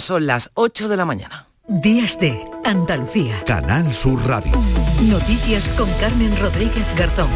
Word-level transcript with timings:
son 0.00 0.26
las 0.26 0.50
8 0.54 0.88
de 0.88 0.96
la 0.96 1.04
mañana. 1.04 1.46
Días 1.68 2.18
de 2.18 2.44
Andalucía. 2.64 3.44
Canal 3.46 3.94
Sur 3.94 4.26
Radio. 4.26 4.50
Noticias 5.08 5.68
con 5.70 5.88
Carmen 6.00 6.36
Rodríguez 6.40 6.84
Garzón. 6.96 7.28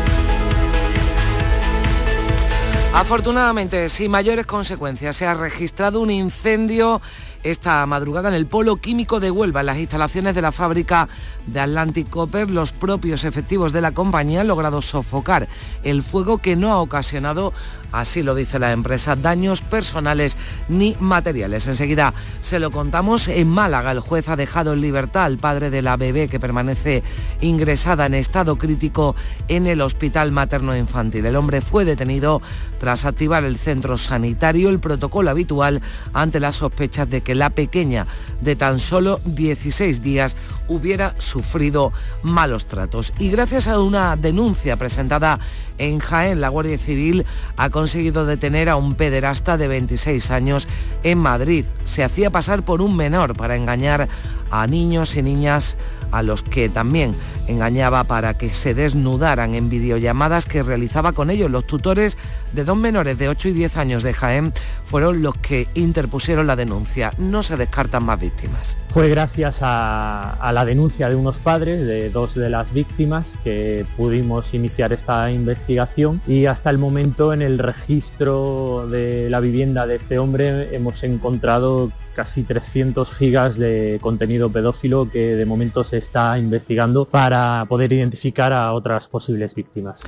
Afortunadamente, 2.94 3.88
sin 3.88 4.10
mayores 4.10 4.44
consecuencias, 4.44 5.14
se 5.16 5.24
ha 5.24 5.34
registrado 5.34 6.00
un 6.00 6.10
incendio 6.10 7.00
esta 7.42 7.84
madrugada 7.86 8.28
en 8.28 8.34
el 8.34 8.46
polo 8.46 8.76
químico 8.76 9.20
de 9.20 9.30
Huelva, 9.30 9.60
en 9.60 9.66
las 9.66 9.78
instalaciones 9.78 10.34
de 10.34 10.42
la 10.42 10.52
fábrica 10.52 11.08
de 11.46 11.60
Atlantic 11.60 12.08
Copper. 12.08 12.50
Los 12.50 12.72
propios 12.72 13.24
efectivos 13.24 13.72
de 13.72 13.80
la 13.80 13.92
compañía 13.92 14.42
han 14.42 14.48
logrado 14.48 14.82
sofocar 14.82 15.48
el 15.82 16.02
fuego 16.02 16.38
que 16.38 16.56
no 16.56 16.72
ha 16.72 16.80
ocasionado, 16.80 17.52
así 17.90 18.22
lo 18.22 18.34
dice 18.34 18.58
la 18.58 18.72
empresa, 18.72 19.16
daños 19.16 19.62
personales 19.62 20.36
ni 20.68 20.96
materiales. 21.00 21.66
Enseguida 21.68 22.14
se 22.40 22.58
lo 22.58 22.70
contamos. 22.70 23.28
En 23.28 23.48
Málaga 23.48 23.92
el 23.92 24.00
juez 24.00 24.28
ha 24.28 24.36
dejado 24.36 24.72
en 24.72 24.80
libertad 24.80 25.24
al 25.24 25.38
padre 25.38 25.70
de 25.70 25.82
la 25.82 25.96
bebé 25.96 26.28
que 26.28 26.40
permanece 26.40 27.02
ingresada 27.40 28.06
en 28.06 28.14
estado 28.14 28.56
crítico 28.56 29.16
en 29.48 29.66
el 29.66 29.80
hospital 29.80 30.32
materno 30.32 30.76
infantil. 30.76 31.26
El 31.26 31.36
hombre 31.36 31.60
fue 31.60 31.84
detenido 31.84 32.40
tras 32.78 33.04
activar 33.04 33.44
el 33.44 33.58
centro 33.58 33.98
sanitario, 33.98 34.68
el 34.68 34.80
protocolo 34.80 35.30
habitual 35.30 35.82
ante 36.12 36.40
las 36.40 36.56
sospechas 36.56 37.08
de 37.10 37.20
que 37.22 37.31
la 37.34 37.50
pequeña 37.50 38.06
de 38.40 38.56
tan 38.56 38.78
solo 38.78 39.20
16 39.24 40.02
días 40.02 40.36
hubiera 40.68 41.14
sufrido 41.18 41.92
malos 42.22 42.66
tratos. 42.66 43.12
Y 43.18 43.30
gracias 43.30 43.68
a 43.68 43.80
una 43.80 44.16
denuncia 44.16 44.76
presentada 44.76 45.38
en 45.78 45.98
Jaén, 45.98 46.40
la 46.40 46.48
Guardia 46.48 46.78
Civil 46.78 47.24
ha 47.56 47.70
conseguido 47.70 48.26
detener 48.26 48.68
a 48.68 48.76
un 48.76 48.94
pederasta 48.94 49.56
de 49.56 49.68
26 49.68 50.30
años 50.30 50.68
en 51.02 51.18
Madrid. 51.18 51.64
Se 51.84 52.04
hacía 52.04 52.30
pasar 52.30 52.64
por 52.64 52.82
un 52.82 52.96
menor 52.96 53.36
para 53.36 53.56
engañar 53.56 54.08
a 54.50 54.66
niños 54.66 55.16
y 55.16 55.22
niñas 55.22 55.76
a 56.12 56.22
los 56.22 56.42
que 56.42 56.68
también 56.68 57.14
engañaba 57.48 58.04
para 58.04 58.34
que 58.34 58.50
se 58.50 58.74
desnudaran 58.74 59.54
en 59.54 59.68
videollamadas 59.68 60.46
que 60.46 60.62
realizaba 60.62 61.12
con 61.12 61.30
ellos. 61.30 61.50
Los 61.50 61.66
tutores 61.66 62.16
de 62.52 62.64
dos 62.64 62.76
menores 62.76 63.18
de 63.18 63.28
8 63.28 63.48
y 63.48 63.52
10 63.52 63.76
años 63.76 64.02
de 64.02 64.14
Jaén 64.14 64.52
fueron 64.84 65.22
los 65.22 65.36
que 65.38 65.68
interpusieron 65.74 66.46
la 66.46 66.56
denuncia. 66.56 67.10
No 67.18 67.42
se 67.42 67.56
descartan 67.56 68.04
más 68.04 68.20
víctimas. 68.20 68.76
Fue 68.90 69.08
gracias 69.08 69.58
a, 69.62 70.50
la 70.52 70.64
denuncia 70.66 71.08
de 71.08 71.14
unos 71.14 71.38
padres 71.38 71.86
de 71.86 72.10
dos 72.10 72.34
de 72.34 72.50
las 72.50 72.72
víctimas 72.72 73.38
que 73.42 73.86
pudimos 73.96 74.52
iniciar 74.52 74.92
esta 74.92 75.30
investigación 75.30 76.20
y 76.26 76.44
hasta 76.44 76.68
el 76.68 76.76
momento 76.76 77.32
en 77.32 77.40
el 77.40 77.58
registro 77.58 78.86
de 78.90 79.30
la 79.30 79.40
vivienda 79.40 79.86
de 79.86 79.96
este 79.96 80.18
hombre 80.18 80.74
hemos 80.74 81.02
encontrado 81.04 81.90
casi 82.14 82.42
300 82.42 83.12
gigas 83.14 83.56
de 83.56 83.98
contenido 84.00 84.50
pedófilo 84.50 85.08
que 85.10 85.36
de 85.36 85.46
momento 85.46 85.84
se 85.84 85.98
está 85.98 86.38
investigando 86.38 87.04
para 87.04 87.64
poder 87.68 87.92
identificar 87.92 88.52
a 88.52 88.72
otras 88.72 89.08
posibles 89.08 89.54
víctimas. 89.54 90.00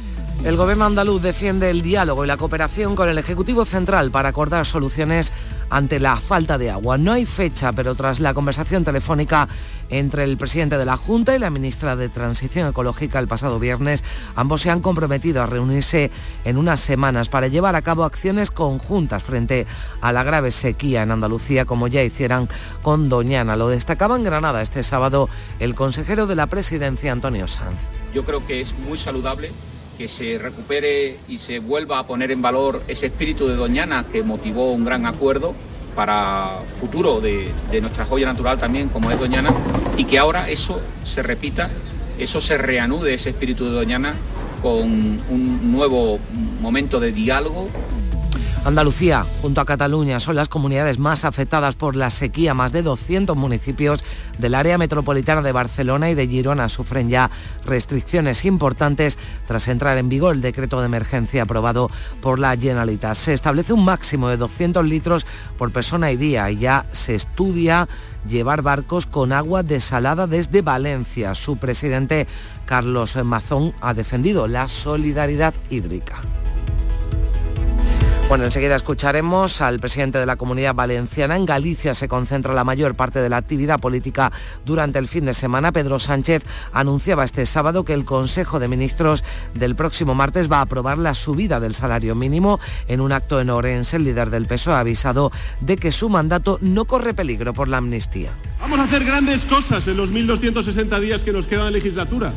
El 0.45 0.57
gobierno 0.57 0.85
andaluz 0.85 1.23
defiende 1.23 1.71
el 1.71 1.83
diálogo 1.83 2.25
y 2.25 2.29
la 2.29 2.37
cooperación 2.37 2.95
con 2.95 3.09
el 3.09 3.19
Ejecutivo 3.19 3.65
Central 3.65 4.11
para 4.11 4.29
acordar 4.29 4.67
soluciones 4.67 5.33
ante 5.75 5.99
la 5.99 6.17
falta 6.17 6.57
de 6.57 6.71
agua. 6.71 6.99
No 6.99 7.13
hay 7.13 7.27
fecha, 7.27 7.73
pero 7.73 7.97
tras 7.97 8.21
la 8.21 8.33
conversación 8.33 8.85
telefónica 8.85 9.49
entre 9.91 10.23
el 10.23 10.37
presidente 10.37 10.79
de 10.79 10.85
la 10.85 10.97
Junta 10.97 11.35
y 11.35 11.41
la 11.41 11.51
ministra 11.51 11.97
de 11.97 12.09
Transición 12.09 12.69
Ecológica 12.69 13.19
el 13.19 13.27
pasado 13.27 13.59
viernes, 13.59 14.05
ambos 14.37 14.63
se 14.63 14.71
han 14.71 14.81
comprometido 14.81 15.43
a 15.43 15.47
reunirse 15.47 16.13
en 16.45 16.59
unas 16.59 16.81
semanas 16.81 17.29
para 17.29 17.49
llevar 17.49 17.75
a 17.75 17.83
cabo 17.83 18.05
acciones 18.05 18.53
conjuntas 18.53 19.25
frente 19.25 19.67
a 20.01 20.13
la 20.13 20.23
grave 20.23 20.53
sequía 20.53 21.03
en 21.03 21.11
Andalucía, 21.11 21.65
como 21.65 21.89
ya 21.89 22.05
hicieran 22.05 22.49
con 22.83 23.09
Doñana. 23.09 23.57
Lo 23.57 23.69
destacaba 23.69 24.15
en 24.15 24.23
Granada 24.23 24.63
este 24.63 24.85
sábado 24.85 25.29
el 25.59 25.75
consejero 25.75 26.29
de 26.29 26.37
la 26.37 26.47
presidencia, 26.47 27.11
Antonio 27.11 27.49
Sanz. 27.49 27.83
Yo 28.15 28.25
creo 28.25 28.47
que 28.47 28.61
es 28.61 28.73
muy 28.79 28.97
saludable 28.97 29.51
que 29.97 30.09
se 30.09 30.39
recupere 30.39 31.19
y 31.29 31.39
se 31.39 31.59
vuelva 31.59 31.99
a 31.99 32.07
poner 32.07 32.31
en 32.31 32.43
valor 32.43 32.83
ese 32.89 33.07
espíritu 33.07 33.47
de 33.47 33.55
Doñana 33.55 34.07
que 34.11 34.23
motivó 34.23 34.73
un 34.73 34.85
gran 34.85 35.07
acuerdo 35.07 35.55
para 35.95 36.63
futuro 36.81 37.21
de, 37.21 37.53
nuestra 37.81 38.05
joya 38.05 38.27
natural 38.27 38.59
también, 38.59 38.89
como 38.89 39.11
es 39.11 39.19
Doñana, 39.19 39.55
y 39.97 40.05
que 40.05 40.19
ahora 40.19 40.51
eso 40.51 40.81
se 41.05 41.23
repita, 41.23 41.71
eso 42.19 42.41
se 42.41 42.59
reanude, 42.59 43.15
ese 43.15 43.31
espíritu 43.31 43.65
de 43.65 43.71
Doñana, 43.71 44.15
con 44.63 44.83
un 44.83 45.73
nuevo 45.73 46.19
momento 46.61 46.99
de 46.99 47.13
diálogo, 47.13 47.69
Andalucía, 48.65 49.27
junto 49.43 49.61
a 49.61 49.67
Cataluña, 49.67 50.21
son 50.21 50.37
las 50.37 50.49
comunidades 50.49 50.99
más 50.99 51.27
afectadas 51.27 51.77
por 51.77 51.97
la 51.97 52.09
sequía. 52.09 52.55
Más 52.55 52.73
de 52.73 52.83
200 52.83 53.37
municipios 53.37 54.03
del 54.39 54.55
área 54.55 54.79
metropolitana 54.79 55.43
de 55.43 55.53
Barcelona 55.53 56.09
y 56.09 56.15
de 56.15 56.27
Girona 56.27 56.71
sufren 56.71 57.11
ya 57.11 57.31
restricciones 57.67 58.47
importantes 58.47 59.19
tras 59.47 59.69
entrar 59.69 59.99
en 59.99 60.09
vigor 60.09 60.35
el 60.35 60.41
decreto 60.41 60.81
de 60.81 60.87
emergencia 60.87 61.43
aprobado 61.43 61.91
por 62.23 62.39
la 62.39 62.57
Generalitat. 62.57 63.17
Se 63.17 63.35
establece 63.35 63.75
un 63.75 63.85
máximo 63.85 64.31
de 64.31 64.39
200 64.39 64.83
litros 64.87 65.27
por 65.59 65.71
persona 65.71 66.11
y 66.11 66.17
día 66.17 66.51
y 66.51 66.57
ya 66.57 66.87
se 66.93 67.15
estudia 67.15 67.87
llevar 68.27 68.63
barcos 68.63 69.05
con 69.05 69.35
agua 69.35 69.63
desalada 69.63 70.27
desde 70.27 70.63
Valencia. 70.63 71.35
Su 71.35 71.59
presidente 71.59 72.27
Carlos 72.65 73.15
Mazón 73.25 73.75
ha 73.83 73.93
defendido 73.93 74.49
la 74.49 74.69
solidaridad 74.69 75.53
hídrica. 75.69 76.23
Bueno, 78.27 78.47
enseguida 78.47 78.75
escucharemos 78.75 79.61
al 79.61 79.79
presidente 79.79 80.19
de 80.19 80.25
la 80.25 80.37
Comunidad 80.37 80.75
Valenciana. 80.75 81.37
En 81.37 81.45
Galicia 81.45 81.95
se 81.95 82.09
concentra 82.09 82.55
la 82.55 82.65
mayor 82.65 82.97
parte 82.97 83.21
de 83.21 83.29
la 83.29 83.37
actividad 83.37 83.79
política 83.79 84.33
durante 84.65 84.99
el 84.99 85.09
fin 85.09 85.27
de 85.27 85.35
semana. 85.35 85.73
Pedro 85.73 85.99
Sánchez 85.99 86.43
anunciaba 86.73 87.25
este 87.25 87.45
sábado 87.45 87.85
que 87.85 87.93
el 87.93 88.07
Consejo 88.07 88.59
de 88.59 88.67
Ministros 88.67 89.25
del 89.53 89.77
próximo 89.77 90.15
martes 90.15 90.51
va 90.51 90.59
a 90.59 90.63
aprobar 90.63 90.99
la 90.99 91.13
subida 91.13 91.61
del 91.61 91.75
salario 91.75 92.15
mínimo. 92.15 92.61
En 92.89 93.03
un 93.03 93.13
acto 93.13 93.41
en 93.41 93.51
Orense, 93.51 93.99
el 93.99 94.05
líder 94.05 94.31
del 94.31 94.47
PSOE 94.47 94.75
ha 94.75 94.81
avisado 94.81 95.31
de 95.61 95.77
que 95.77 95.93
su 95.93 96.09
mandato 96.09 96.59
no 96.63 96.87
corre 96.87 97.13
peligro 97.13 97.53
por 97.53 97.69
la 97.69 97.77
amnistía. 97.77 98.33
Vamos 98.59 98.79
a 98.81 98.85
hacer 98.85 99.05
grandes 99.05 99.45
cosas 99.45 99.87
en 99.87 99.99
los 99.99 100.11
1.260 100.11 100.99
días 100.99 101.23
que 101.23 101.33
nos 101.33 101.47
quedan 101.47 101.67
de 101.67 101.73
legislatura. 101.73 102.33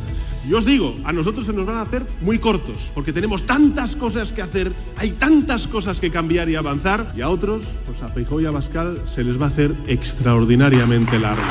Yo 0.46 0.58
os 0.58 0.64
digo, 0.64 0.94
a 1.04 1.12
nosotros 1.12 1.46
se 1.46 1.52
nos 1.52 1.66
van 1.66 1.76
a 1.76 1.82
hacer 1.82 2.06
muy 2.20 2.38
cortos, 2.38 2.90
porque 2.94 3.12
tenemos 3.12 3.44
tantas 3.44 3.96
cosas 3.96 4.32
que 4.32 4.40
hacer, 4.40 4.72
hay 4.96 5.10
tantas 5.10 5.66
cosas 5.66 6.00
que 6.00 6.10
cambiar 6.10 6.48
y 6.48 6.56
avanzar, 6.56 7.12
y 7.16 7.22
a 7.22 7.28
otros, 7.28 7.62
pues 7.86 8.00
a 8.02 8.08
Feijóo 8.08 8.40
y 8.40 8.46
a 8.46 8.50
Bascal, 8.50 9.02
se 9.14 9.24
les 9.24 9.40
va 9.40 9.46
a 9.46 9.48
hacer 9.50 9.74
extraordinariamente 9.86 11.18
largo. 11.18 11.42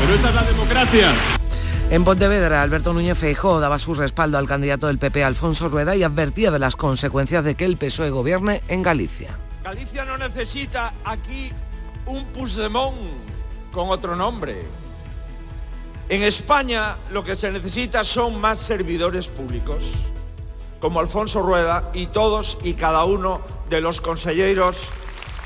Pero 0.00 0.14
esa 0.14 0.28
es 0.28 0.34
la 0.34 0.42
democracia. 0.42 1.12
En 1.90 2.04
Pontevedra, 2.04 2.62
Alberto 2.62 2.94
Núñez 2.94 3.18
Feijóo 3.18 3.60
daba 3.60 3.78
su 3.78 3.92
respaldo 3.92 4.38
al 4.38 4.48
candidato 4.48 4.86
del 4.86 4.98
PP, 4.98 5.24
Alfonso 5.24 5.68
Rueda, 5.68 5.94
y 5.94 6.02
advertía 6.02 6.50
de 6.50 6.58
las 6.58 6.74
consecuencias 6.74 7.44
de 7.44 7.54
que 7.54 7.66
el 7.66 7.76
PSOE 7.76 8.10
gobierne 8.10 8.62
en 8.68 8.82
Galicia. 8.82 9.36
Galicia 9.62 10.04
no 10.04 10.16
necesita 10.16 10.94
aquí 11.04 11.50
un 12.06 12.24
Puigdemont 12.26 12.96
con 13.72 13.90
otro 13.90 14.16
nombre 14.16 14.64
en 16.12 16.22
España 16.22 16.98
lo 17.10 17.24
que 17.24 17.36
se 17.36 17.50
necesita 17.50 18.04
son 18.04 18.38
más 18.38 18.58
servidores 18.58 19.28
públicos, 19.28 19.82
como 20.78 21.00
Alfonso 21.00 21.40
Rueda 21.40 21.90
y 21.94 22.08
todos 22.08 22.58
y 22.62 22.74
cada 22.74 23.06
uno 23.06 23.40
de 23.70 23.80
los 23.80 24.02
consejeros 24.02 24.76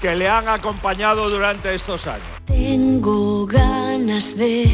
que 0.01 0.17
le 0.17 0.29
han 0.29 0.49
acompañado 0.49 1.31
durante 1.31 1.73
estos 1.73 2.09
años. 2.09 2.27
Tengo 2.47 3.47
ganas 3.47 4.37
de 4.37 4.69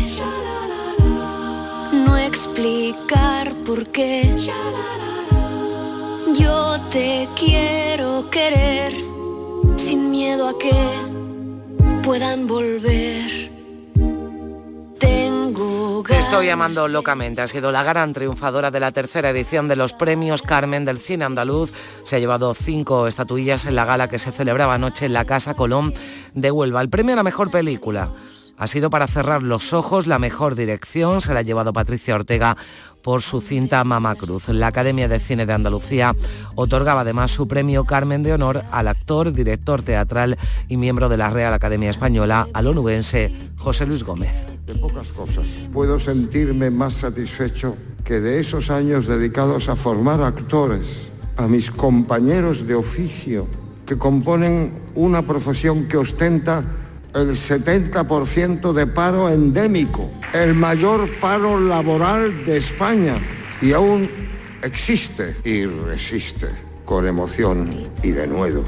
no 1.92 2.16
explicar 2.16 3.52
por 3.66 3.86
qué. 3.88 4.34
Yo 6.34 6.81
te 6.91 7.28
quiero 7.36 8.31
querer 8.31 8.94
sin 9.76 10.10
miedo 10.10 10.48
a 10.48 10.58
que 10.58 10.72
puedan 12.02 12.46
volver. 12.46 13.50
Te 14.99 15.31
estoy 16.32 16.49
amando 16.49 16.88
locamente. 16.88 17.43
Ha 17.43 17.46
sido 17.46 17.73
la 17.73 17.82
gran 17.82 18.14
triunfadora 18.14 18.70
de 18.70 18.81
la 18.81 18.90
tercera 18.90 19.29
edición 19.29 19.69
de 19.69 19.76
los 19.76 19.93
premios 19.93 20.40
Carmen 20.40 20.87
del 20.87 20.99
cine 20.99 21.26
andaluz. 21.26 21.73
Se 22.05 22.17
ha 22.17 22.20
llevado 22.20 22.55
cinco 22.55 23.06
estatuillas 23.06 23.67
en 23.67 23.75
la 23.75 23.84
gala 23.84 24.08
que 24.08 24.19
se 24.19 24.32
celebraba 24.32 24.73
anoche 24.73 25.05
en 25.05 25.12
la 25.12 25.26
Casa 25.26 25.52
Colón 25.52 25.93
de 26.32 26.50
Huelva. 26.50 26.81
El 26.81 26.88
premio 26.88 27.12
a 27.12 27.17
la 27.17 27.23
mejor 27.23 27.50
película 27.50 28.12
ha 28.56 28.66
sido 28.66 28.90
para 28.90 29.06
cerrar 29.06 29.43
los 29.43 29.72
ojos, 29.72 30.06
la 30.06 30.19
mejor 30.19 30.54
dirección 30.54 31.20
se 31.20 31.34
la 31.34 31.40
ha 31.40 31.43
llevado 31.43 31.72
Patricia 31.72 32.14
Ortega 32.14 32.56
por 33.02 33.22
su 33.22 33.40
cinta 33.40 33.82
Mama 33.84 34.14
Cruz. 34.14 34.49
La 34.49 34.69
Academia 34.69 35.08
de 35.08 35.19
Cine 35.19 35.46
de 35.46 35.52
Andalucía 35.52 36.14
otorgaba 36.54 37.00
además 37.00 37.31
su 37.31 37.49
premio 37.49 37.84
Carmen 37.84 38.22
de 38.22 38.32
Honor 38.32 38.62
al 38.70 38.88
actor, 38.88 39.32
director 39.32 39.82
teatral 39.82 40.38
y 40.69 40.76
miembro 40.76 41.08
de 41.08 41.16
la 41.16 41.31
Real 41.31 41.52
Academia 41.52 41.90
Española, 41.90 42.49
al 42.52 42.66
onubense 42.69 43.32
José 43.56 43.87
Luis 43.87 44.04
Gómez. 44.04 44.46
De 44.66 44.75
pocas 44.76 45.08
cosas 45.08 45.46
puedo 45.72 45.99
sentirme 45.99 46.70
más 46.70 46.94
satisfecho 46.94 47.76
que 48.04 48.20
de 48.20 48.40
esos 48.40 48.70
años 48.70 49.06
dedicados 49.06 49.69
a 49.69 49.76
formar 49.76 50.22
actores, 50.22 51.08
a 51.37 51.49
mis 51.49 51.70
compañeros 51.70 52.66
de 52.66 52.75
oficio 52.75 53.46
que 53.87 53.99
componen 53.99 54.72
una 54.94 55.26
profesión 55.26 55.88
que 55.88 55.96
ostenta 55.96 56.64
el 57.14 57.31
70% 57.31 58.73
de 58.73 58.87
paro 58.87 59.29
endémico, 59.29 60.11
el 60.32 60.55
mayor 60.55 61.09
paro 61.20 61.61
laboral 61.61 62.44
de 62.44 62.56
España 62.56 63.17
y 63.61 63.73
aún 63.73 64.11
existe 64.62 65.37
y 65.44 65.67
resiste 65.67 66.49
con 66.85 67.06
emoción 67.06 67.88
y 68.03 68.11
denuedo. 68.11 68.64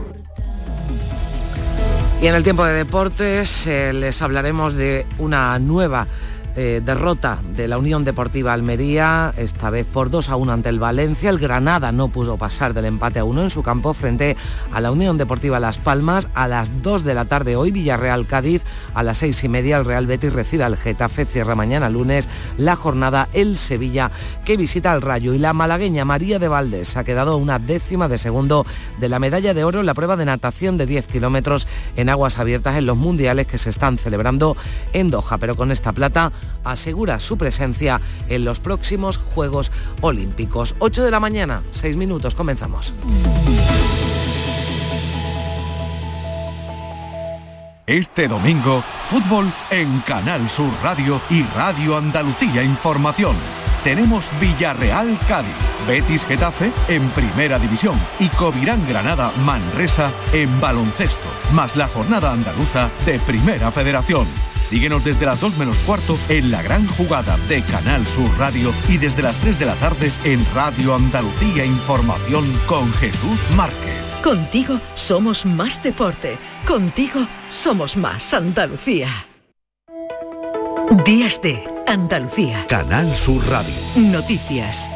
Y 2.21 2.27
en 2.27 2.35
el 2.35 2.43
tiempo 2.43 2.65
de 2.65 2.73
deportes 2.73 3.67
eh, 3.67 3.93
les 3.93 4.23
hablaremos 4.23 4.75
de 4.75 5.05
una 5.19 5.59
nueva 5.59 6.07
eh, 6.57 6.81
derrota 6.85 7.41
de 7.57 7.67
la 7.67 7.79
Unión 7.79 8.05
Deportiva 8.05 8.53
Almería, 8.53 9.35
esta 9.37 9.71
vez 9.71 9.87
por 9.87 10.11
2 10.11 10.29
a 10.29 10.37
1 10.37 10.53
ante 10.53 10.69
el 10.69 10.79
Valencia. 10.79 11.31
El 11.31 11.39
Granada 11.39 11.91
no 11.91 12.09
pudo 12.09 12.37
pasar 12.37 12.75
del 12.75 12.85
empate 12.85 13.19
a 13.19 13.25
1 13.25 13.43
en 13.43 13.51
su 13.51 13.63
campo 13.63 13.93
frente 13.93 14.37
a 14.73 14.81
la 14.81 14.93
Unión 14.93 15.19
Deportiva 15.19 15.59
Las 15.59 15.79
Palmas. 15.79 16.29
A 16.35 16.47
las 16.47 16.83
2 16.83 17.03
de 17.03 17.15
la 17.15 17.25
tarde 17.25 17.57
hoy, 17.57 17.73
Villarreal 17.73 18.27
Cádiz. 18.27 18.63
A 18.95 19.03
las 19.03 19.19
6 19.19 19.45
y 19.45 19.49
media, 19.49 19.79
el 19.79 19.85
Real 19.85 20.07
Betis 20.07 20.33
recibe 20.33 20.63
al 20.63 20.77
Getafe. 20.77 21.27
Cierra 21.27 21.57
mañana 21.57 21.91
lunes 21.91 22.29
la 22.57 22.77
jornada 22.77 23.29
el 23.33 23.57
Sevilla 23.57 24.11
que 24.45 24.57
visita 24.57 24.93
al 24.93 25.03
Rayo. 25.03 25.35
Y 25.35 25.39
la 25.39 25.55
malagueña 25.55 26.05
María 26.05 26.39
de 26.39 26.49
Valdés 26.49 26.97
ha 26.97 27.05
quedado 27.05 27.37
una 27.37 27.59
décima 27.59 28.07
de 28.07 28.19
segundo 28.19 28.65
de 29.01 29.09
la 29.09 29.19
medalla 29.19 29.55
de 29.55 29.65
oro 29.65 29.81
en 29.81 29.87
la 29.87 29.95
prueba 29.95 30.17
de 30.17 30.25
natación 30.25 30.79
de 30.79 30.87
10 30.87 31.09
kilómetros 31.09 31.67
en 31.97 32.09
aguas 32.09 32.39
abiertas 32.39 32.77
en 32.77 32.87
los 32.87 32.97
mundiales 32.97 33.49
que 33.49 33.59
se 33.59 33.71
están 33.71 33.99
celebrando 33.99 34.57
en 34.93 35.11
Doha. 35.11 35.39
Pero 35.39 35.57
con 35.57 35.73
esta 35.73 35.93
plata 35.93 36.31
asegura 36.65 37.21
su 37.21 37.37
presencia 37.37 38.01
en 38.29 38.45
los 38.45 38.61
próximos 38.61 39.19
Juegos 39.19 39.73
Olímpicos. 40.01 40.75
8 40.79 41.05
de 41.05 41.11
la 41.11 41.21
mañana, 41.21 41.63
6 41.71 41.97
minutos, 41.97 42.35
comenzamos. 42.35 42.95
Este 47.87 48.29
domingo, 48.29 48.83
fútbol 49.09 49.47
en 49.71 50.01
Canal 50.07 50.49
Sur 50.49 50.71
Radio 50.83 51.21
y 51.29 51.43
Radio 51.55 51.99
Andalucía 51.99 52.63
Información. 52.63 53.37
Tenemos 53.85 54.31
Villarreal 54.41 55.19
Cádiz, 55.29 55.53
Betis 55.87 56.25
Getafe 56.25 56.73
en 56.89 57.07
Primera 57.11 57.59
División 57.59 58.01
y 58.19 58.29
Covirán 58.29 58.81
Granada 58.89 59.31
Manresa 59.45 60.11
en 60.33 60.59
baloncesto, 60.63 61.29
más 61.53 61.77
la 61.77 61.87
jornada 61.89 62.33
andaluza 62.33 62.89
de 63.05 63.19
Primera 63.19 63.71
Federación. 63.71 64.27
Síguenos 64.69 65.05
desde 65.05 65.27
las 65.27 65.41
2 65.41 65.59
menos 65.59 65.79
cuarto 65.79 66.19
en 66.29 66.51
la 66.51 66.63
gran 66.63 66.87
jugada 66.89 67.37
de 67.49 67.63
Canal 67.63 68.07
Sur 68.07 68.31
Radio 68.39 68.73
y 68.89 68.97
desde 68.97 69.23
las 69.23 69.37
3 69.37 69.59
de 69.59 69.67
la 69.67 69.75
tarde 69.75 70.11
en 70.25 70.45
Radio 70.55 70.95
Andalucía 70.95 71.65
Información 71.65 72.45
con 72.67 72.93
Jesús 72.95 73.39
Márquez. 73.57 74.03
Contigo 74.23 74.81
somos 74.95 75.45
más 75.45 75.83
deporte. 75.83 76.39
Contigo 76.67 77.27
somos 77.51 77.97
más 77.97 78.33
Andalucía. 78.33 79.09
Días 81.05 81.41
de 81.43 81.63
Andalucía. 81.87 82.67
Canal 82.69 83.15
Sur 83.15 83.47
Radio. 83.49 83.75
Noticias. 83.97 84.91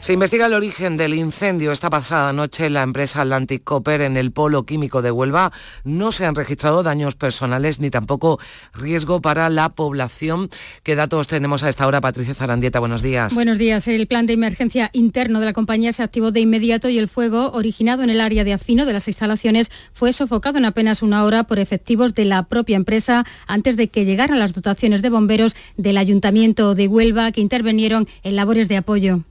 Se 0.00 0.14
investiga 0.14 0.46
el 0.46 0.54
origen 0.54 0.96
del 0.96 1.12
incendio 1.12 1.72
esta 1.72 1.90
pasada 1.90 2.32
noche 2.32 2.64
en 2.64 2.72
la 2.72 2.82
empresa 2.82 3.20
Atlantic 3.20 3.62
Copper 3.62 4.00
en 4.00 4.16
el 4.16 4.32
polo 4.32 4.64
químico 4.64 5.02
de 5.02 5.10
Huelva. 5.10 5.52
No 5.84 6.10
se 6.10 6.24
han 6.24 6.34
registrado 6.34 6.82
daños 6.82 7.16
personales 7.16 7.80
ni 7.80 7.90
tampoco 7.90 8.40
riesgo 8.72 9.20
para 9.20 9.50
la 9.50 9.68
población. 9.68 10.48
¿Qué 10.84 10.96
datos 10.96 11.26
tenemos 11.26 11.64
a 11.64 11.68
esta 11.68 11.86
hora, 11.86 12.00
Patricia 12.00 12.32
Zarandieta? 12.32 12.80
Buenos 12.80 13.02
días. 13.02 13.34
Buenos 13.34 13.58
días. 13.58 13.86
El 13.88 14.06
plan 14.06 14.24
de 14.24 14.32
emergencia 14.32 14.88
interno 14.94 15.38
de 15.38 15.44
la 15.44 15.52
compañía 15.52 15.92
se 15.92 16.02
activó 16.02 16.32
de 16.32 16.40
inmediato 16.40 16.88
y 16.88 16.98
el 16.98 17.06
fuego, 17.06 17.52
originado 17.52 18.02
en 18.02 18.08
el 18.08 18.22
área 18.22 18.42
de 18.42 18.54
afino 18.54 18.86
de 18.86 18.94
las 18.94 19.06
instalaciones, 19.06 19.70
fue 19.92 20.14
sofocado 20.14 20.56
en 20.56 20.64
apenas 20.64 21.02
una 21.02 21.24
hora 21.24 21.44
por 21.44 21.58
efectivos 21.58 22.14
de 22.14 22.24
la 22.24 22.44
propia 22.44 22.76
empresa 22.76 23.26
antes 23.46 23.76
de 23.76 23.88
que 23.88 24.06
llegaran 24.06 24.38
las 24.38 24.54
dotaciones 24.54 25.02
de 25.02 25.10
bomberos 25.10 25.54
del 25.76 25.98
Ayuntamiento 25.98 26.74
de 26.74 26.88
Huelva 26.88 27.32
que 27.32 27.42
intervinieron 27.42 28.08
en 28.22 28.34
labores 28.34 28.68
de 28.68 28.78
apoyo. 28.78 29.24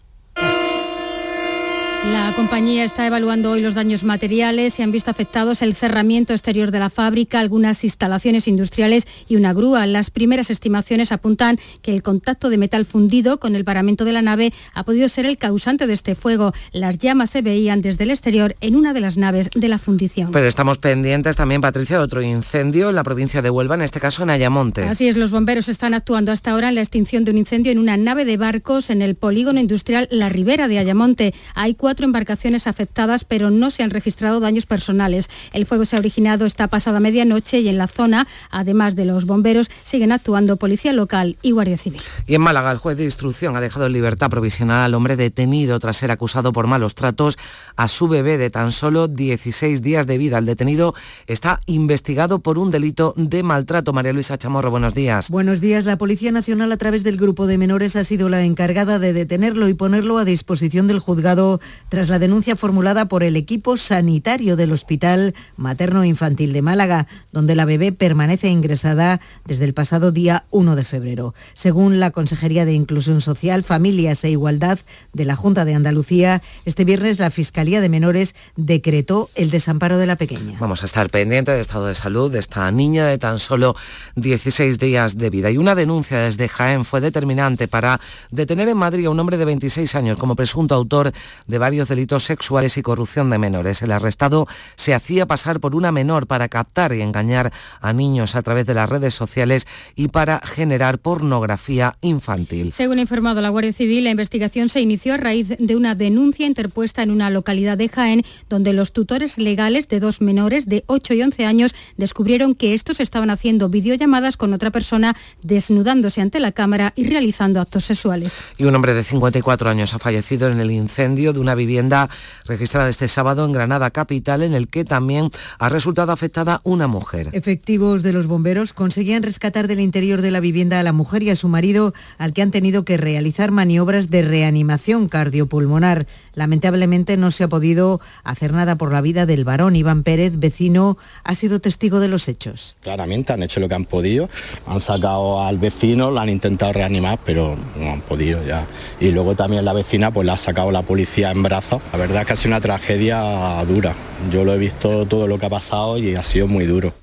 La 2.05 2.33
compañía 2.33 2.85
está 2.85 3.05
evaluando 3.05 3.51
hoy 3.51 3.61
los 3.61 3.75
daños 3.75 4.03
materiales 4.03 4.79
y 4.79 4.81
han 4.81 4.91
visto 4.91 5.11
afectados 5.11 5.61
el 5.61 5.75
cerramiento 5.75 6.33
exterior 6.33 6.71
de 6.71 6.79
la 6.79 6.89
fábrica, 6.89 7.39
algunas 7.39 7.83
instalaciones 7.83 8.47
industriales 8.47 9.05
y 9.27 9.35
una 9.35 9.53
grúa. 9.53 9.85
Las 9.85 10.09
primeras 10.09 10.49
estimaciones 10.49 11.11
apuntan 11.11 11.59
que 11.81 11.93
el 11.93 12.01
contacto 12.01 12.49
de 12.49 12.57
metal 12.57 12.85
fundido 12.85 13.39
con 13.39 13.55
el 13.55 13.65
paramento 13.65 14.05
de 14.05 14.13
la 14.13 14.21
nave 14.21 14.53
ha 14.73 14.83
podido 14.83 15.09
ser 15.09 15.25
el 15.25 15.37
causante 15.37 15.87
de 15.87 15.93
este 15.93 16.15
fuego. 16.15 16.53
Las 16.71 16.97
llamas 16.97 17.31
se 17.31 17.41
veían 17.41 17.81
desde 17.81 18.05
el 18.05 18.11
exterior 18.11 18.55
en 18.61 18.75
una 18.75 18.93
de 18.93 19.01
las 19.01 19.17
naves 19.17 19.49
de 19.53 19.67
la 19.67 19.77
fundición. 19.77 20.31
Pero 20.31 20.47
estamos 20.47 20.77
pendientes 20.77 21.35
también, 21.35 21.61
Patricia, 21.61 21.97
de 21.97 22.03
otro 22.03 22.21
incendio 22.21 22.89
en 22.89 22.95
la 22.95 23.03
provincia 23.03 23.41
de 23.41 23.49
Huelva, 23.49 23.75
en 23.75 23.81
este 23.81 23.99
caso 23.99 24.23
en 24.23 24.29
Ayamonte. 24.29 24.83
Así 24.83 25.09
es, 25.09 25.17
los 25.17 25.31
bomberos 25.31 25.67
están 25.67 25.93
actuando 25.93 26.31
hasta 26.31 26.51
ahora 26.51 26.69
en 26.69 26.75
la 26.75 26.81
extinción 26.81 27.25
de 27.25 27.31
un 27.31 27.37
incendio 27.37 27.71
en 27.71 27.77
una 27.77 27.97
nave 27.97 28.23
de 28.23 28.37
barcos 28.37 28.89
en 28.89 29.01
el 29.01 29.15
polígono 29.15 29.59
industrial 29.59 30.07
La 30.11 30.29
Ribera 30.29 30.67
de 30.67 30.79
Ayamonte. 30.79 31.33
Hay 31.55 31.75
cuatro 31.75 31.88
embarcaciones 31.97 32.67
afectadas, 32.67 33.23
pero 33.23 33.49
no 33.49 33.71
se 33.71 33.83
han 33.83 33.89
registrado 33.89 34.39
daños 34.39 34.65
personales. 34.65 35.29
El 35.53 35.65
fuego 35.65 35.85
se 35.85 35.95
ha 35.95 35.99
originado 35.99 36.45
esta 36.45 36.67
pasada 36.67 36.99
medianoche 36.99 37.59
y 37.59 37.69
en 37.69 37.77
la 37.77 37.87
zona, 37.87 38.27
además 38.49 38.95
de 38.95 39.05
los 39.05 39.25
bomberos, 39.25 39.69
siguen 39.83 40.11
actuando 40.11 40.57
policía 40.57 40.93
local 40.93 41.37
y 41.41 41.51
guardia 41.51 41.77
civil. 41.77 42.01
Y 42.27 42.35
en 42.35 42.41
Málaga, 42.41 42.71
el 42.71 42.77
juez 42.77 42.97
de 42.97 43.05
instrucción 43.05 43.55
ha 43.55 43.61
dejado 43.61 43.87
en 43.87 43.93
libertad 43.93 44.29
provisional 44.29 44.83
al 44.83 44.93
hombre 44.93 45.15
detenido 45.15 45.79
tras 45.79 45.97
ser 45.97 46.11
acusado 46.11 46.51
por 46.51 46.67
malos 46.67 46.95
tratos 46.95 47.37
a 47.75 47.87
su 47.87 48.07
bebé 48.07 48.37
de 48.37 48.49
tan 48.49 48.71
solo 48.71 49.07
16 49.07 49.81
días 49.81 50.07
de 50.07 50.17
vida. 50.17 50.37
El 50.37 50.45
detenido 50.45 50.93
está 51.27 51.61
investigado 51.65 52.39
por 52.39 52.57
un 52.57 52.71
delito 52.71 53.13
de 53.17 53.43
maltrato. 53.43 53.93
María 53.93 54.13
Luisa 54.13 54.37
Chamorro, 54.37 54.71
buenos 54.71 54.93
días. 54.93 55.29
Buenos 55.29 55.61
días. 55.61 55.85
La 55.85 55.97
Policía 55.97 56.31
Nacional, 56.31 56.71
a 56.71 56.77
través 56.77 57.03
del 57.03 57.17
grupo 57.17 57.47
de 57.47 57.57
menores, 57.57 57.95
ha 57.95 58.03
sido 58.03 58.29
la 58.29 58.43
encargada 58.43 58.99
de 58.99 59.13
detenerlo 59.13 59.67
y 59.67 59.73
ponerlo 59.73 60.17
a 60.17 60.25
disposición 60.25 60.87
del 60.87 60.99
juzgado 60.99 61.59
tras 61.87 62.09
la 62.09 62.19
denuncia 62.19 62.55
formulada 62.55 63.07
por 63.07 63.23
el 63.23 63.35
equipo 63.35 63.77
sanitario 63.77 64.55
del 64.55 64.71
Hospital 64.71 65.33
Materno 65.55 66.03
Infantil 66.03 66.53
de 66.53 66.61
Málaga, 66.61 67.07
donde 67.31 67.55
la 67.55 67.65
bebé 67.65 67.91
permanece 67.91 68.49
ingresada 68.49 69.21
desde 69.45 69.65
el 69.65 69.73
pasado 69.73 70.11
día 70.11 70.43
1 70.51 70.75
de 70.75 70.83
febrero. 70.83 71.33
Según 71.53 71.99
la 71.99 72.11
Consejería 72.11 72.65
de 72.65 72.73
Inclusión 72.73 73.21
Social, 73.21 73.63
Familias 73.63 74.23
e 74.23 74.29
Igualdad 74.29 74.79
de 75.13 75.25
la 75.25 75.35
Junta 75.35 75.65
de 75.65 75.75
Andalucía, 75.75 76.41
este 76.65 76.85
viernes 76.85 77.19
la 77.19 77.31
Fiscalía 77.31 77.81
de 77.81 77.89
Menores 77.89 78.35
decretó 78.55 79.29
el 79.35 79.49
desamparo 79.49 79.97
de 79.97 80.05
la 80.05 80.15
pequeña. 80.15 80.57
Vamos 80.59 80.83
a 80.83 80.85
estar 80.85 81.09
pendientes 81.09 81.53
del 81.53 81.61
estado 81.61 81.87
de 81.87 81.95
salud 81.95 82.31
de 82.31 82.39
esta 82.39 82.71
niña 82.71 83.05
de 83.05 83.17
tan 83.17 83.39
solo 83.39 83.75
16 84.15 84.77
días 84.79 85.17
de 85.17 85.29
vida. 85.29 85.49
Y 85.51 85.57
una 85.57 85.75
denuncia 85.75 86.19
desde 86.19 86.49
Jaén 86.49 86.85
fue 86.85 87.01
determinante 87.01 87.67
para 87.67 87.99
detener 88.31 88.67
en 88.67 88.77
Madrid 88.77 89.05
a 89.05 89.09
un 89.09 89.19
hombre 89.19 89.37
de 89.37 89.45
26 89.45 89.95
años 89.95 90.17
como 90.17 90.35
presunto 90.35 90.75
autor 90.75 91.11
de 91.47 91.57
varios 91.57 91.68
delitos 91.69 92.23
sexuales 92.23 92.77
y 92.77 92.81
corrupción 92.81 93.29
de 93.29 93.37
menores. 93.37 93.81
El 93.81 93.91
arrestado 93.91 94.47
se 94.75 94.93
hacía 94.93 95.25
pasar 95.25 95.59
por 95.59 95.75
una 95.75 95.91
menor 95.91 96.27
para 96.27 96.49
captar 96.49 96.93
y 96.93 97.01
engañar 97.01 97.51
a 97.81 97.93
niños 97.93 98.35
a 98.35 98.41
través 98.41 98.65
de 98.65 98.73
las 98.73 98.89
redes 98.89 99.13
sociales 99.13 99.67
y 99.95 100.07
para 100.07 100.41
generar 100.43 100.99
pornografía 100.99 101.97
infantil. 102.01 102.71
Según 102.71 102.99
ha 102.99 103.01
informado 103.01 103.41
la 103.41 103.49
Guardia 103.49 103.73
Civil, 103.73 104.03
la 104.03 104.11
investigación 104.11 104.69
se 104.69 104.81
inició 104.81 105.13
a 105.13 105.17
raíz 105.17 105.49
de 105.57 105.75
una 105.75 105.95
denuncia 105.95 106.45
interpuesta 106.45 107.03
en 107.03 107.11
una 107.11 107.29
localidad 107.29 107.77
de 107.77 107.89
Jaén, 107.89 108.23
donde 108.49 108.73
los 108.73 108.91
tutores 108.91 109.37
legales 109.37 109.87
de 109.87 109.99
dos 109.99 110.21
menores 110.21 110.65
de 110.65 110.83
8 110.87 111.13
y 111.13 111.21
11 111.21 111.45
años 111.45 111.75
descubrieron 111.97 112.55
que 112.55 112.73
estos 112.73 112.99
estaban 112.99 113.29
haciendo 113.29 113.69
videollamadas 113.69 114.37
con 114.37 114.53
otra 114.53 114.71
persona, 114.71 115.15
desnudándose 115.43 116.21
ante 116.21 116.39
la 116.39 116.51
cámara 116.51 116.93
y 116.95 117.03
realizando 117.03 117.61
actos 117.61 117.85
sexuales. 117.85 118.41
Y 118.57 118.65
un 118.65 118.75
hombre 118.75 118.93
de 118.93 119.03
54 119.03 119.69
años 119.69 119.93
ha 119.93 119.99
fallecido 119.99 120.49
en 120.49 120.59
el 120.59 120.71
incendio 120.71 121.33
de 121.33 121.39
una 121.39 121.55
vivienda 121.59 122.09
registrada 122.45 122.89
este 122.89 123.07
sábado 123.07 123.45
en 123.45 123.51
Granada 123.51 123.91
Capital, 123.91 124.41
en 124.41 124.55
el 124.55 124.67
que 124.67 124.85
también 124.85 125.29
ha 125.59 125.69
resultado 125.69 126.11
afectada 126.11 126.61
una 126.63 126.87
mujer. 126.87 127.29
Efectivos 127.33 128.01
de 128.01 128.13
los 128.13 128.27
bomberos 128.27 128.73
conseguían 128.73 129.21
rescatar 129.21 129.67
del 129.67 129.79
interior 129.79 130.21
de 130.21 130.31
la 130.31 130.39
vivienda 130.39 130.79
a 130.79 130.83
la 130.83 130.93
mujer 130.93 131.21
y 131.23 131.29
a 131.29 131.35
su 131.35 131.47
marido, 131.47 131.93
al 132.17 132.33
que 132.33 132.41
han 132.41 132.51
tenido 132.51 132.85
que 132.85 132.97
realizar 132.97 133.51
maniobras 133.51 134.09
de 134.09 134.21
reanimación 134.21 135.09
cardiopulmonar. 135.09 136.07
Lamentablemente 136.33 137.17
no 137.17 137.31
se 137.31 137.43
ha 137.43 137.49
podido 137.49 137.99
hacer 138.23 138.53
nada 138.53 138.77
por 138.77 138.91
la 138.91 139.01
vida 139.01 139.25
del 139.25 139.43
varón. 139.43 139.75
Iván 139.75 140.03
Pérez, 140.03 140.39
vecino, 140.39 140.97
ha 141.23 141.35
sido 141.35 141.59
testigo 141.59 141.99
de 141.99 142.07
los 142.07 142.27
hechos. 142.27 142.77
Claramente 142.81 143.33
han 143.33 143.43
hecho 143.43 143.59
lo 143.59 143.67
que 143.67 143.75
han 143.75 143.85
podido, 143.85 144.29
han 144.65 144.79
sacado 144.79 145.43
al 145.43 145.57
vecino, 145.57 146.11
lo 146.11 146.19
han 146.19 146.29
intentado 146.29 146.73
reanimar, 146.73 147.19
pero 147.25 147.57
no 147.77 147.91
han 147.91 148.01
podido 148.01 148.43
ya. 148.45 148.65
Y 148.99 149.11
luego 149.11 149.35
también 149.35 149.65
la 149.65 149.73
vecina 149.73 150.11
pues 150.11 150.25
la 150.25 150.33
ha 150.33 150.37
sacado 150.37 150.71
la 150.71 150.83
policía 150.83 151.31
en 151.31 151.43
La 151.91 151.97
verdad 151.97 152.21
es 152.21 152.27
que 152.27 152.33
ha 152.33 152.35
sido 152.35 152.49
una 152.49 152.61
tragedia 152.61 153.63
dura. 153.67 153.95
Yo 154.31 154.43
lo 154.43 154.53
he 154.53 154.57
visto 154.57 155.05
todo 155.07 155.27
lo 155.27 155.39
que 155.39 155.47
ha 155.47 155.49
pasado 155.49 155.97
y 155.97 156.15
ha 156.15 156.23
sido 156.23 156.47
muy 156.47 156.65
duro. 156.65 156.93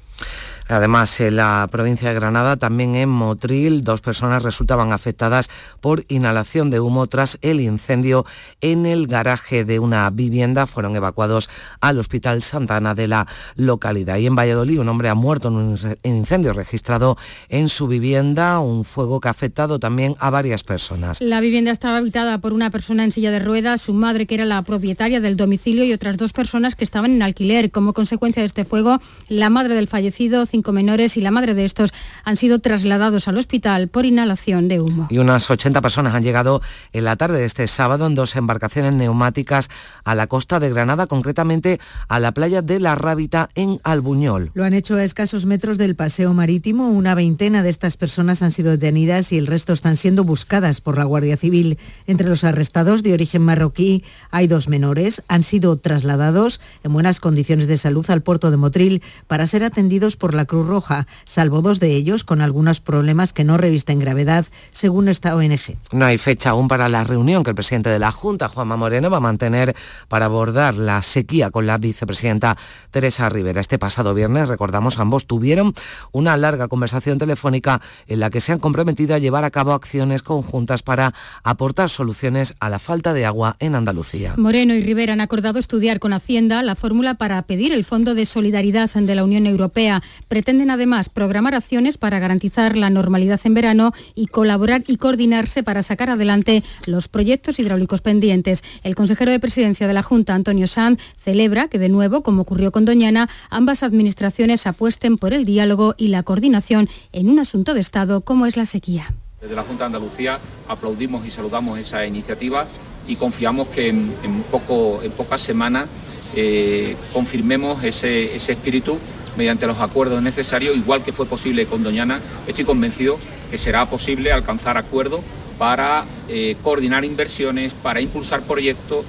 Además, 0.69 1.21
en 1.21 1.37
la 1.37 1.69
provincia 1.71 2.09
de 2.09 2.15
Granada, 2.15 2.57
también 2.57 2.97
en 2.97 3.09
Motril, 3.09 3.83
dos 3.83 4.01
personas 4.01 4.43
resultaban 4.43 4.93
afectadas 4.93 5.49
por 5.81 6.05
inhalación 6.09 6.71
de 6.71 6.81
humo 6.81 7.07
tras 7.07 7.39
el 7.43 7.61
incendio 7.61 8.27
en 8.61 8.85
el 8.87 9.07
garaje 9.07 9.65
de 9.65 9.79
una 9.79 10.11
vivienda. 10.11 10.67
Fueron 10.67 10.97
evacuados 10.97 11.49
al 11.81 11.99
Hospital 11.99 12.43
Santana 12.43 12.95
de 12.95 13.09
la 13.09 13.27
localidad. 13.55 14.17
Y 14.17 14.27
en 14.27 14.35
Valladolid, 14.35 14.81
un 14.81 14.89
hombre 14.89 15.09
ha 15.09 15.15
muerto 15.15 15.49
en 15.49 15.55
un 15.55 15.79
incendio 16.03 16.53
registrado 16.53 17.17
en 17.49 17.69
su 17.69 17.87
vivienda, 17.87 18.59
un 18.59 18.85
fuego 18.85 19.21
que 19.21 19.29
ha 19.29 19.31
afectado 19.31 19.79
también 19.79 20.17
a 20.19 20.31
varias 20.31 20.65
personas. 20.65 21.21
La 21.21 21.41
vivienda 21.41 21.71
estaba 21.71 21.99
habitada 21.99 22.39
por 22.39 22.53
una 22.53 22.71
persona 22.71 23.05
en 23.05 23.13
silla 23.13 23.31
de 23.31 23.39
ruedas, 23.39 23.83
su 23.83 23.93
madre 23.93 24.27
que 24.27 24.35
era 24.35 24.45
la 24.45 24.63
propietaria 24.63 25.21
del 25.21 25.37
domicilio 25.37 25.85
y 25.85 25.93
otras 25.93 26.17
dos 26.17 26.33
personas 26.33 26.75
que 26.75 26.85
estaban 26.85 27.13
en 27.13 27.23
alquiler. 27.23 27.71
Como 27.71 27.93
consecuencia 27.93 28.43
de 28.43 28.47
este 28.49 28.65
fuego, 28.65 28.99
la 29.29 29.51
madre 29.51 29.75
del 29.75 29.87
fallecido, 29.87 30.47
cinco 30.57 30.73
menores 30.73 31.19
y 31.19 31.21
la 31.21 31.31
madre 31.31 31.53
de 31.53 31.67
estos 31.67 31.93
han 32.25 32.39
sido 32.39 32.61
trasladados 32.61 33.29
al 33.29 33.37
hospital 33.37 33.89
por 33.89 34.07
inhalación 34.07 34.69
de 34.69 34.81
humo. 34.81 35.07
Y 35.11 35.19
unas 35.19 35.51
80 35.51 35.83
personas 35.83 36.15
han 36.15 36.23
llegado 36.23 36.63
en 36.95 37.05
la 37.05 37.17
tarde 37.17 37.41
de 37.41 37.45
este 37.45 37.67
sábado 37.67 38.07
en 38.07 38.15
dos 38.15 38.37
embarcaciones 38.37 38.95
neumáticas 38.95 39.69
a 40.05 40.15
la 40.15 40.29
costa 40.29 40.59
de 40.59 40.71
Granada, 40.71 41.09
concretamente 41.09 41.79
a 42.09 42.21
la 42.21 42.33
playa 42.33 42.63
de 42.63 42.81
La 42.81 42.95
Rábita 42.95 43.51
en 43.55 43.79
Albuñol. 43.85 44.51
Lo 44.55 44.65
han 44.65 44.73
hecho 44.73 44.95
a 44.97 45.05
escasos 45.05 45.45
metros 45.45 45.77
del 45.77 45.95
paseo 45.95 46.33
marítimo. 46.33 46.89
Una 46.89 47.15
veintena 47.15 47.63
de 47.63 47.69
estas 47.69 47.99
personas 47.99 48.41
han 48.41 48.51
sido 48.51 48.71
detenidas 48.71 49.33
y 49.33 49.37
el 49.37 49.47
resto 49.47 49.75
están 49.75 49.97
siendo 49.97 50.25
buscadas 50.25 50.81
por 50.81 50.97
la 50.97 51.05
Guardia 51.05 51.37
Civil. 51.37 51.77
Entre 52.07 52.31
los 52.31 52.45
arrestados 52.45 53.03
de 53.03 53.13
origen 53.13 53.43
marroquí 53.43 54.05
hay 54.31 54.47
dos 54.47 54.69
menores. 54.69 55.23
Han 55.29 55.43
sido 55.43 55.77
trasladados 55.77 56.63
en 56.83 56.95
buenas 56.95 57.21
condiciones 57.21 57.67
de 57.67 57.77
salud 57.77 58.09
al 58.09 58.23
puerto 58.23 58.51
de 58.51 58.57
Motril 58.57 59.03
para 59.27 59.47
ser 59.47 59.65
atendidos 59.65 60.17
por 60.17 60.33
la 60.33 60.46
Cruz 60.47 60.67
Roja, 60.67 61.07
salvo 61.25 61.63
dos 61.63 61.81
de 61.81 61.95
ellos 61.95 62.25
con 62.25 62.41
algunos 62.41 62.81
problemas 62.81 63.33
que 63.33 63.45
no 63.45 63.57
revisten 63.57 63.99
gravedad, 63.99 64.47
según 64.73 65.09
esta 65.09 65.37
ONG. 65.37 65.77
No 65.93 66.05
hay 66.05 66.19
fecha 66.19 66.51
aún 66.51 66.69
para 66.69 66.89
la 66.89 67.05
reunión 67.05 67.45
que 67.45 67.51
el 67.51 67.57
presidente 67.57 67.91
de 67.91 67.99
la 67.99 68.13
Junta, 68.13 68.49
Juanma 68.49 68.77
Moreno, 68.77 69.11
va 69.11 69.19
a 69.19 69.21
mantener 69.21 69.75
para 70.09 70.27
abordar 70.27 70.77
la 70.77 71.03
sequía 71.03 71.51
con 71.51 71.67
la 71.67 71.79
vicepresidenta 71.79 72.57
Teresa 72.91 73.29
Rivera. 73.29 73.61
Este 73.61 73.79
pasado 73.79 74.15
viernes, 74.15 74.49
recordamos, 74.49 74.99
ambos 74.99 75.27
tuvieron 75.27 75.75
una 76.13 76.37
larga 76.37 76.69
conversación 76.69 77.19
telefónica 77.19 77.81
en 78.07 78.21
la 78.21 78.31
que 78.31 78.41
se 78.41 78.53
han 78.53 78.59
comprometido 78.59 79.15
a 79.15 79.19
llevar 79.19 79.45
a 79.45 79.51
cabo 79.51 79.73
acciones 79.73 80.23
conjuntas 80.23 80.83
para 80.83 81.13
aportar 81.43 81.91
soluciones 81.91 82.55
a 82.61 82.71
la 82.71 82.79
falta 82.79 83.13
de 83.13 83.27
agua 83.27 83.57
en 83.59 83.75
Andalucía. 83.75 84.35
Moreno 84.37 84.75
y 84.75 84.83
Rivera 84.83 85.13
han 85.13 85.21
acordado 85.21 85.59
estudiar 85.59 85.99
con 85.99 86.13
Hacienda 86.13 86.63
la 86.63 86.77
fórmula 86.77 87.15
para 87.15 87.43
pedir 87.43 87.73
el 87.73 87.85
Fondo 87.85 88.15
de 88.15 88.27
Solidaridad 88.27 88.91
de 89.05 89.15
la 89.15 89.25
Unión 89.25 89.47
Europea. 89.47 90.03
Pretenden 90.37 90.71
además 90.71 91.09
programar 91.09 91.55
acciones 91.55 91.97
para 91.97 92.19
garantizar 92.19 92.77
la 92.77 92.91
normalidad 92.91 93.41
en 93.45 93.55
verano 93.55 93.93
y 94.15 94.27
colaborar 94.27 94.85
y 94.87 94.99
coordinarse 94.99 95.63
para 95.63 95.83
sacar 95.83 96.11
adelante 96.11 96.63
los 96.85 97.09
proyectos 97.09 97.59
hidráulicos 97.59 98.03
pendientes. 98.03 98.63
El 98.83 98.95
consejero 98.95 99.31
de 99.31 99.41
presidencia 99.41 99.89
de 99.89 99.95
la 99.95 100.03
Junta, 100.03 100.35
Antonio 100.35 100.67
Sanz, 100.67 101.01
celebra 101.19 101.69
que 101.69 101.79
de 101.79 101.89
nuevo, 101.89 102.23
como 102.23 102.43
ocurrió 102.43 102.71
con 102.71 102.85
Doñana, 102.85 103.31
ambas 103.49 103.83
administraciones 103.83 104.67
apuesten 104.67 105.17
por 105.17 105.33
el 105.33 105.47
diálogo 105.47 105.95
y 105.97 106.09
la 106.09 106.23
coordinación 106.23 106.91
en 107.13 107.31
un 107.31 107.39
asunto 107.39 107.73
de 107.73 107.81
Estado 107.81 108.21
como 108.21 108.45
es 108.45 108.59
la 108.59 108.67
sequía. 108.67 109.15
Desde 109.41 109.55
la 109.55 109.63
Junta 109.63 109.85
de 109.85 109.97
Andalucía 109.97 110.39
aplaudimos 110.69 111.25
y 111.25 111.31
saludamos 111.31 111.79
esa 111.79 112.05
iniciativa 112.05 112.69
y 113.09 113.17
confiamos 113.17 113.69
que 113.69 113.89
en, 113.89 114.45
poco, 114.51 115.01
en 115.03 115.13
pocas 115.13 115.41
semanas 115.41 115.87
eh, 116.35 116.95
confirmemos 117.15 117.83
ese, 117.83 118.37
ese 118.37 118.53
espíritu 118.53 118.99
mediante 119.37 119.67
los 119.67 119.79
acuerdos 119.79 120.23
necesarios, 120.23 120.77
igual 120.77 121.03
que 121.03 121.13
fue 121.13 121.27
posible 121.27 121.67
con 121.67 121.83
Doñana, 121.83 122.21
estoy 122.47 122.65
convencido 122.65 123.19
que 123.51 123.59
será 123.59 123.87
posible 123.87 124.33
alcanzar 124.33 124.77
acuerdos 124.77 125.21
para 125.59 126.05
eh, 126.29 126.57
coordinar 126.63 127.05
inversiones, 127.05 127.73
para 127.73 128.01
impulsar 128.01 128.43
proyectos 128.43 129.05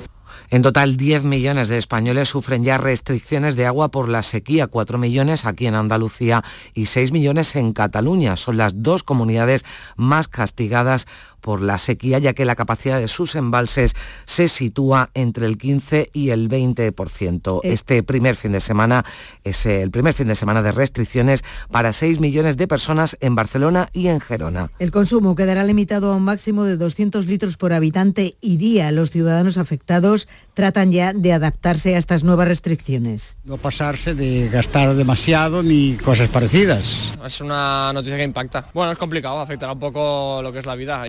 en 0.50 0.62
total, 0.62 0.96
10 0.96 1.26
millones 1.26 1.68
de 1.68 1.78
españoles 1.78 2.30
sufren 2.30 2.64
ya 2.64 2.78
restricciones 2.78 3.58
de 3.58 3.66
agua 3.66 3.90
por 3.90 4.08
la 4.08 4.24
sequía, 4.24 4.68
4 4.68 4.98
millones 4.98 5.46
aquí 5.46 5.68
en 5.68 5.76
Andalucía 5.76 6.42
y 6.74 6.86
6 6.86 7.12
millones 7.12 7.58
en 7.58 7.74
Cataluña. 7.74 8.38
Son 8.38 8.56
las 8.56 8.82
dos 8.82 9.04
comunidades 9.04 9.66
más 9.98 10.30
castigadas 10.30 11.06
por 11.42 11.62
la 11.62 11.78
sequía, 11.78 12.20
ya 12.20 12.34
que 12.34 12.46
la 12.46 12.56
capacidad 12.56 13.00
de 13.00 13.08
sus 13.08 13.36
embalses 13.36 13.96
se 14.26 14.48
sitúa 14.48 15.10
entre 15.14 15.46
el 15.46 15.58
15 15.58 16.10
y 16.14 16.30
el 16.30 16.50
20%. 16.50 17.62
Eh. 17.64 17.74
Este 17.74 18.04
primer 18.04 18.36
fin 18.36 18.52
de 18.52 18.60
semana 18.60 19.06
es 19.44 19.66
el 19.66 19.92
primer 19.92 20.14
fin 20.14 20.28
de 20.28 20.36
semana 20.36 20.62
de 20.62 20.72
restricciones 20.72 21.44
para 21.72 21.94
6 21.94 22.20
millones 22.20 22.58
de 22.58 22.68
personas 22.68 23.18
en 23.20 23.36
Barcelona 23.36 23.90
y 23.94 24.08
en 24.08 24.20
Gerona. 24.20 24.72
El 24.80 24.92
consumo 24.92 25.36
quedará 25.36 25.64
limitado 25.64 26.12
a 26.12 26.16
un 26.16 26.24
máximo 26.24 26.64
de 26.64 26.78
200 26.78 27.26
litros 27.26 27.58
por 27.58 27.74
habitante 27.74 28.38
y 28.42 28.58
día. 28.58 28.92
Los 28.92 29.12
ciudadanos 29.12 29.58
afectados 29.58 30.28
tratan 30.54 30.92
ya 30.92 31.14
de 31.14 31.34
adaptarse 31.34 31.96
a 31.96 31.98
estas 31.98 32.24
nuevas 32.24 32.48
restricciones. 32.48 33.38
No 33.44 33.58
pasarse 33.58 34.16
de 34.16 34.50
gastar 34.50 34.96
demasiado 34.96 35.64
ni 35.64 35.98
cosas 35.98 36.30
parecidas. 36.30 37.14
Es 37.26 37.42
una 37.42 37.92
noticia 37.94 38.18
que 38.18 38.24
impacta. 38.24 38.66
Bueno, 38.74 38.92
es 38.92 38.98
complicado, 38.98 39.40
afectará 39.40 39.74
un 39.74 39.80
poco 39.80 40.42
lo 40.42 40.52
que 40.52 40.60
es 40.60 40.66
la 40.66 40.76
vida. 40.76 41.08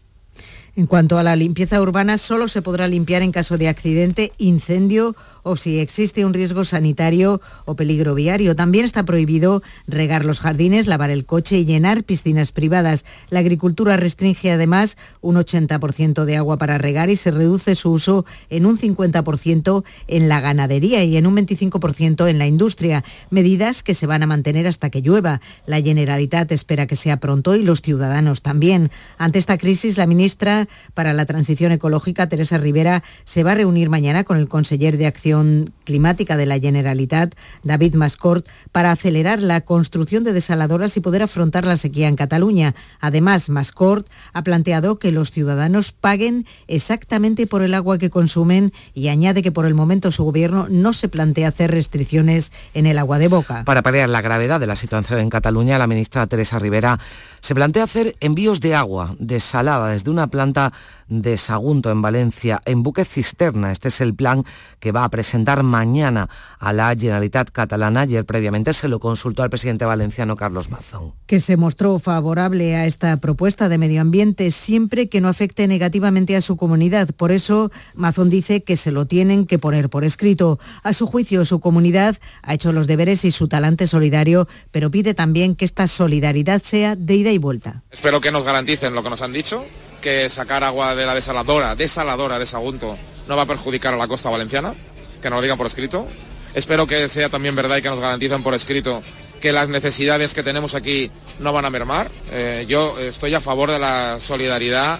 En 0.76 0.86
cuanto 0.86 1.18
a 1.18 1.22
la 1.22 1.34
limpieza 1.34 1.80
urbana, 1.80 2.18
solo 2.18 2.48
se 2.48 2.62
podrá 2.62 2.86
limpiar 2.86 3.22
en 3.22 3.32
caso 3.32 3.58
de 3.58 3.68
accidente, 3.68 4.32
incendio 4.38 5.16
o 5.42 5.56
si 5.56 5.78
existe 5.78 6.24
un 6.24 6.34
riesgo 6.34 6.64
sanitario 6.64 7.40
o 7.64 7.74
peligro 7.74 8.14
viario. 8.14 8.54
También 8.54 8.84
está 8.84 9.04
prohibido 9.04 9.62
regar 9.86 10.24
los 10.24 10.40
jardines, 10.40 10.86
lavar 10.86 11.10
el 11.10 11.24
coche 11.24 11.58
y 11.58 11.64
llenar 11.64 12.04
piscinas 12.04 12.52
privadas. 12.52 13.04
La 13.30 13.40
agricultura 13.40 13.96
restringe 13.96 14.52
además 14.52 14.96
un 15.20 15.36
80% 15.36 16.24
de 16.24 16.36
agua 16.36 16.58
para 16.58 16.78
regar 16.78 17.10
y 17.10 17.16
se 17.16 17.30
reduce 17.30 17.74
su 17.74 17.92
uso 17.92 18.24
en 18.50 18.66
un 18.66 18.76
50% 18.76 19.84
en 20.06 20.28
la 20.28 20.40
ganadería 20.40 21.02
y 21.04 21.16
en 21.16 21.26
un 21.26 21.36
25% 21.36 22.28
en 22.28 22.38
la 22.38 22.46
industria. 22.46 23.04
Medidas 23.30 23.82
que 23.82 23.94
se 23.94 24.06
van 24.06 24.22
a 24.22 24.26
mantener 24.26 24.66
hasta 24.66 24.90
que 24.90 25.02
llueva. 25.02 25.40
La 25.66 25.80
Generalitat 25.80 26.50
espera 26.52 26.86
que 26.86 26.96
sea 26.96 27.20
pronto 27.20 27.54
y 27.54 27.62
los 27.62 27.82
ciudadanos 27.82 28.42
también. 28.42 28.90
Ante 29.16 29.38
esta 29.38 29.58
crisis, 29.58 29.96
la 29.96 30.06
ministra 30.06 30.57
para 30.94 31.12
la 31.12 31.26
Transición 31.26 31.72
Ecológica, 31.72 32.28
Teresa 32.28 32.58
Rivera, 32.58 33.02
se 33.24 33.44
va 33.44 33.52
a 33.52 33.54
reunir 33.54 33.90
mañana 33.90 34.24
con 34.24 34.38
el 34.38 34.48
conseller 34.48 34.96
de 34.96 35.06
Acción 35.06 35.72
Climática 35.84 36.36
de 36.36 36.46
la 36.46 36.58
Generalitat, 36.58 37.34
David 37.62 37.94
Mascort, 37.94 38.46
para 38.72 38.90
acelerar 38.90 39.40
la 39.40 39.60
construcción 39.60 40.24
de 40.24 40.32
desaladoras 40.32 40.96
y 40.96 41.00
poder 41.00 41.22
afrontar 41.22 41.64
la 41.64 41.76
sequía 41.76 42.08
en 42.08 42.16
Cataluña. 42.16 42.74
Además, 43.00 43.48
Mascort 43.48 44.06
ha 44.32 44.42
planteado 44.42 44.98
que 44.98 45.12
los 45.12 45.30
ciudadanos 45.30 45.92
paguen 45.92 46.46
exactamente 46.66 47.46
por 47.46 47.62
el 47.62 47.74
agua 47.74 47.98
que 47.98 48.10
consumen 48.10 48.72
y 48.94 49.08
añade 49.08 49.42
que 49.42 49.52
por 49.52 49.66
el 49.66 49.74
momento 49.74 50.10
su 50.10 50.24
gobierno 50.24 50.66
no 50.70 50.92
se 50.92 51.08
plantea 51.08 51.48
hacer 51.48 51.70
restricciones 51.70 52.52
en 52.74 52.86
el 52.86 52.98
agua 52.98 53.18
de 53.18 53.28
boca. 53.28 53.64
Para 53.64 53.82
paliar 53.82 54.08
la 54.08 54.22
gravedad 54.22 54.60
de 54.60 54.66
la 54.66 54.76
situación 54.76 55.20
en 55.20 55.30
Cataluña, 55.30 55.78
la 55.78 55.86
ministra 55.86 56.26
Teresa 56.26 56.58
Rivera 56.58 56.98
se 57.40 57.54
plantea 57.54 57.84
hacer 57.84 58.16
envíos 58.20 58.60
de 58.60 58.74
agua 58.74 59.14
desalada 59.18 59.88
desde 59.88 60.10
una 60.10 60.26
planta 60.26 60.72
de 61.08 61.36
Sagunto 61.36 61.90
en 61.90 62.02
Valencia 62.02 62.62
en 62.64 62.82
buque 62.82 63.04
cisterna. 63.04 63.72
Este 63.72 63.88
es 63.88 64.00
el 64.00 64.14
plan 64.14 64.44
que 64.80 64.92
va 64.92 65.04
a 65.04 65.08
presentar 65.08 65.62
mañana 65.62 66.28
a 66.58 66.72
la 66.72 66.94
Generalitat 66.94 67.50
Catalana. 67.50 68.02
Ayer 68.02 68.24
previamente 68.24 68.72
se 68.72 68.88
lo 68.88 69.00
consultó 69.00 69.42
al 69.42 69.50
presidente 69.50 69.84
valenciano 69.84 70.36
Carlos 70.36 70.70
Mazón. 70.70 71.12
Que 71.26 71.40
se 71.40 71.56
mostró 71.56 71.98
favorable 71.98 72.76
a 72.76 72.86
esta 72.86 73.16
propuesta 73.18 73.68
de 73.68 73.78
medio 73.78 74.00
ambiente 74.00 74.50
siempre 74.50 75.08
que 75.08 75.20
no 75.20 75.28
afecte 75.28 75.66
negativamente 75.66 76.36
a 76.36 76.40
su 76.40 76.56
comunidad. 76.56 77.10
Por 77.14 77.32
eso 77.32 77.70
Mazón 77.94 78.30
dice 78.30 78.62
que 78.62 78.76
se 78.76 78.92
lo 78.92 79.06
tienen 79.06 79.46
que 79.46 79.58
poner 79.58 79.90
por 79.90 80.04
escrito. 80.04 80.58
A 80.82 80.92
su 80.92 81.06
juicio, 81.06 81.44
su 81.44 81.60
comunidad 81.60 82.16
ha 82.42 82.54
hecho 82.54 82.72
los 82.72 82.86
deberes 82.86 83.24
y 83.24 83.30
su 83.30 83.48
talante 83.48 83.86
solidario, 83.86 84.48
pero 84.70 84.90
pide 84.90 85.14
también 85.14 85.56
que 85.56 85.64
esta 85.64 85.86
solidaridad 85.86 86.62
sea 86.62 86.96
de 86.96 87.14
ida 87.16 87.30
y 87.30 87.38
vuelta. 87.38 87.82
Espero 87.90 88.20
que 88.20 88.32
nos 88.32 88.44
garanticen 88.44 88.94
lo 88.94 89.02
que 89.02 89.10
nos 89.10 89.22
han 89.22 89.32
dicho, 89.32 89.64
que 90.00 90.28
sacar 90.28 90.64
agua 90.64 90.94
de 90.94 91.06
la 91.06 91.14
desaladora, 91.14 91.74
desaladora 91.74 92.38
de 92.38 92.46
Sagunto, 92.46 92.96
no 93.28 93.36
va 93.36 93.42
a 93.42 93.46
perjudicar 93.46 93.94
a 93.94 93.96
la 93.96 94.08
costa 94.08 94.30
valenciana, 94.30 94.74
que 95.22 95.30
nos 95.30 95.38
lo 95.38 95.42
digan 95.42 95.58
por 95.58 95.66
escrito. 95.66 96.06
Espero 96.54 96.86
que 96.86 97.08
sea 97.08 97.28
también 97.28 97.54
verdad 97.54 97.76
y 97.76 97.82
que 97.82 97.90
nos 97.90 98.00
garanticen 98.00 98.42
por 98.42 98.54
escrito 98.54 99.02
que 99.40 99.52
las 99.52 99.68
necesidades 99.68 100.34
que 100.34 100.42
tenemos 100.42 100.74
aquí 100.74 101.10
no 101.38 101.52
van 101.52 101.64
a 101.64 101.70
mermar. 101.70 102.10
Eh, 102.32 102.64
yo 102.68 102.98
estoy 102.98 103.34
a 103.34 103.40
favor 103.40 103.70
de 103.70 103.78
la 103.78 104.18
solidaridad 104.20 104.98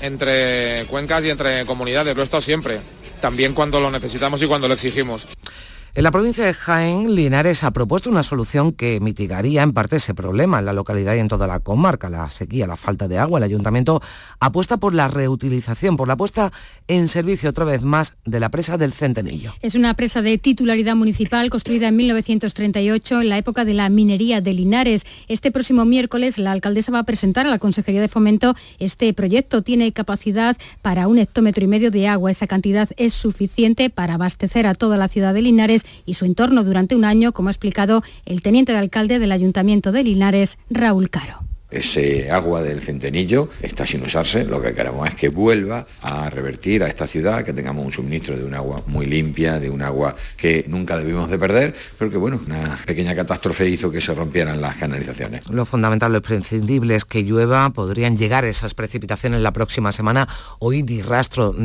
entre 0.00 0.84
cuencas 0.86 1.24
y 1.24 1.30
entre 1.30 1.64
comunidades, 1.64 2.14
lo 2.14 2.22
he 2.22 2.24
estado 2.24 2.40
siempre, 2.40 2.80
también 3.20 3.54
cuando 3.54 3.80
lo 3.80 3.90
necesitamos 3.90 4.42
y 4.42 4.46
cuando 4.46 4.68
lo 4.68 4.74
exigimos. 4.74 5.28
En 5.94 6.04
la 6.04 6.10
provincia 6.10 6.46
de 6.46 6.54
Jaén, 6.54 7.14
Linares 7.14 7.64
ha 7.64 7.70
propuesto 7.70 8.08
una 8.08 8.22
solución 8.22 8.72
que 8.72 8.98
mitigaría 8.98 9.62
en 9.62 9.74
parte 9.74 9.96
ese 9.96 10.14
problema 10.14 10.58
en 10.58 10.64
la 10.64 10.72
localidad 10.72 11.16
y 11.16 11.18
en 11.18 11.28
toda 11.28 11.46
la 11.46 11.60
comarca, 11.60 12.08
la 12.08 12.30
sequía, 12.30 12.66
la 12.66 12.78
falta 12.78 13.08
de 13.08 13.18
agua. 13.18 13.38
El 13.38 13.44
ayuntamiento 13.44 14.00
apuesta 14.40 14.78
por 14.78 14.94
la 14.94 15.08
reutilización, 15.08 15.98
por 15.98 16.08
la 16.08 16.16
puesta 16.16 16.50
en 16.88 17.08
servicio 17.08 17.50
otra 17.50 17.66
vez 17.66 17.82
más 17.82 18.14
de 18.24 18.40
la 18.40 18.48
presa 18.48 18.78
del 18.78 18.94
Centenillo. 18.94 19.52
Es 19.60 19.74
una 19.74 19.92
presa 19.92 20.22
de 20.22 20.38
titularidad 20.38 20.96
municipal 20.96 21.50
construida 21.50 21.88
en 21.88 21.96
1938 21.96 23.20
en 23.20 23.28
la 23.28 23.36
época 23.36 23.66
de 23.66 23.74
la 23.74 23.90
minería 23.90 24.40
de 24.40 24.54
Linares. 24.54 25.04
Este 25.28 25.52
próximo 25.52 25.84
miércoles 25.84 26.38
la 26.38 26.52
alcaldesa 26.52 26.90
va 26.90 27.00
a 27.00 27.04
presentar 27.04 27.46
a 27.46 27.50
la 27.50 27.58
Consejería 27.58 28.00
de 28.00 28.08
Fomento 28.08 28.56
este 28.78 29.12
proyecto. 29.12 29.60
Tiene 29.60 29.92
capacidad 29.92 30.56
para 30.80 31.06
un 31.06 31.18
hectómetro 31.18 31.62
y 31.62 31.68
medio 31.68 31.90
de 31.90 32.08
agua. 32.08 32.30
Esa 32.30 32.46
cantidad 32.46 32.88
es 32.96 33.12
suficiente 33.12 33.90
para 33.90 34.14
abastecer 34.14 34.66
a 34.66 34.74
toda 34.74 34.96
la 34.96 35.08
ciudad 35.08 35.34
de 35.34 35.42
Linares 35.42 35.81
y 36.06 36.14
su 36.14 36.24
entorno 36.24 36.64
durante 36.64 36.94
un 36.94 37.04
año, 37.04 37.32
como 37.32 37.48
ha 37.48 37.52
explicado 37.52 38.02
el 38.24 38.42
teniente 38.42 38.72
de 38.72 38.78
alcalde 38.78 39.18
del 39.18 39.32
Ayuntamiento 39.32 39.92
de 39.92 40.04
Linares, 40.04 40.58
Raúl 40.70 41.10
Caro 41.10 41.51
ese 41.72 42.30
agua 42.30 42.62
del 42.62 42.80
centenillo 42.80 43.48
está 43.60 43.86
sin 43.86 44.02
usarse, 44.02 44.44
lo 44.44 44.60
que 44.62 44.74
queremos 44.74 45.08
es 45.08 45.14
que 45.14 45.28
vuelva 45.28 45.86
a 46.02 46.30
revertir 46.30 46.82
a 46.82 46.88
esta 46.88 47.06
ciudad, 47.06 47.44
que 47.44 47.52
tengamos 47.52 47.84
un 47.84 47.92
suministro 47.92 48.36
de 48.36 48.44
un 48.44 48.54
agua 48.54 48.82
muy 48.86 49.06
limpia, 49.06 49.58
de 49.58 49.70
un 49.70 49.82
agua 49.82 50.14
que 50.36 50.64
nunca 50.68 50.96
debimos 50.96 51.30
de 51.30 51.38
perder, 51.38 51.74
pero 51.98 52.10
que 52.10 52.16
bueno, 52.16 52.40
una 52.46 52.78
pequeña 52.86 53.14
catástrofe 53.14 53.68
hizo 53.68 53.90
que 53.90 54.00
se 54.00 54.14
rompieran 54.14 54.60
las 54.60 54.76
canalizaciones. 54.76 55.48
Lo 55.48 55.64
fundamental, 55.64 56.12
lo 56.12 56.18
imprescindible 56.18 56.94
es 56.94 57.04
que 57.04 57.22
llueva, 57.22 57.70
podrían 57.70 58.16
llegar 58.16 58.44
esas 58.44 58.74
precipitaciones 58.74 59.40
la 59.40 59.52
próxima 59.52 59.92
semana, 59.92 60.28
hoy 60.58 60.82
ni 60.82 61.02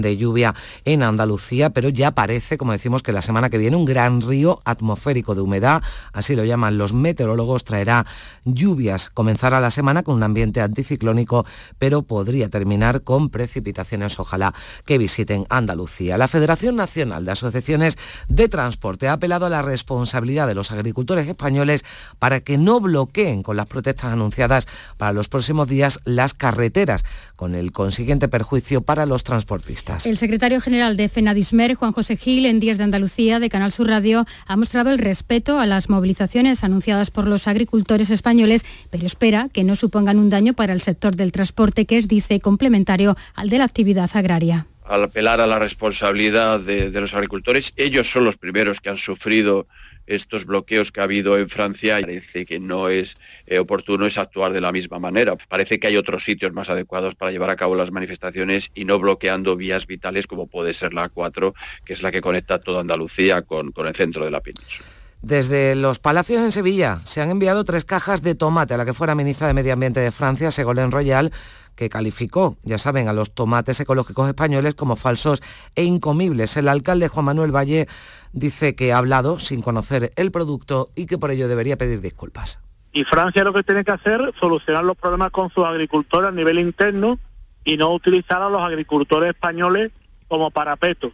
de 0.01 0.17
lluvia 0.17 0.55
en 0.85 1.03
Andalucía, 1.03 1.69
pero 1.71 1.89
ya 1.89 2.11
parece, 2.11 2.57
como 2.57 2.71
decimos, 2.71 3.03
que 3.03 3.11
la 3.11 3.21
semana 3.21 3.49
que 3.49 3.57
viene 3.57 3.75
un 3.75 3.85
gran 3.85 4.21
río 4.21 4.61
atmosférico 4.65 5.35
de 5.35 5.41
humedad, 5.41 5.81
así 6.13 6.35
lo 6.35 6.45
llaman 6.45 6.77
los 6.77 6.93
meteorólogos, 6.93 7.63
traerá 7.63 8.05
lluvias. 8.45 9.09
Comenzará 9.09 9.59
la 9.59 9.69
semana 9.69 9.96
con 10.03 10.15
un 10.15 10.23
ambiente 10.23 10.61
anticiclónico, 10.61 11.45
pero 11.77 12.03
podría 12.03 12.49
terminar 12.49 13.01
con 13.01 13.29
precipitaciones. 13.29 14.19
Ojalá 14.19 14.53
que 14.85 14.97
visiten 14.97 15.45
Andalucía. 15.49 16.17
La 16.17 16.27
Federación 16.27 16.75
Nacional 16.75 17.25
de 17.25 17.31
Asociaciones 17.31 17.97
de 18.27 18.49
Transporte 18.49 19.07
ha 19.07 19.13
apelado 19.13 19.45
a 19.45 19.49
la 19.49 19.61
responsabilidad 19.61 20.47
de 20.47 20.55
los 20.55 20.71
agricultores 20.71 21.27
españoles 21.27 21.85
para 22.19 22.41
que 22.41 22.57
no 22.57 22.79
bloqueen 22.79 23.43
con 23.43 23.57
las 23.57 23.67
protestas 23.67 24.11
anunciadas 24.11 24.67
para 24.97 25.13
los 25.13 25.29
próximos 25.29 25.67
días 25.67 25.99
las 26.05 26.33
carreteras, 26.33 27.03
con 27.35 27.55
el 27.55 27.71
consiguiente 27.71 28.27
perjuicio 28.27 28.81
para 28.81 29.05
los 29.05 29.23
transportistas. 29.23 30.05
El 30.05 30.17
secretario 30.17 30.61
general 30.61 30.97
de 30.97 31.09
FENADISMER, 31.09 31.75
Juan 31.75 31.91
José 31.91 32.17
Gil, 32.17 32.45
en 32.45 32.59
Días 32.59 32.77
de 32.77 32.83
Andalucía 32.83 33.39
de 33.39 33.49
Canal 33.49 33.71
Sur 33.71 33.87
Radio, 33.87 34.25
ha 34.45 34.57
mostrado 34.57 34.91
el 34.91 34.97
respeto 34.97 35.59
a 35.59 35.65
las 35.65 35.89
movilizaciones 35.89 36.63
anunciadas 36.63 37.11
por 37.11 37.27
los 37.27 37.47
agricultores 37.47 38.09
españoles, 38.09 38.65
pero 38.89 39.05
espera 39.05 39.49
que 39.51 39.63
no 39.63 39.75
supongan 39.87 40.19
un 40.19 40.29
daño 40.29 40.53
para 40.53 40.73
el 40.73 40.81
sector 40.81 41.15
del 41.15 41.31
transporte, 41.31 41.85
que 41.85 41.97
es, 41.97 42.09
dice, 42.09 42.41
complementario 42.41 43.15
al 43.35 43.47
de 43.47 43.57
la 43.59 43.63
actividad 43.63 44.09
agraria 44.13 44.67
al 44.83 45.03
apelar 45.03 45.41
a 45.41 45.47
la 45.47 45.59
responsabilidad 45.59 46.61
de, 46.61 46.89
los 46.91 47.13
agricultores. 47.13 47.73
Ellos 47.75 48.09
son 48.09 48.23
los 48.23 48.37
primeros 48.37 48.79
que 48.79 48.87
han 48.89 48.95
sufrido 48.95 49.67
estos 50.05 50.45
bloqueos 50.45 50.93
que 50.93 51.01
ha 51.01 51.03
habido 51.03 51.37
en 51.37 51.49
Francia. 51.49 51.99
Parece 51.99 52.45
que 52.45 52.57
no 52.59 52.87
es 52.87 53.15
eh, 53.47 53.59
oportuno 53.59 54.05
es 54.05 54.17
actuar 54.17 54.53
de 54.53 54.61
la 54.61 54.71
misma 54.71 54.97
manera. 54.97 55.35
Parece 55.49 55.77
que 55.77 55.87
hay 55.87 55.97
otros 55.97 56.23
sitios 56.23 56.53
más 56.53 56.69
adecuados 56.69 57.15
para 57.15 57.31
llevar 57.31 57.49
a 57.49 57.57
cabo 57.57 57.75
las 57.75 57.91
manifestaciones 57.91 58.71
y 58.75 58.85
no 58.85 58.97
bloqueando 58.97 59.57
vías 59.57 59.87
vitales 59.87 60.25
como 60.25 60.47
puede 60.47 60.73
ser 60.73 60.93
la 60.93 61.11
A4, 61.11 61.53
que 61.83 61.91
es 61.91 62.01
la 62.01 62.11
que 62.11 62.21
conecta 62.21 62.59
toda 62.59 62.79
Andalucía 62.79 63.41
con, 63.41 63.73
con 63.73 63.87
el 63.87 63.95
centro 63.95 64.23
de 64.23 64.31
la 64.31 64.39
península. 64.39 64.96
Desde 65.27 65.75
los 65.75 65.99
Palacios 65.99 66.41
en 66.41 66.53
Sevilla 66.53 67.01
se 67.03 67.19
han 67.19 67.31
enviado 67.31 67.65
tres 67.65 67.83
cajas 67.83 68.21
de 68.21 68.33
tomate 68.33 68.75
a 68.75 68.77
la 68.77 68.85
que 68.85 68.93
fuera 68.93 69.13
ministra 69.13 69.45
de 69.47 69.53
Medio 69.53 69.73
Ambiente 69.73 69.99
de 69.99 70.13
Francia, 70.13 70.51
Ségolène 70.51 70.89
Royal, 70.89 71.33
que 71.75 71.89
calificó, 71.89 72.55
ya 72.63 72.77
saben, 72.77 73.09
a 73.09 73.13
los 73.13 73.35
tomates 73.35 73.77
ecológicos 73.81 74.29
españoles 74.29 74.73
como 74.75 74.95
falsos 74.95 75.43
e 75.75 75.83
incomibles. 75.83 76.55
El 76.55 76.69
alcalde 76.69 77.09
Juan 77.09 77.25
Manuel 77.25 77.53
Valle 77.53 77.89
dice 78.31 78.73
que 78.73 78.93
ha 78.93 78.99
hablado 78.99 79.37
sin 79.37 79.61
conocer 79.61 80.13
el 80.15 80.31
producto 80.31 80.91
y 80.95 81.07
que 81.07 81.17
por 81.17 81.29
ello 81.29 81.49
debería 81.49 81.75
pedir 81.75 81.99
disculpas. 81.99 82.61
Y 82.93 83.03
Francia 83.03 83.43
lo 83.43 83.51
que 83.51 83.63
tiene 83.63 83.83
que 83.83 83.91
hacer 83.91 84.33
solucionar 84.39 84.85
los 84.85 84.95
problemas 84.95 85.31
con 85.31 85.49
sus 85.49 85.65
agricultores 85.65 86.29
a 86.29 86.31
nivel 86.31 86.57
interno 86.57 87.19
y 87.65 87.75
no 87.75 87.93
utilizar 87.93 88.41
a 88.41 88.47
los 88.47 88.61
agricultores 88.61 89.31
españoles 89.31 89.91
como 90.29 90.51
parapeto 90.51 91.11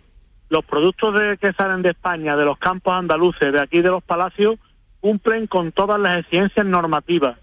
los 0.53 0.63
productos 0.63 1.15
de, 1.15 1.38
que 1.38 1.51
salen 1.51 1.81
de 1.81 1.89
España, 1.89 2.38
de 2.38 2.45
los 2.45 2.60
campos 2.60 2.93
andaluces, 2.93 3.51
de 3.51 3.60
aquí 3.60 3.81
de 3.81 3.89
los 3.89 4.03
palacios, 4.03 4.57
cumplen 5.01 5.48
con 5.48 5.72
todas 5.72 6.00
las 6.00 6.19
exigencias 6.19 6.63
normativas. 6.63 7.38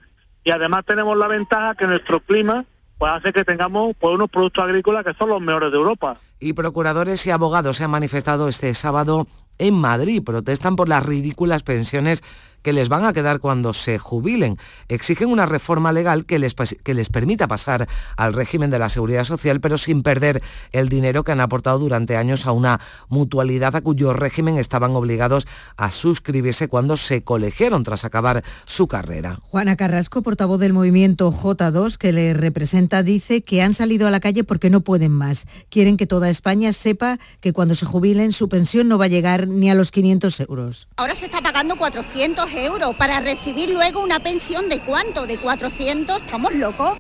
Y 0.44 0.52
además 0.52 0.84
tenemos 0.86 1.18
la 1.18 1.26
ventaja 1.26 1.74
que 1.74 1.88
nuestro 1.88 2.20
clima 2.20 2.64
pues, 2.99 3.10
hace 3.10 3.32
que 3.32 3.44
tengamos 3.44 3.96
pues, 3.99 4.14
unos 4.14 4.30
productos 4.30 4.62
agrícolas 4.62 5.04
que 5.04 5.12
son 5.14 5.28
los 5.28 5.40
mejores 5.40 5.73
de 5.73 5.76
Europa. 5.76 6.18
Y 6.38 6.52
procuradores 6.52 7.26
y 7.26 7.32
abogados 7.32 7.78
se 7.78 7.84
han 7.84 7.90
manifestado 7.90 8.49
este 8.49 8.73
sábado 8.75 9.26
en 9.58 9.75
Madrid. 9.75 10.23
Protestan 10.25 10.76
por 10.76 10.88
las 10.88 11.04
ridículas 11.04 11.64
pensiones 11.64 12.23
que 12.62 12.73
les 12.73 12.88
van 12.88 13.04
a 13.04 13.12
quedar 13.12 13.40
cuando 13.40 13.73
se 13.73 13.99
jubilen. 13.99 14.58
Exigen 14.88 15.28
una 15.28 15.46
reforma 15.46 15.92
legal 15.92 16.26
que 16.26 16.38
les, 16.38 16.54
que 16.54 16.94
les 16.94 17.08
permita 17.08 17.49
pasar 17.49 17.88
al 18.16 18.32
régimen 18.32 18.70
de 18.70 18.78
la 18.78 18.88
seguridad 18.88 19.25
social, 19.25 19.60
pero 19.60 19.78
sin 19.78 20.02
perder 20.02 20.42
el 20.73 20.88
dinero 20.88 21.25
que 21.25 21.32
han 21.32 21.40
aportado 21.40 21.78
durante 21.78 22.16
años 22.16 22.46
a 22.46 22.52
una 22.52 22.80
mutualidad 23.08 23.76
a 23.76 23.80
cuyo 23.80 24.12
régimen 24.12 24.58
estaban 24.58 24.94
obligados 24.96 25.46
a 25.76 25.90
suscribirse 25.90 26.68
cuando 26.68 26.96
se 26.96 27.23
colegiaron 27.23 27.84
tras 27.84 28.04
acabar 28.04 28.44
su 28.64 28.88
carrera. 28.88 29.38
Juana 29.42 29.76
Carrasco, 29.76 30.23
portavoz 30.23 30.60
del 30.60 30.73
movimiento 30.73 31.32
J2 31.32 31.96
que 31.96 32.12
le 32.12 32.34
representa, 32.34 33.02
dice 33.02 33.42
que 33.42 33.62
han 33.62 33.75
salido 33.75 34.06
a 34.06 34.10
la 34.10 34.20
calle 34.20 34.44
porque 34.44 34.70
no 34.70 34.80
pueden 34.80 35.12
más. 35.12 35.46
Quieren 35.68 35.96
que 35.96 36.06
toda 36.06 36.30
España 36.30 36.73
sepa 36.73 37.18
que 37.40 37.52
cuando 37.52 37.75
se 37.75 37.86
jubilen 37.86 38.32
su 38.32 38.49
pensión 38.49 38.88
no 38.88 38.99
va 38.99 39.06
a 39.06 39.08
llegar 39.08 39.49
ni 39.49 39.70
a 39.70 39.75
los 39.75 39.90
500 39.90 40.40
euros. 40.40 40.88
Ahora 40.96 41.14
se 41.14 41.26
está 41.26 41.40
pagando 41.40 41.76
400 41.76 42.50
euros 42.54 42.95
para 42.97 43.21
recibir 43.21 43.71
luego 43.71 44.02
una 44.02 44.21
pensión 44.21 44.69
de 44.69 44.80
cuánto, 44.80 45.26
de 45.26 45.39
400, 45.39 46.23
estamos 46.23 46.54
locos. 46.54 46.99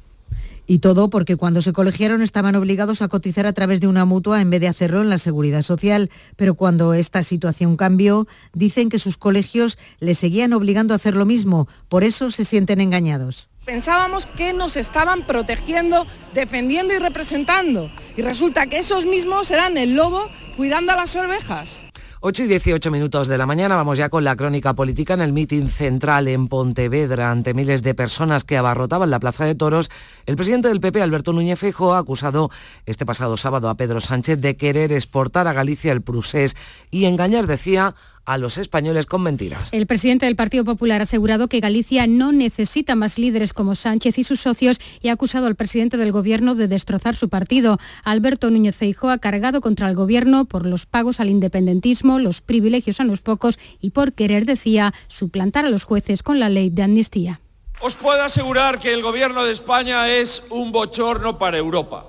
Y 0.70 0.78
todo 0.78 1.10
porque 1.10 1.34
cuando 1.34 1.62
se 1.62 1.72
colegiaron 1.72 2.22
estaban 2.22 2.54
obligados 2.54 3.02
a 3.02 3.08
cotizar 3.08 3.44
a 3.44 3.52
través 3.52 3.80
de 3.80 3.88
una 3.88 4.04
mutua 4.04 4.40
en 4.40 4.50
vez 4.50 4.60
de 4.60 4.68
hacerlo 4.68 5.02
en 5.02 5.10
la 5.10 5.18
seguridad 5.18 5.62
social. 5.62 6.10
Pero 6.36 6.54
cuando 6.54 6.94
esta 6.94 7.24
situación 7.24 7.76
cambió, 7.76 8.28
dicen 8.52 8.88
que 8.88 9.00
sus 9.00 9.16
colegios 9.16 9.78
les 9.98 10.18
seguían 10.18 10.52
obligando 10.52 10.94
a 10.94 10.96
hacer 10.96 11.16
lo 11.16 11.26
mismo. 11.26 11.66
Por 11.88 12.04
eso 12.04 12.30
se 12.30 12.44
sienten 12.44 12.80
engañados. 12.80 13.48
Pensábamos 13.64 14.26
que 14.26 14.52
nos 14.52 14.76
estaban 14.76 15.26
protegiendo, 15.26 16.06
defendiendo 16.34 16.94
y 16.94 16.98
representando. 16.98 17.90
Y 18.16 18.22
resulta 18.22 18.66
que 18.66 18.78
esos 18.78 19.06
mismos 19.06 19.50
eran 19.50 19.76
el 19.76 19.94
lobo 19.94 20.28
cuidando 20.56 20.92
a 20.92 20.96
las 20.96 21.16
ovejas. 21.16 21.89
8 22.22 22.42
y 22.42 22.46
18 22.48 22.90
minutos 22.90 23.28
de 23.28 23.38
la 23.38 23.46
mañana 23.46 23.76
vamos 23.76 23.96
ya 23.96 24.10
con 24.10 24.24
la 24.24 24.36
crónica 24.36 24.74
política 24.74 25.14
en 25.14 25.22
el 25.22 25.32
mitin 25.32 25.70
central 25.70 26.28
en 26.28 26.48
Pontevedra 26.48 27.30
ante 27.30 27.54
miles 27.54 27.82
de 27.82 27.94
personas 27.94 28.44
que 28.44 28.58
abarrotaban 28.58 29.08
la 29.08 29.20
Plaza 29.20 29.46
de 29.46 29.54
Toros. 29.54 29.90
El 30.26 30.36
presidente 30.36 30.68
del 30.68 30.80
PP, 30.80 31.00
Alberto 31.00 31.32
Núñez 31.32 31.58
Feijóo, 31.58 31.94
ha 31.94 31.98
acusado 31.98 32.50
este 32.84 33.06
pasado 33.06 33.38
sábado 33.38 33.70
a 33.70 33.74
Pedro 33.74 34.02
Sánchez 34.02 34.38
de 34.38 34.54
querer 34.58 34.92
exportar 34.92 35.48
a 35.48 35.54
Galicia 35.54 35.92
el 35.92 36.02
prusés 36.02 36.56
y 36.90 37.06
engañar, 37.06 37.46
decía, 37.46 37.94
a 38.24 38.38
los 38.38 38.58
españoles 38.58 39.06
con 39.06 39.22
mentiras. 39.22 39.70
El 39.72 39.86
presidente 39.86 40.26
del 40.26 40.36
Partido 40.36 40.64
Popular 40.64 41.00
ha 41.00 41.04
asegurado 41.04 41.48
que 41.48 41.60
Galicia 41.60 42.06
no 42.06 42.32
necesita 42.32 42.94
más 42.94 43.18
líderes 43.18 43.52
como 43.52 43.74
Sánchez 43.74 44.18
y 44.18 44.24
sus 44.24 44.40
socios 44.40 44.78
y 45.00 45.08
ha 45.08 45.12
acusado 45.12 45.46
al 45.46 45.56
presidente 45.56 45.96
del 45.96 46.12
gobierno 46.12 46.54
de 46.54 46.68
destrozar 46.68 47.16
su 47.16 47.28
partido. 47.28 47.78
Alberto 48.04 48.50
Núñez 48.50 48.76
Feijóo 48.76 49.10
ha 49.10 49.18
cargado 49.18 49.60
contra 49.60 49.88
el 49.88 49.94
gobierno 49.94 50.44
por 50.44 50.66
los 50.66 50.86
pagos 50.86 51.20
al 51.20 51.30
independentismo, 51.30 52.18
los 52.18 52.40
privilegios 52.40 53.00
a 53.00 53.04
los 53.04 53.20
pocos 53.20 53.58
y 53.80 53.90
por 53.90 54.12
querer, 54.12 54.44
decía, 54.44 54.94
suplantar 55.08 55.64
a 55.64 55.70
los 55.70 55.84
jueces 55.84 56.22
con 56.22 56.38
la 56.38 56.48
ley 56.48 56.70
de 56.70 56.82
amnistía. 56.82 57.40
Os 57.80 57.96
puedo 57.96 58.22
asegurar 58.22 58.78
que 58.78 58.92
el 58.92 59.02
gobierno 59.02 59.44
de 59.44 59.52
España 59.52 60.08
es 60.08 60.42
un 60.50 60.70
bochorno 60.70 61.38
para 61.38 61.56
Europa. 61.56 62.06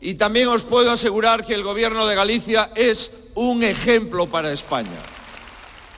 Y 0.00 0.14
también 0.14 0.48
os 0.48 0.64
puedo 0.64 0.90
asegurar 0.90 1.46
que 1.46 1.54
el 1.54 1.62
gobierno 1.62 2.06
de 2.06 2.16
Galicia 2.16 2.70
es 2.74 3.12
un 3.34 3.62
ejemplo 3.62 4.26
para 4.26 4.52
España. 4.52 5.13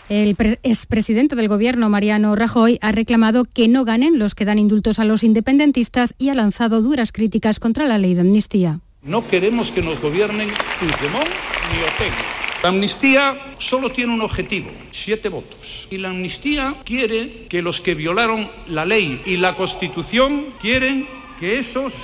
El 0.09 0.37
expresidente 0.62 1.35
del 1.35 1.49
Gobierno, 1.49 1.88
Mariano 1.88 2.37
Rajoy, 2.37 2.79
ha 2.81 2.92
reclamado 2.92 3.45
que 3.45 3.66
no 3.66 3.85
ganen 3.85 4.21
los 4.21 4.37
que 4.37 4.45
dan 4.45 4.61
indultos 4.61 5.01
a 5.01 5.05
los 5.05 5.25
independentistas 5.25 6.14
y 6.16 6.29
ha 6.29 6.35
lanzado 6.35 6.81
duras 6.81 7.11
críticas 7.11 7.59
contra 7.59 7.87
la 7.87 7.99
ley 7.99 8.14
de 8.14 8.21
amnistía. 8.21 8.79
No 9.03 9.27
queremos 9.27 9.73
que 9.73 9.83
nos 9.83 10.01
gobiernen 10.01 10.49
Puigdemont 10.79 11.27
ni 11.73 11.83
Ortega. 11.83 12.16
La 12.62 12.69
amnistía 12.69 13.55
solo 13.59 13.90
tiene 13.90 14.14
un 14.14 14.21
objetivo, 14.21 14.71
siete 14.92 15.29
votos. 15.29 15.88
Y 15.90 15.99
la 15.99 16.11
amnistía 16.11 16.77
quiere 16.85 17.47
que 17.49 17.61
los 17.61 17.81
que 17.81 17.95
violaron 17.95 18.49
la 18.69 18.85
ley 18.85 19.21
y 19.27 19.37
la 19.37 19.57
Constitución 19.57 20.55
quieren 20.61 21.09
que 21.40 21.59
esos 21.59 21.95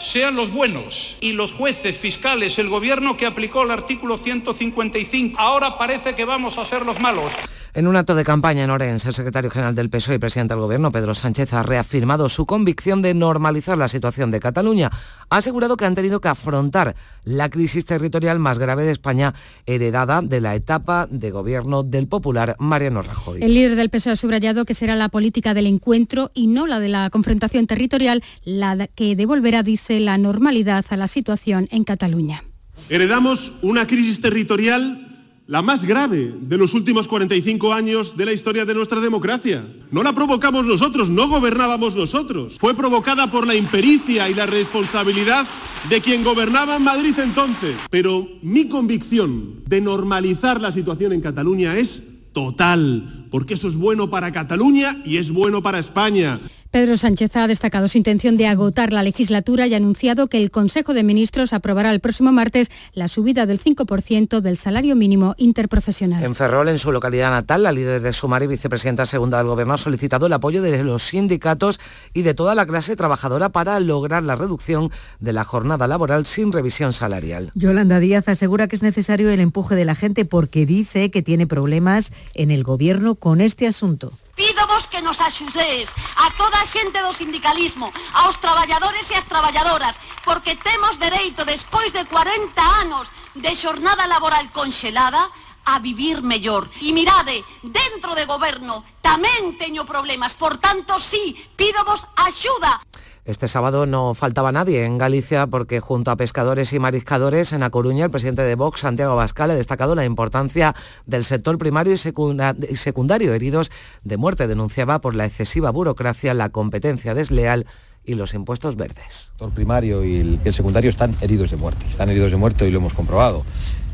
sean 0.00 0.36
los 0.36 0.52
buenos 0.52 1.16
y 1.20 1.32
los 1.32 1.52
jueces, 1.52 1.98
fiscales, 1.98 2.58
el 2.58 2.68
gobierno 2.68 3.16
que 3.16 3.26
aplicó 3.26 3.62
el 3.62 3.70
artículo 3.70 4.18
155. 4.18 5.38
Ahora 5.38 5.78
parece 5.78 6.14
que 6.14 6.24
vamos 6.24 6.58
a 6.58 6.66
ser 6.66 6.84
los 6.84 6.98
malos. 7.00 7.32
En 7.74 7.86
un 7.86 7.96
acto 7.96 8.14
de 8.14 8.24
campaña 8.24 8.64
en 8.64 8.70
Orense, 8.70 9.08
el 9.08 9.14
secretario 9.14 9.50
general 9.50 9.74
del 9.74 9.90
PSOE 9.90 10.14
y 10.14 10.18
presidente 10.18 10.54
del 10.54 10.62
Gobierno, 10.62 10.90
Pedro 10.90 11.14
Sánchez, 11.14 11.52
ha 11.52 11.62
reafirmado 11.62 12.28
su 12.28 12.46
convicción 12.46 13.02
de 13.02 13.12
normalizar 13.12 13.76
la 13.76 13.88
situación 13.88 14.30
de 14.30 14.40
Cataluña. 14.40 14.90
Ha 15.28 15.36
asegurado 15.36 15.76
que 15.76 15.84
han 15.84 15.94
tenido 15.94 16.20
que 16.20 16.28
afrontar 16.28 16.96
la 17.24 17.50
crisis 17.50 17.84
territorial 17.84 18.38
más 18.38 18.58
grave 18.58 18.84
de 18.84 18.92
España, 18.92 19.34
heredada 19.66 20.22
de 20.22 20.40
la 20.40 20.54
etapa 20.54 21.06
de 21.10 21.30
gobierno 21.30 21.82
del 21.82 22.08
popular 22.08 22.56
Mariano 22.58 23.02
Rajoy. 23.02 23.42
El 23.42 23.54
líder 23.54 23.76
del 23.76 23.90
PSOE 23.90 24.12
ha 24.12 24.16
subrayado 24.16 24.64
que 24.64 24.74
será 24.74 24.96
la 24.96 25.10
política 25.10 25.52
del 25.52 25.66
encuentro 25.66 26.30
y 26.34 26.46
no 26.46 26.66
la 26.66 26.80
de 26.80 26.88
la 26.88 27.10
confrontación 27.10 27.66
territorial 27.66 28.22
la 28.44 28.86
que 28.86 29.14
devolverá, 29.14 29.62
dice, 29.62 30.00
la 30.00 30.16
normalidad 30.16 30.86
a 30.88 30.96
la 30.96 31.06
situación 31.06 31.68
en 31.70 31.84
Cataluña. 31.84 32.44
Heredamos 32.88 33.52
una 33.60 33.86
crisis 33.86 34.22
territorial 34.22 35.07
la 35.48 35.62
más 35.62 35.82
grave 35.82 36.34
de 36.42 36.58
los 36.58 36.74
últimos 36.74 37.08
45 37.08 37.72
años 37.72 38.14
de 38.18 38.26
la 38.26 38.34
historia 38.34 38.66
de 38.66 38.74
nuestra 38.74 39.00
democracia. 39.00 39.66
No 39.90 40.02
la 40.02 40.12
provocamos 40.12 40.66
nosotros, 40.66 41.08
no 41.08 41.26
gobernábamos 41.26 41.96
nosotros. 41.96 42.56
Fue 42.60 42.74
provocada 42.74 43.30
por 43.30 43.46
la 43.46 43.54
impericia 43.54 44.28
y 44.28 44.34
la 44.34 44.44
responsabilidad 44.44 45.46
de 45.88 46.02
quien 46.02 46.22
gobernaba 46.22 46.76
en 46.76 46.82
Madrid 46.82 47.14
entonces. 47.18 47.76
Pero 47.90 48.28
mi 48.42 48.68
convicción 48.68 49.62
de 49.64 49.80
normalizar 49.80 50.60
la 50.60 50.70
situación 50.70 51.14
en 51.14 51.22
Cataluña 51.22 51.78
es 51.78 52.02
total, 52.34 53.17
porque 53.30 53.54
eso 53.54 53.68
es 53.68 53.76
bueno 53.76 54.10
para 54.10 54.32
Cataluña 54.32 55.02
y 55.04 55.18
es 55.18 55.30
bueno 55.30 55.62
para 55.62 55.78
España. 55.78 56.40
Pedro 56.70 56.98
Sánchez 56.98 57.34
ha 57.36 57.46
destacado 57.46 57.88
su 57.88 57.96
intención 57.96 58.36
de 58.36 58.46
agotar 58.46 58.92
la 58.92 59.02
legislatura 59.02 59.66
y 59.66 59.72
ha 59.72 59.78
anunciado 59.78 60.26
que 60.28 60.36
el 60.36 60.50
Consejo 60.50 60.92
de 60.92 61.02
Ministros 61.02 61.54
aprobará 61.54 61.90
el 61.92 62.00
próximo 62.00 62.30
martes 62.30 62.70
la 62.92 63.08
subida 63.08 63.46
del 63.46 63.58
5% 63.58 64.40
del 64.40 64.58
salario 64.58 64.94
mínimo 64.94 65.34
interprofesional. 65.38 66.22
En 66.22 66.34
Ferrol, 66.34 66.68
en 66.68 66.78
su 66.78 66.92
localidad 66.92 67.30
natal, 67.30 67.62
la 67.62 67.72
líder 67.72 68.02
de 68.02 68.12
Sumar 68.12 68.42
y 68.42 68.48
vicepresidenta 68.48 69.06
segunda 69.06 69.38
del 69.38 69.46
Gobierno 69.46 69.72
ha 69.72 69.78
solicitado 69.78 70.26
el 70.26 70.32
apoyo 70.34 70.60
de 70.60 70.84
los 70.84 71.04
sindicatos 71.04 71.80
y 72.12 72.20
de 72.20 72.34
toda 72.34 72.54
la 72.54 72.66
clase 72.66 72.96
trabajadora 72.96 73.48
para 73.48 73.80
lograr 73.80 74.22
la 74.22 74.36
reducción 74.36 74.90
de 75.20 75.32
la 75.32 75.44
jornada 75.44 75.88
laboral 75.88 76.26
sin 76.26 76.52
revisión 76.52 76.92
salarial. 76.92 77.50
Yolanda 77.54 77.98
Díaz 77.98 78.28
asegura 78.28 78.68
que 78.68 78.76
es 78.76 78.82
necesario 78.82 79.30
el 79.30 79.40
empuje 79.40 79.74
de 79.74 79.86
la 79.86 79.94
gente 79.94 80.26
porque 80.26 80.66
dice 80.66 81.10
que 81.10 81.22
tiene 81.22 81.46
problemas 81.46 82.12
en 82.34 82.50
el 82.50 82.62
Gobierno 82.62 83.14
con 83.18 83.40
este 83.40 83.66
asunto. 83.66 84.12
Pídovos 84.34 84.86
que 84.86 85.02
nos 85.02 85.20
axudéis 85.20 85.90
a 86.16 86.30
toda 86.38 86.62
a 86.62 86.66
xente 86.66 87.02
do 87.02 87.10
sindicalismo, 87.10 87.90
aos 88.14 88.38
traballadores 88.38 89.10
e 89.10 89.18
as 89.18 89.26
traballadoras, 89.26 89.98
porque 90.22 90.54
temos 90.54 91.02
dereito 91.02 91.42
despois 91.42 91.90
de 91.90 92.06
40 92.06 92.54
anos 92.86 93.10
de 93.34 93.50
xornada 93.58 94.06
laboral 94.06 94.46
conxelada 94.54 95.26
a 95.68 95.78
vivir 95.80 96.22
mellor. 96.22 96.70
E 96.80 96.94
mirade, 96.96 97.44
dentro 97.60 98.14
de 98.14 98.24
goberno 98.24 98.86
tamén 99.04 99.58
teño 99.60 99.84
problemas, 99.84 100.32
por 100.38 100.56
tanto, 100.56 100.96
sí, 100.96 101.36
pídovos 101.58 102.06
axuda. 102.16 102.80
Este 103.28 103.46
sábado 103.46 103.84
no 103.84 104.14
faltaba 104.14 104.52
nadie 104.52 104.86
en 104.86 104.96
Galicia 104.96 105.46
porque 105.46 105.80
junto 105.80 106.10
a 106.10 106.16
pescadores 106.16 106.72
y 106.72 106.78
mariscadores 106.78 107.52
en 107.52 107.62
A 107.62 107.68
Coruña, 107.68 108.06
el 108.06 108.10
presidente 108.10 108.40
de 108.40 108.54
Vox, 108.54 108.80
Santiago 108.80 109.12
Abascal, 109.12 109.50
ha 109.50 109.54
destacado 109.54 109.94
la 109.94 110.06
importancia 110.06 110.74
del 111.04 111.26
sector 111.26 111.58
primario 111.58 111.92
y 111.92 111.98
secundario. 111.98 113.34
Heridos 113.34 113.70
de 114.02 114.16
muerte 114.16 114.48
denunciaba 114.48 115.02
por 115.02 115.14
la 115.14 115.26
excesiva 115.26 115.70
burocracia, 115.70 116.32
la 116.32 116.48
competencia 116.48 117.12
desleal 117.12 117.66
y 118.02 118.14
los 118.14 118.32
impuestos 118.32 118.76
verdes. 118.76 119.04
El 119.04 119.12
sector 119.12 119.50
primario 119.50 120.04
y 120.06 120.40
el 120.42 120.54
secundario 120.54 120.88
están 120.88 121.14
heridos 121.20 121.50
de 121.50 121.58
muerte. 121.58 121.84
Están 121.86 122.08
heridos 122.08 122.30
de 122.30 122.38
muerte 122.38 122.66
y 122.66 122.70
lo 122.70 122.78
hemos 122.78 122.94
comprobado 122.94 123.44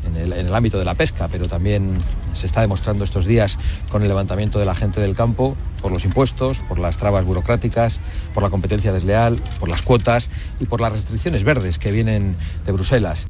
en 0.06 0.16
el, 0.16 0.54
ámbito 0.54 0.78
de 0.78 0.84
la 0.84 0.94
pesca, 0.94 1.28
pero 1.30 1.48
también 1.48 1.98
se 2.34 2.46
está 2.46 2.60
demostrando 2.60 3.04
estos 3.04 3.26
días 3.26 3.58
con 3.90 4.02
el 4.02 4.08
levantamiento 4.08 4.58
de 4.58 4.64
la 4.64 4.74
gente 4.74 5.00
del 5.00 5.14
campo 5.14 5.56
por 5.82 5.92
los 5.92 6.04
impuestos, 6.04 6.58
por 6.68 6.78
las 6.78 6.96
trabas 6.96 7.24
burocráticas, 7.24 8.00
por 8.32 8.42
la 8.42 8.50
competencia 8.50 8.92
desleal, 8.92 9.40
por 9.60 9.68
las 9.68 9.82
cuotas 9.82 10.30
y 10.60 10.66
por 10.66 10.80
las 10.80 10.92
restricciones 10.92 11.44
verdes 11.44 11.78
que 11.78 11.92
vienen 11.92 12.36
de 12.64 12.72
Bruselas. 12.72 13.26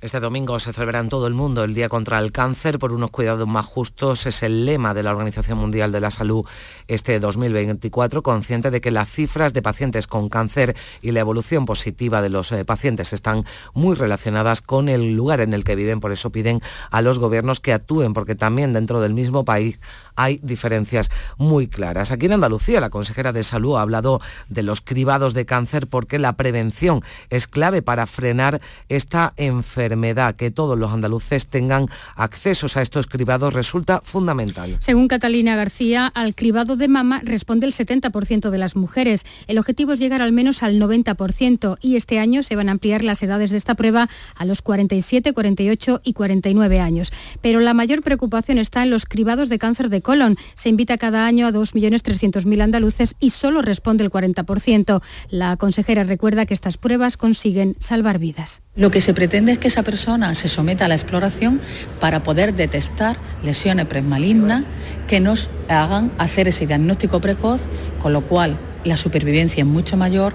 Este 0.00 0.20
domingo 0.20 0.60
se 0.60 0.72
celebra 0.72 1.00
en 1.00 1.08
todo 1.08 1.26
el 1.26 1.34
mundo 1.34 1.64
el 1.64 1.74
Día 1.74 1.88
contra 1.88 2.20
el 2.20 2.30
Cáncer 2.30 2.78
por 2.78 2.92
unos 2.92 3.10
cuidados 3.10 3.48
más 3.48 3.66
justos. 3.66 4.26
Es 4.26 4.44
el 4.44 4.64
lema 4.64 4.94
de 4.94 5.02
la 5.02 5.10
Organización 5.10 5.58
Mundial 5.58 5.90
de 5.90 5.98
la 5.98 6.12
Salud 6.12 6.44
este 6.86 7.18
2024, 7.18 8.22
consciente 8.22 8.70
de 8.70 8.80
que 8.80 8.92
las 8.92 9.10
cifras 9.10 9.54
de 9.54 9.60
pacientes 9.60 10.06
con 10.06 10.28
cáncer 10.28 10.76
y 11.02 11.10
la 11.10 11.18
evolución 11.18 11.66
positiva 11.66 12.22
de 12.22 12.28
los 12.28 12.52
eh, 12.52 12.64
pacientes 12.64 13.12
están 13.12 13.44
muy 13.74 13.96
relacionadas 13.96 14.62
con 14.62 14.88
el 14.88 15.16
lugar 15.16 15.40
en 15.40 15.52
el 15.52 15.64
que 15.64 15.74
viven. 15.74 15.98
Por 15.98 16.12
eso 16.12 16.30
piden 16.30 16.60
a 16.92 17.02
los 17.02 17.18
gobiernos 17.18 17.58
que 17.58 17.72
actúen, 17.72 18.12
porque 18.12 18.36
también 18.36 18.72
dentro 18.72 19.00
del 19.00 19.14
mismo 19.14 19.44
país 19.44 19.80
hay 20.14 20.38
diferencias 20.44 21.10
muy 21.38 21.66
claras. 21.66 22.12
Aquí 22.12 22.26
en 22.26 22.34
Andalucía, 22.34 22.80
la 22.80 22.90
consejera 22.90 23.32
de 23.32 23.42
Salud 23.42 23.76
ha 23.76 23.82
hablado 23.82 24.20
de 24.48 24.62
los 24.62 24.80
cribados 24.80 25.34
de 25.34 25.44
cáncer 25.44 25.88
porque 25.88 26.20
la 26.20 26.34
prevención 26.34 27.02
es 27.30 27.48
clave 27.48 27.82
para 27.82 28.06
frenar 28.06 28.60
esta 28.88 29.32
enfermedad 29.36 29.87
que 30.36 30.50
todos 30.50 30.78
los 30.78 30.92
andaluces 30.92 31.46
tengan 31.46 31.86
accesos 32.16 32.76
a 32.76 32.82
estos 32.82 33.06
cribados 33.06 33.54
resulta 33.54 34.00
fundamental. 34.02 34.76
Según 34.80 35.08
Catalina 35.08 35.56
García, 35.56 36.06
al 36.06 36.34
cribado 36.34 36.76
de 36.76 36.88
mama 36.88 37.20
responde 37.24 37.66
el 37.66 37.72
70% 37.72 38.50
de 38.50 38.58
las 38.58 38.76
mujeres. 38.76 39.24
El 39.46 39.58
objetivo 39.58 39.92
es 39.92 39.98
llegar 39.98 40.22
al 40.22 40.32
menos 40.32 40.62
al 40.62 40.78
90% 40.78 41.78
y 41.80 41.96
este 41.96 42.18
año 42.18 42.42
se 42.42 42.56
van 42.56 42.68
a 42.68 42.72
ampliar 42.72 43.04
las 43.04 43.22
edades 43.22 43.50
de 43.50 43.58
esta 43.58 43.74
prueba 43.74 44.08
a 44.34 44.44
los 44.44 44.62
47, 44.62 45.32
48 45.32 46.00
y 46.04 46.12
49 46.12 46.80
años. 46.80 47.12
Pero 47.40 47.60
la 47.60 47.74
mayor 47.74 48.02
preocupación 48.02 48.58
está 48.58 48.82
en 48.82 48.90
los 48.90 49.06
cribados 49.06 49.48
de 49.48 49.58
cáncer 49.58 49.88
de 49.88 50.02
colon. 50.02 50.36
Se 50.54 50.68
invita 50.68 50.98
cada 50.98 51.26
año 51.26 51.46
a 51.46 51.52
2.300.000 51.52 52.62
andaluces 52.62 53.14
y 53.20 53.30
solo 53.30 53.62
responde 53.62 54.04
el 54.04 54.10
40%. 54.10 55.02
La 55.30 55.56
consejera 55.56 56.04
recuerda 56.04 56.46
que 56.46 56.54
estas 56.54 56.76
pruebas 56.76 57.16
consiguen 57.16 57.76
salvar 57.80 58.18
vidas. 58.18 58.62
Lo 58.78 58.92
que 58.92 59.00
se 59.00 59.12
pretende 59.12 59.50
es 59.50 59.58
que 59.58 59.66
esa 59.66 59.82
persona 59.82 60.36
se 60.36 60.46
someta 60.46 60.84
a 60.84 60.88
la 60.88 60.94
exploración 60.94 61.60
para 61.98 62.22
poder 62.22 62.54
detectar 62.54 63.16
lesiones 63.42 63.86
premalignas 63.86 64.62
que 65.08 65.18
nos 65.18 65.50
hagan 65.68 66.12
hacer 66.16 66.46
ese 66.46 66.64
diagnóstico 66.64 67.20
precoz, 67.20 67.62
con 68.00 68.12
lo 68.12 68.22
cual 68.22 68.56
la 68.84 68.96
supervivencia 68.96 69.62
es 69.62 69.66
mucho 69.66 69.96
mayor, 69.96 70.32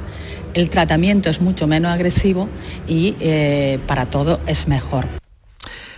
el 0.53 0.69
tratamiento 0.69 1.29
es 1.29 1.39
mucho 1.39 1.67
menos 1.67 1.93
agresivo 1.93 2.49
y 2.85 3.15
eh, 3.21 3.79
para 3.87 4.07
todo 4.07 4.41
es 4.45 4.67
mejor. 4.67 5.22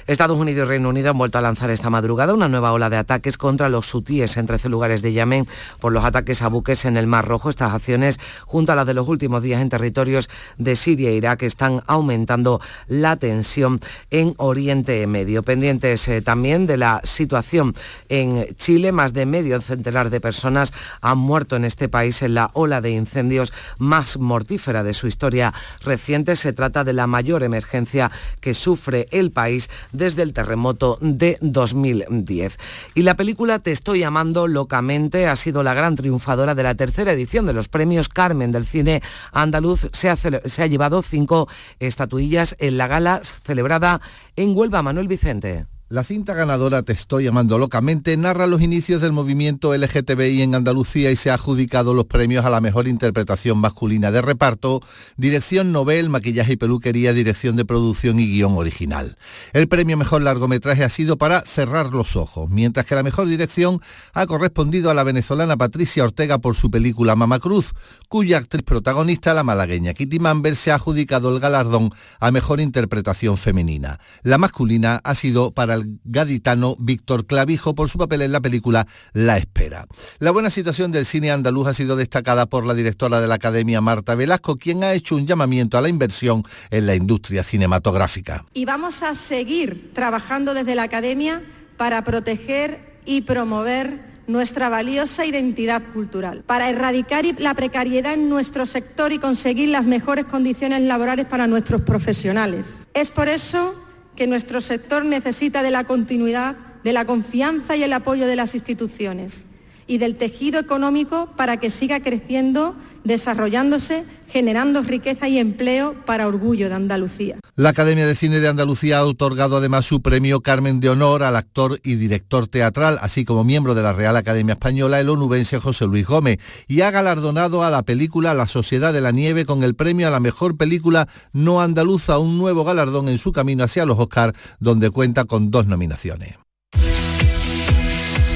Estados 0.07 0.37
Unidos 0.37 0.67
y 0.67 0.69
Reino 0.69 0.89
Unido 0.89 1.09
han 1.09 1.17
vuelto 1.17 1.39
a 1.39 1.41
lanzar 1.41 1.71
esta 1.71 1.89
madrugada 1.89 2.35
una 2.35 2.47
nueva 2.47 2.71
ola 2.73 2.91
de 2.91 2.97
ataques 2.97 3.39
contra 3.39 3.69
los 3.69 3.87
sutíes 3.87 4.37
en 4.37 4.45
13 4.45 4.69
lugares 4.69 5.01
de 5.01 5.13
Yemen 5.13 5.47
por 5.79 5.91
los 5.91 6.05
ataques 6.05 6.43
a 6.43 6.47
buques 6.47 6.85
en 6.85 6.95
el 6.95 7.07
Mar 7.07 7.27
Rojo. 7.27 7.49
Estas 7.49 7.73
acciones, 7.73 8.19
junto 8.45 8.71
a 8.71 8.75
las 8.75 8.85
de 8.85 8.93
los 8.93 9.07
últimos 9.07 9.41
días 9.41 9.63
en 9.63 9.69
territorios 9.69 10.29
de 10.59 10.75
Siria 10.75 11.09
e 11.09 11.15
Irak, 11.15 11.41
están 11.41 11.81
aumentando 11.87 12.61
la 12.87 13.15
tensión 13.15 13.81
en 14.11 14.35
Oriente 14.37 15.07
Medio. 15.07 15.41
Pendientes 15.41 16.07
eh, 16.07 16.21
también 16.21 16.67
de 16.67 16.77
la 16.77 17.01
situación 17.03 17.73
en 18.07 18.45
Chile, 18.57 18.91
más 18.91 19.11
de 19.13 19.25
medio 19.25 19.59
centenar 19.59 20.11
de 20.11 20.21
personas 20.21 20.71
han 21.01 21.17
muerto 21.17 21.55
en 21.55 21.65
este 21.65 21.89
país 21.89 22.21
en 22.21 22.35
la 22.35 22.51
ola 22.53 22.79
de 22.79 22.91
incendios 22.91 23.51
más 23.79 24.17
mortífera 24.17 24.83
de 24.83 24.93
su 24.93 25.07
historia 25.07 25.51
reciente. 25.81 26.35
Se 26.35 26.53
trata 26.53 26.83
de 26.83 26.93
la 26.93 27.07
mayor 27.07 27.41
emergencia 27.41 28.11
que 28.39 28.53
sufre 28.53 29.07
el 29.09 29.31
país 29.31 29.67
desde 29.95 30.21
el 30.21 30.33
terremoto 30.33 30.97
de 31.01 31.37
2010. 31.41 32.57
Y 32.93 33.01
la 33.01 33.15
película 33.15 33.59
Te 33.59 33.71
estoy 33.71 34.03
amando 34.03 34.47
locamente 34.47 35.27
ha 35.27 35.35
sido 35.35 35.63
la 35.63 35.73
gran 35.73 35.95
triunfadora 35.95 36.55
de 36.55 36.63
la 36.63 36.75
tercera 36.75 37.11
edición 37.11 37.45
de 37.45 37.53
los 37.53 37.67
premios 37.67 38.09
Carmen 38.09 38.51
del 38.51 38.65
cine 38.65 39.01
andaluz. 39.31 39.87
Se 39.91 40.09
ha, 40.09 40.15
se 40.15 40.63
ha 40.63 40.67
llevado 40.67 41.01
cinco 41.01 41.47
estatuillas 41.79 42.55
en 42.59 42.77
la 42.77 42.87
gala 42.87 43.21
celebrada 43.23 44.01
en 44.35 44.55
Huelva. 44.55 44.81
Manuel 44.81 45.07
Vicente. 45.07 45.74
La 45.87 46.03
cinta 46.03 46.33
ganadora 46.33 46.81
Te 46.81 46.93
estoy 46.93 47.25
llamando 47.25 47.59
locamente 47.59 48.17
narra 48.17 48.47
los 48.47 48.59
inicios 48.59 49.03
del 49.03 49.11
movimiento 49.11 49.77
LGTBI 49.77 50.41
en 50.41 50.55
Andalucía 50.55 51.11
y 51.11 51.15
se 51.15 51.29
ha 51.29 51.35
adjudicado 51.35 51.93
los 51.93 52.05
premios 52.05 52.43
a 52.43 52.49
la 52.49 52.59
mejor 52.59 52.87
interpretación 52.87 53.59
masculina 53.59 54.11
de 54.11 54.23
reparto, 54.23 54.81
dirección 55.15 55.71
novel, 55.71 56.09
maquillaje 56.09 56.53
y 56.53 56.57
peluquería, 56.57 57.13
dirección 57.13 57.55
de 57.55 57.65
producción 57.65 58.19
y 58.19 58.25
guion 58.25 58.57
original. 58.57 59.15
El 59.53 59.67
premio 59.67 59.95
mejor 59.95 60.23
largometraje 60.23 60.83
ha 60.83 60.89
sido 60.89 61.19
para 61.19 61.41
Cerrar 61.41 61.91
los 61.91 62.15
ojos, 62.15 62.49
mientras 62.49 62.87
que 62.87 62.95
la 62.95 63.03
mejor 63.03 63.27
dirección 63.27 63.79
ha 64.13 64.25
correspondido 64.25 64.89
a 64.89 64.95
la 64.95 65.03
venezolana 65.03 65.55
Patricia 65.55 66.03
Ortega 66.03 66.39
por 66.39 66.55
su 66.55 66.71
película 66.71 67.15
Mama 67.15 67.37
Cruz, 67.37 67.73
cuya 68.09 68.39
actriz 68.39 68.63
protagonista, 68.63 69.35
la 69.35 69.43
malagueña 69.43 69.93
Kitty 69.93 70.17
Mamber, 70.17 70.55
se 70.55 70.71
ha 70.71 70.75
adjudicado 70.75 71.31
el 71.31 71.39
galardón 71.39 71.91
a 72.19 72.31
mejor 72.31 72.59
interpretación 72.59 73.37
femenina. 73.37 73.99
La 74.23 74.39
masculina 74.39 74.99
ha 75.03 75.13
sido 75.13 75.51
para 75.51 75.74
al 75.75 75.99
gaditano 76.03 76.75
Víctor 76.79 77.27
Clavijo 77.27 77.75
por 77.75 77.89
su 77.89 77.97
papel 77.97 78.23
en 78.23 78.31
la 78.31 78.41
película 78.41 78.87
La 79.13 79.37
Espera. 79.37 79.85
La 80.19 80.31
buena 80.31 80.49
situación 80.49 80.91
del 80.91 81.05
cine 81.05 81.31
andaluz 81.31 81.67
ha 81.67 81.73
sido 81.73 81.95
destacada 81.95 82.47
por 82.47 82.65
la 82.65 82.73
directora 82.73 83.21
de 83.21 83.27
la 83.27 83.35
Academia, 83.35 83.81
Marta 83.81 84.15
Velasco, 84.15 84.55
quien 84.57 84.83
ha 84.83 84.93
hecho 84.93 85.15
un 85.15 85.27
llamamiento 85.27 85.77
a 85.77 85.81
la 85.81 85.89
inversión 85.89 86.43
en 86.71 86.87
la 86.87 86.95
industria 86.95 87.43
cinematográfica. 87.43 88.45
Y 88.53 88.65
vamos 88.65 89.03
a 89.03 89.13
seguir 89.13 89.91
trabajando 89.93 90.53
desde 90.53 90.75
la 90.75 90.83
Academia 90.83 91.41
para 91.77 92.03
proteger 92.03 92.95
y 93.05 93.21
promover 93.21 94.15
nuestra 94.27 94.69
valiosa 94.69 95.25
identidad 95.25 95.83
cultural, 95.93 96.43
para 96.45 96.69
erradicar 96.69 97.25
la 97.37 97.53
precariedad 97.53 98.13
en 98.13 98.29
nuestro 98.29 98.65
sector 98.65 99.13
y 99.13 99.19
conseguir 99.19 99.69
las 99.69 99.85
mejores 99.85 100.25
condiciones 100.25 100.81
laborales 100.81 101.27
para 101.27 101.45
nuestros 101.47 101.81
profesionales. 101.81 102.87
Es 102.93 103.11
por 103.11 103.29
eso 103.29 103.84
que 104.15 104.27
nuestro 104.27 104.61
sector 104.61 105.05
necesita 105.05 105.63
de 105.63 105.71
la 105.71 105.83
continuidad, 105.83 106.55
de 106.83 106.93
la 106.93 107.05
confianza 107.05 107.75
y 107.75 107.83
el 107.83 107.93
apoyo 107.93 108.27
de 108.27 108.35
las 108.35 108.53
instituciones 108.53 109.47
y 109.87 109.97
del 109.97 110.15
tejido 110.15 110.59
económico 110.59 111.29
para 111.35 111.57
que 111.57 111.69
siga 111.69 111.99
creciendo, 111.99 112.75
desarrollándose, 113.03 114.03
generando 114.29 114.81
riqueza 114.81 115.27
y 115.29 115.37
empleo 115.37 115.93
para 116.05 116.27
orgullo 116.27 116.67
de 116.67 116.75
Andalucía. 116.75 117.39
La 117.55 117.69
Academia 117.69 118.05
de 118.05 118.15
Cine 118.15 118.39
de 118.39 118.47
Andalucía 118.47 118.97
ha 118.97 119.05
otorgado 119.05 119.57
además 119.57 119.85
su 119.85 120.01
premio 120.01 120.41
Carmen 120.41 120.79
de 120.79 120.89
Honor 120.89 121.23
al 121.23 121.35
actor 121.35 121.79
y 121.83 121.95
director 121.95 122.47
teatral, 122.47 122.97
así 123.01 123.23
como 123.23 123.43
miembro 123.43 123.75
de 123.75 123.83
la 123.83 123.93
Real 123.93 124.17
Academia 124.17 124.53
Española, 124.53 124.99
el 124.99 125.09
onubense 125.09 125.59
José 125.59 125.85
Luis 125.85 126.05
Gómez, 126.05 126.39
y 126.67 126.81
ha 126.81 126.91
galardonado 126.91 127.63
a 127.63 127.69
la 127.69 127.83
película 127.83 128.33
La 128.33 128.47
Sociedad 128.47 128.91
de 128.91 129.01
la 129.01 129.11
Nieve 129.11 129.45
con 129.45 129.63
el 129.63 129.75
premio 129.75 130.07
a 130.07 130.11
la 130.11 130.19
mejor 130.19 130.57
película 130.57 131.07
no 131.31 131.61
andaluza, 131.61 132.17
un 132.17 132.37
nuevo 132.37 132.63
galardón 132.63 133.07
en 133.07 133.17
su 133.17 133.31
camino 133.31 133.63
hacia 133.63 133.85
los 133.85 133.99
Oscars, 133.99 134.37
donde 134.59 134.89
cuenta 134.89 135.25
con 135.25 135.51
dos 135.51 135.67
nominaciones. 135.67 136.44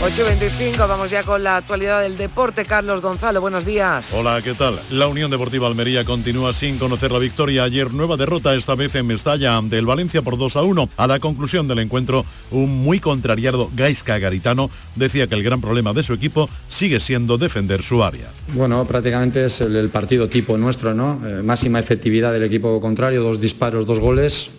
8.25, 0.02 0.78
vamos 0.88 1.12
ya 1.12 1.24
con 1.24 1.44
la 1.44 1.58
actualidad 1.58 2.02
del 2.02 2.16
deporte. 2.16 2.64
Carlos 2.64 3.02
Gonzalo, 3.02 3.42
buenos 3.42 3.66
días. 3.66 4.14
Hola, 4.14 4.42
¿qué 4.42 4.54
tal? 4.54 4.80
La 4.92 5.10
Unión 5.10 5.30
Deportiva 5.30 5.68
Almería 5.68 6.06
continúa 6.06 6.54
sin 6.54 6.78
conocer 6.78 7.12
la 7.12 7.20
victoria. 7.20 7.66
Ayer 7.66 7.94
nueva 7.94 8.16
derrota, 8.16 8.56
esta 8.56 8.76
vez 8.76 8.96
en 8.96 9.08
Mestalla 9.08 9.58
ante 9.58 9.78
el 9.78 9.86
Valencia 9.86 10.22
por 10.22 10.38
2 10.38 10.56
a 10.56 10.62
1. 10.62 10.90
A 10.96 11.06
la 11.06 11.20
conclusión 11.20 11.68
del 11.68 11.80
encuentro, 11.80 12.26
un 12.50 12.82
muy 12.82 13.02
contrariado 13.02 13.70
Gaisca 13.76 14.18
Garitano 14.20 14.70
decía 14.96 15.28
que 15.28 15.36
el 15.36 15.44
gran 15.44 15.60
problema 15.60 15.92
de 15.92 16.04
su 16.04 16.14
equipo 16.14 16.50
sigue 16.70 17.02
siendo 17.02 17.38
defender 17.38 17.84
su 17.84 18.02
área. 18.02 18.30
Bueno, 18.54 18.86
prácticamente 18.86 19.44
es 19.44 19.60
el, 19.60 19.90
partido 19.90 20.30
tipo 20.30 20.58
nuestro, 20.58 20.94
¿no? 20.94 21.20
Eh, 21.28 21.44
máxima 21.44 21.78
efectividad 21.78 22.32
del 22.32 22.44
equipo 22.44 22.80
contrario, 22.80 23.22
dos 23.22 23.42
disparos, 23.42 23.86
dos 23.86 24.00
goles 24.00 24.50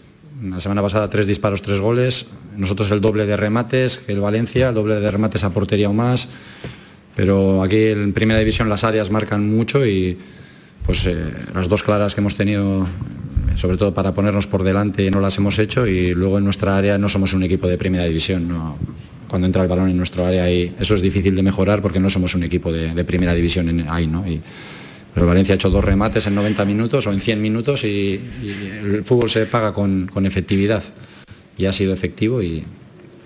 la 0.43 0.61
semana 0.61 0.83
pasada 0.83 1.09
tres 1.11 1.27
disparos, 1.27 1.63
tres 1.63 1.81
goles. 1.81 2.27
Nosotros 2.57 2.91
el 2.91 3.01
doble 3.01 3.27
de 3.27 3.37
remates 3.37 3.99
que 3.99 4.13
el 4.13 4.21
Valencia, 4.21 4.71
el 4.71 4.75
doble 4.75 4.97
de 4.97 5.11
remates 5.11 5.45
a 5.45 5.51
portería 5.51 5.91
o 5.91 5.93
más. 5.93 6.29
Pero 7.15 7.63
aquí 7.63 7.87
en 7.89 8.13
primera 8.13 8.39
división 8.41 8.69
las 8.69 8.85
áreas 8.85 9.11
marcan 9.11 9.49
mucho 9.49 9.85
y 9.85 10.17
pues 10.87 11.07
eh, 11.07 11.17
las 11.55 11.69
dos 11.69 11.83
claras 11.83 12.15
que 12.15 12.21
hemos 12.21 12.37
tenido, 12.37 12.87
sobre 13.55 13.77
todo 13.77 13.93
para 13.93 14.15
ponernos 14.15 14.47
por 14.47 14.63
delante, 14.63 15.11
no 15.11 15.21
las 15.21 15.37
hemos 15.37 15.59
hecho 15.59 15.87
y 15.87 16.15
luego 16.15 16.39
en 16.39 16.45
nuestra 16.45 16.77
área 16.77 16.97
no 16.97 17.09
somos 17.09 17.35
un 17.35 17.43
equipo 17.43 17.69
de 17.69 17.77
primera 17.77 18.05
división. 18.05 18.51
cuando 19.29 19.47
entra 19.47 19.63
el 19.63 19.69
balón 19.69 19.91
en 19.91 19.97
nuestro 19.97 20.25
área 20.25 20.45
ahí, 20.45 20.75
eso 20.81 20.95
es 20.95 21.03
difícil 21.03 21.37
de 21.37 21.43
mejorar 21.43 21.83
porque 21.83 22.01
no 22.01 22.09
somos 22.09 22.35
un 22.35 22.45
equipo 22.45 22.73
de, 22.73 23.05
primera 23.05 23.35
división 23.35 23.87
ahí. 23.89 24.07
¿no? 24.07 24.25
Valencia 25.15 25.55
ha 25.55 25.57
hecho 25.57 25.71
dos 25.71 25.85
remates 25.85 26.27
en 26.27 26.35
90 26.35 26.65
minutos 26.65 27.07
o 27.07 27.13
en 27.13 27.21
100 27.21 27.43
minutos 27.43 27.85
y, 27.85 28.21
el 28.83 29.05
fútbol 29.05 29.31
se 29.31 29.47
paga 29.47 29.73
con, 29.73 30.07
con 30.13 30.27
efectividad. 30.27 30.83
Y 31.57 31.67
ha 31.67 31.73
sido 31.73 31.93
efectivo 31.93 32.43
y, 32.43 32.65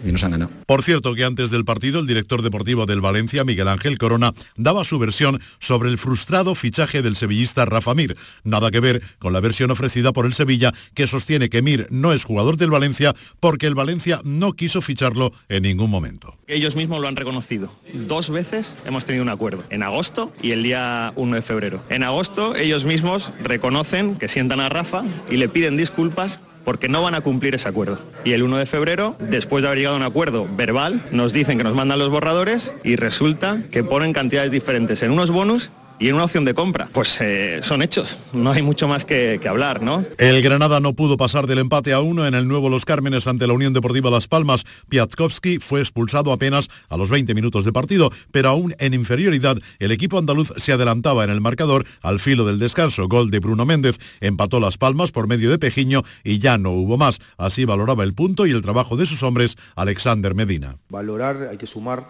y 0.04 0.12
nos 0.12 0.24
han 0.24 0.32
ganado. 0.32 0.50
Por 0.66 0.82
cierto 0.82 1.14
que 1.14 1.24
antes 1.24 1.50
del 1.50 1.64
partido 1.64 2.00
el 2.00 2.06
director 2.06 2.42
deportivo 2.42 2.86
del 2.86 3.00
Valencia, 3.00 3.44
Miguel 3.44 3.68
Ángel 3.68 3.98
Corona, 3.98 4.32
daba 4.56 4.84
su 4.84 4.98
versión 4.98 5.40
sobre 5.58 5.90
el 5.90 5.98
frustrado 5.98 6.54
fichaje 6.54 7.02
del 7.02 7.16
sevillista 7.16 7.64
Rafa 7.64 7.94
Mir. 7.94 8.16
Nada 8.42 8.70
que 8.70 8.80
ver 8.80 9.02
con 9.18 9.32
la 9.32 9.40
versión 9.40 9.70
ofrecida 9.70 10.12
por 10.12 10.26
el 10.26 10.34
Sevilla, 10.34 10.72
que 10.94 11.06
sostiene 11.06 11.48
que 11.48 11.62
Mir 11.62 11.86
no 11.90 12.12
es 12.12 12.24
jugador 12.24 12.56
del 12.56 12.70
Valencia 12.70 13.14
porque 13.40 13.66
el 13.66 13.74
Valencia 13.74 14.20
no 14.24 14.52
quiso 14.52 14.82
ficharlo 14.82 15.32
en 15.48 15.62
ningún 15.62 15.90
momento. 15.90 16.36
Ellos 16.46 16.76
mismos 16.76 17.00
lo 17.00 17.08
han 17.08 17.16
reconocido. 17.16 17.72
Dos 17.92 18.30
veces 18.30 18.76
hemos 18.84 19.04
tenido 19.04 19.22
un 19.22 19.30
acuerdo, 19.30 19.64
en 19.70 19.82
agosto 19.82 20.32
y 20.42 20.52
el 20.52 20.62
día 20.62 21.12
1 21.16 21.36
de 21.36 21.42
febrero. 21.42 21.82
En 21.88 22.02
agosto 22.02 22.54
ellos 22.56 22.84
mismos 22.84 23.32
reconocen 23.42 24.16
que 24.16 24.28
sientan 24.28 24.60
a 24.60 24.68
Rafa 24.68 25.04
y 25.30 25.36
le 25.36 25.48
piden 25.48 25.76
disculpas 25.76 26.40
porque 26.64 26.88
no 26.88 27.02
van 27.02 27.14
a 27.14 27.20
cumplir 27.20 27.54
ese 27.54 27.68
acuerdo. 27.68 27.98
Y 28.24 28.32
el 28.32 28.42
1 28.42 28.56
de 28.58 28.66
febrero, 28.66 29.16
después 29.18 29.62
de 29.62 29.68
haber 29.68 29.78
llegado 29.78 29.96
a 29.96 29.98
un 29.98 30.04
acuerdo 30.04 30.48
verbal, 30.56 31.04
nos 31.10 31.32
dicen 31.32 31.58
que 31.58 31.64
nos 31.64 31.74
mandan 31.74 31.98
los 31.98 32.10
borradores 32.10 32.74
y 32.82 32.96
resulta 32.96 33.58
que 33.70 33.84
ponen 33.84 34.12
cantidades 34.12 34.50
diferentes 34.50 35.02
en 35.02 35.10
unos 35.10 35.30
bonus 35.30 35.70
y 35.98 36.08
en 36.08 36.14
una 36.14 36.24
opción 36.24 36.44
de 36.44 36.54
compra. 36.54 36.88
Pues 36.92 37.20
eh, 37.20 37.60
son 37.62 37.82
hechos, 37.82 38.18
no 38.32 38.52
hay 38.52 38.62
mucho 38.62 38.88
más 38.88 39.04
que, 39.04 39.40
hablar, 39.48 39.82
¿no? 39.82 40.04
El 40.18 40.42
Granada 40.42 40.80
no 40.80 40.94
pudo 40.94 41.16
pasar 41.16 41.46
del 41.46 41.58
empate 41.58 41.92
a 41.92 42.00
uno 42.00 42.26
en 42.26 42.34
el 42.34 42.48
nuevo 42.48 42.70
Los 42.70 42.84
Cármenes 42.84 43.26
ante 43.26 43.46
la 43.46 43.52
Unión 43.52 43.72
Deportiva 43.72 44.10
Las 44.10 44.26
Palmas. 44.26 44.64
Piatkowski 44.88 45.58
fue 45.58 45.80
expulsado 45.80 46.32
apenas 46.32 46.68
a 46.88 46.96
los 46.96 47.10
20 47.10 47.34
minutos 47.34 47.64
de 47.64 47.72
partido, 47.72 48.10
pero 48.30 48.48
aún 48.48 48.74
en 48.78 48.94
inferioridad 48.94 49.58
el 49.78 49.92
equipo 49.92 50.18
andaluz 50.18 50.52
se 50.56 50.72
adelantaba 50.72 51.24
en 51.24 51.30
el 51.30 51.40
marcador 51.40 51.84
al 52.00 52.20
filo 52.20 52.44
del 52.44 52.58
descanso. 52.58 53.06
Gol 53.08 53.30
de 53.30 53.40
Bruno 53.40 53.64
Méndez 53.64 53.98
empató 54.20 54.60
Las 54.60 54.78
Palmas 54.78 55.12
por 55.12 55.28
medio 55.28 55.50
de 55.50 55.58
Pejiño 55.58 56.02
y 56.22 56.38
ya 56.38 56.58
no 56.58 56.72
hubo 56.72 56.96
más. 56.96 57.20
Así 57.36 57.64
valoraba 57.64 58.04
el 58.04 58.14
punto 58.14 58.46
y 58.46 58.50
el 58.50 58.62
trabajo 58.62 58.96
de 58.96 59.06
sus 59.06 59.22
hombres 59.22 59.56
Alexander 59.76 60.34
Medina. 60.34 60.78
Valorar, 60.88 61.48
hay 61.50 61.58
que 61.58 61.66
sumar 61.66 62.06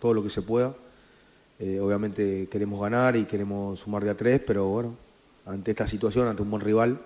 todo 0.00 0.14
lo 0.14 0.22
que 0.22 0.30
se 0.30 0.42
pueda 0.42 0.74
eh, 1.64 1.78
obviamente 1.78 2.48
queremos 2.50 2.80
ganar 2.80 3.14
y 3.14 3.24
queremos 3.24 3.78
sumar 3.78 4.02
de 4.02 4.10
a 4.10 4.16
tres, 4.16 4.40
pero 4.44 4.66
bueno, 4.66 4.96
ante 5.46 5.70
esta 5.70 5.86
situación, 5.86 6.26
ante 6.26 6.42
un 6.42 6.50
buen 6.50 6.60
rival, 6.60 7.00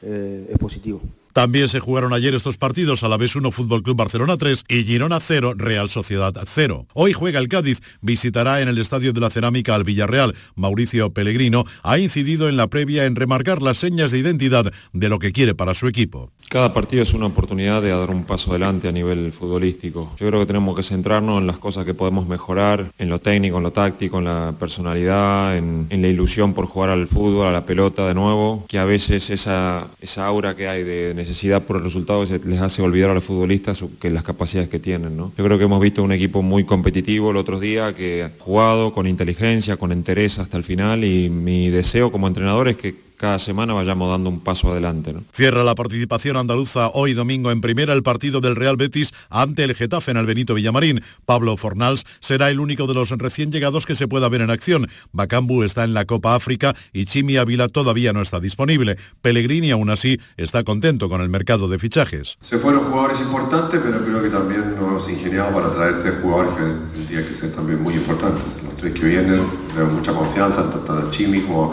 eh, 0.00 0.46
es 0.48 0.56
positivo. 0.56 1.02
También 1.32 1.70
se 1.70 1.80
jugaron 1.80 2.12
ayer 2.12 2.34
estos 2.34 2.58
partidos 2.58 3.02
a 3.02 3.08
la 3.08 3.16
vez 3.16 3.34
1 3.34 3.50
Fútbol 3.52 3.82
Club 3.82 3.96
Barcelona 3.96 4.36
3 4.36 4.64
y 4.68 4.84
Girona 4.84 5.18
0 5.18 5.54
Real 5.56 5.88
Sociedad 5.88 6.34
0. 6.44 6.86
Hoy 6.92 7.14
juega 7.14 7.38
el 7.38 7.48
Cádiz, 7.48 7.80
visitará 8.02 8.60
en 8.60 8.68
el 8.68 8.76
Estadio 8.76 9.14
de 9.14 9.20
la 9.20 9.30
Cerámica 9.30 9.74
al 9.74 9.84
Villarreal. 9.84 10.34
Mauricio 10.56 11.10
Pellegrino 11.10 11.64
ha 11.82 11.98
incidido 11.98 12.50
en 12.50 12.58
la 12.58 12.66
previa 12.66 13.06
en 13.06 13.16
remarcar 13.16 13.62
las 13.62 13.78
señas 13.78 14.10
de 14.10 14.18
identidad 14.18 14.70
de 14.92 15.08
lo 15.08 15.18
que 15.18 15.32
quiere 15.32 15.54
para 15.54 15.74
su 15.74 15.88
equipo. 15.88 16.30
Cada 16.50 16.74
partido 16.74 17.02
es 17.02 17.14
una 17.14 17.26
oportunidad 17.26 17.80
de 17.80 17.88
dar 17.88 18.10
un 18.10 18.24
paso 18.24 18.50
adelante 18.50 18.88
a 18.88 18.92
nivel 18.92 19.32
futbolístico. 19.32 20.14
Yo 20.20 20.28
creo 20.28 20.40
que 20.40 20.46
tenemos 20.46 20.76
que 20.76 20.82
centrarnos 20.82 21.40
en 21.40 21.46
las 21.46 21.56
cosas 21.56 21.86
que 21.86 21.94
podemos 21.94 22.28
mejorar, 22.28 22.90
en 22.98 23.08
lo 23.08 23.20
técnico, 23.20 23.56
en 23.56 23.62
lo 23.62 23.72
táctico, 23.72 24.18
en 24.18 24.24
la 24.24 24.54
personalidad, 24.60 25.56
en, 25.56 25.88
la 25.88 26.08
ilusión 26.08 26.52
por 26.52 26.66
jugar 26.66 26.90
al 26.90 27.06
fútbol, 27.08 27.46
a 27.46 27.52
la 27.52 27.64
pelota 27.64 28.06
de 28.06 28.12
nuevo, 28.12 28.66
que 28.68 28.78
a 28.78 28.84
veces 28.84 29.30
esa, 29.30 29.86
esa 30.00 30.26
aura 30.26 30.54
que 30.54 30.68
hay 30.68 30.82
de 30.82 31.21
necesidad 31.22 31.62
por 31.62 31.76
el 31.76 31.84
resultado 31.84 32.24
les 32.24 32.60
hace 32.60 32.82
olvidar 32.82 33.10
a 33.10 33.14
los 33.14 33.24
futbolistas 33.24 33.82
que 34.00 34.10
las 34.10 34.24
capacidades 34.24 34.68
que 34.68 34.78
tienen. 34.78 35.16
¿no? 35.16 35.32
Yo 35.36 35.44
creo 35.44 35.58
que 35.58 35.64
hemos 35.64 35.80
visto 35.80 36.02
un 36.02 36.12
equipo 36.12 36.42
muy 36.42 36.64
competitivo 36.64 37.30
el 37.30 37.36
otro 37.36 37.60
día 37.60 37.94
que 37.94 38.24
ha 38.24 38.32
jugado 38.38 38.92
con 38.92 39.06
inteligencia, 39.06 39.76
con 39.76 39.92
interés 39.92 40.38
hasta 40.38 40.56
el 40.56 40.64
final 40.64 41.04
y 41.04 41.30
mi 41.30 41.70
deseo 41.70 42.10
como 42.10 42.26
entrenador 42.26 42.68
es 42.68 42.76
que 42.76 43.11
cada 43.22 43.38
semana 43.38 43.72
vayamos 43.72 44.10
dando 44.10 44.30
un 44.30 44.40
paso 44.40 44.72
adelante. 44.72 45.14
Cierra 45.32 45.62
la 45.62 45.76
participación 45.76 46.36
andaluza 46.36 46.88
hoy 46.92 47.14
domingo 47.14 47.52
en 47.52 47.60
primera 47.60 47.92
el 47.92 48.02
partido 48.02 48.40
del 48.40 48.56
Real 48.56 48.76
Betis 48.76 49.12
ante 49.30 49.62
el 49.62 49.76
Getafe 49.76 50.10
en 50.10 50.16
el 50.16 50.26
Benito 50.26 50.54
Villamarín. 50.54 51.00
Pablo 51.24 51.56
Fornals 51.56 52.04
será 52.18 52.50
el 52.50 52.58
único 52.58 52.88
de 52.88 52.94
los 52.94 53.10
recién 53.10 53.52
llegados 53.52 53.86
que 53.86 53.94
se 53.94 54.08
pueda 54.08 54.28
ver 54.28 54.40
en 54.40 54.50
acción. 54.50 54.88
Bacambu 55.12 55.62
está 55.62 55.84
en 55.84 55.94
la 55.94 56.04
Copa 56.04 56.34
África 56.34 56.74
y 56.92 57.04
Chimi 57.04 57.36
Ávila 57.36 57.68
todavía 57.68 58.12
no 58.12 58.22
está 58.22 58.40
disponible. 58.40 58.96
Pellegrini 59.20 59.70
aún 59.70 59.90
así 59.90 60.18
está 60.36 60.64
contento 60.64 61.08
con 61.08 61.20
el 61.20 61.28
mercado 61.28 61.68
de 61.68 61.78
fichajes. 61.78 62.38
Se 62.40 62.58
fueron 62.58 62.90
jugadores 62.90 63.20
importantes, 63.20 63.80
pero 63.84 64.04
creo 64.04 64.20
que 64.20 64.30
también 64.30 64.74
nos 64.80 65.08
ingeniamos 65.08 65.54
para 65.54 65.72
traer 65.72 66.02
tres 66.02 66.14
jugadores 66.20 66.54
que 66.56 66.98
tendrían 66.98 67.24
que 67.24 67.34
ser 67.34 67.52
también 67.52 67.80
muy 67.80 67.94
importantes. 67.94 68.42
Los 68.64 68.76
tres 68.78 68.92
que 68.92 69.06
vienen, 69.06 69.46
tengo 69.72 69.92
mucha 69.92 70.12
confianza, 70.12 70.68
tanto 70.68 70.98
en 70.98 71.10
Chimi 71.12 71.40
como 71.42 71.72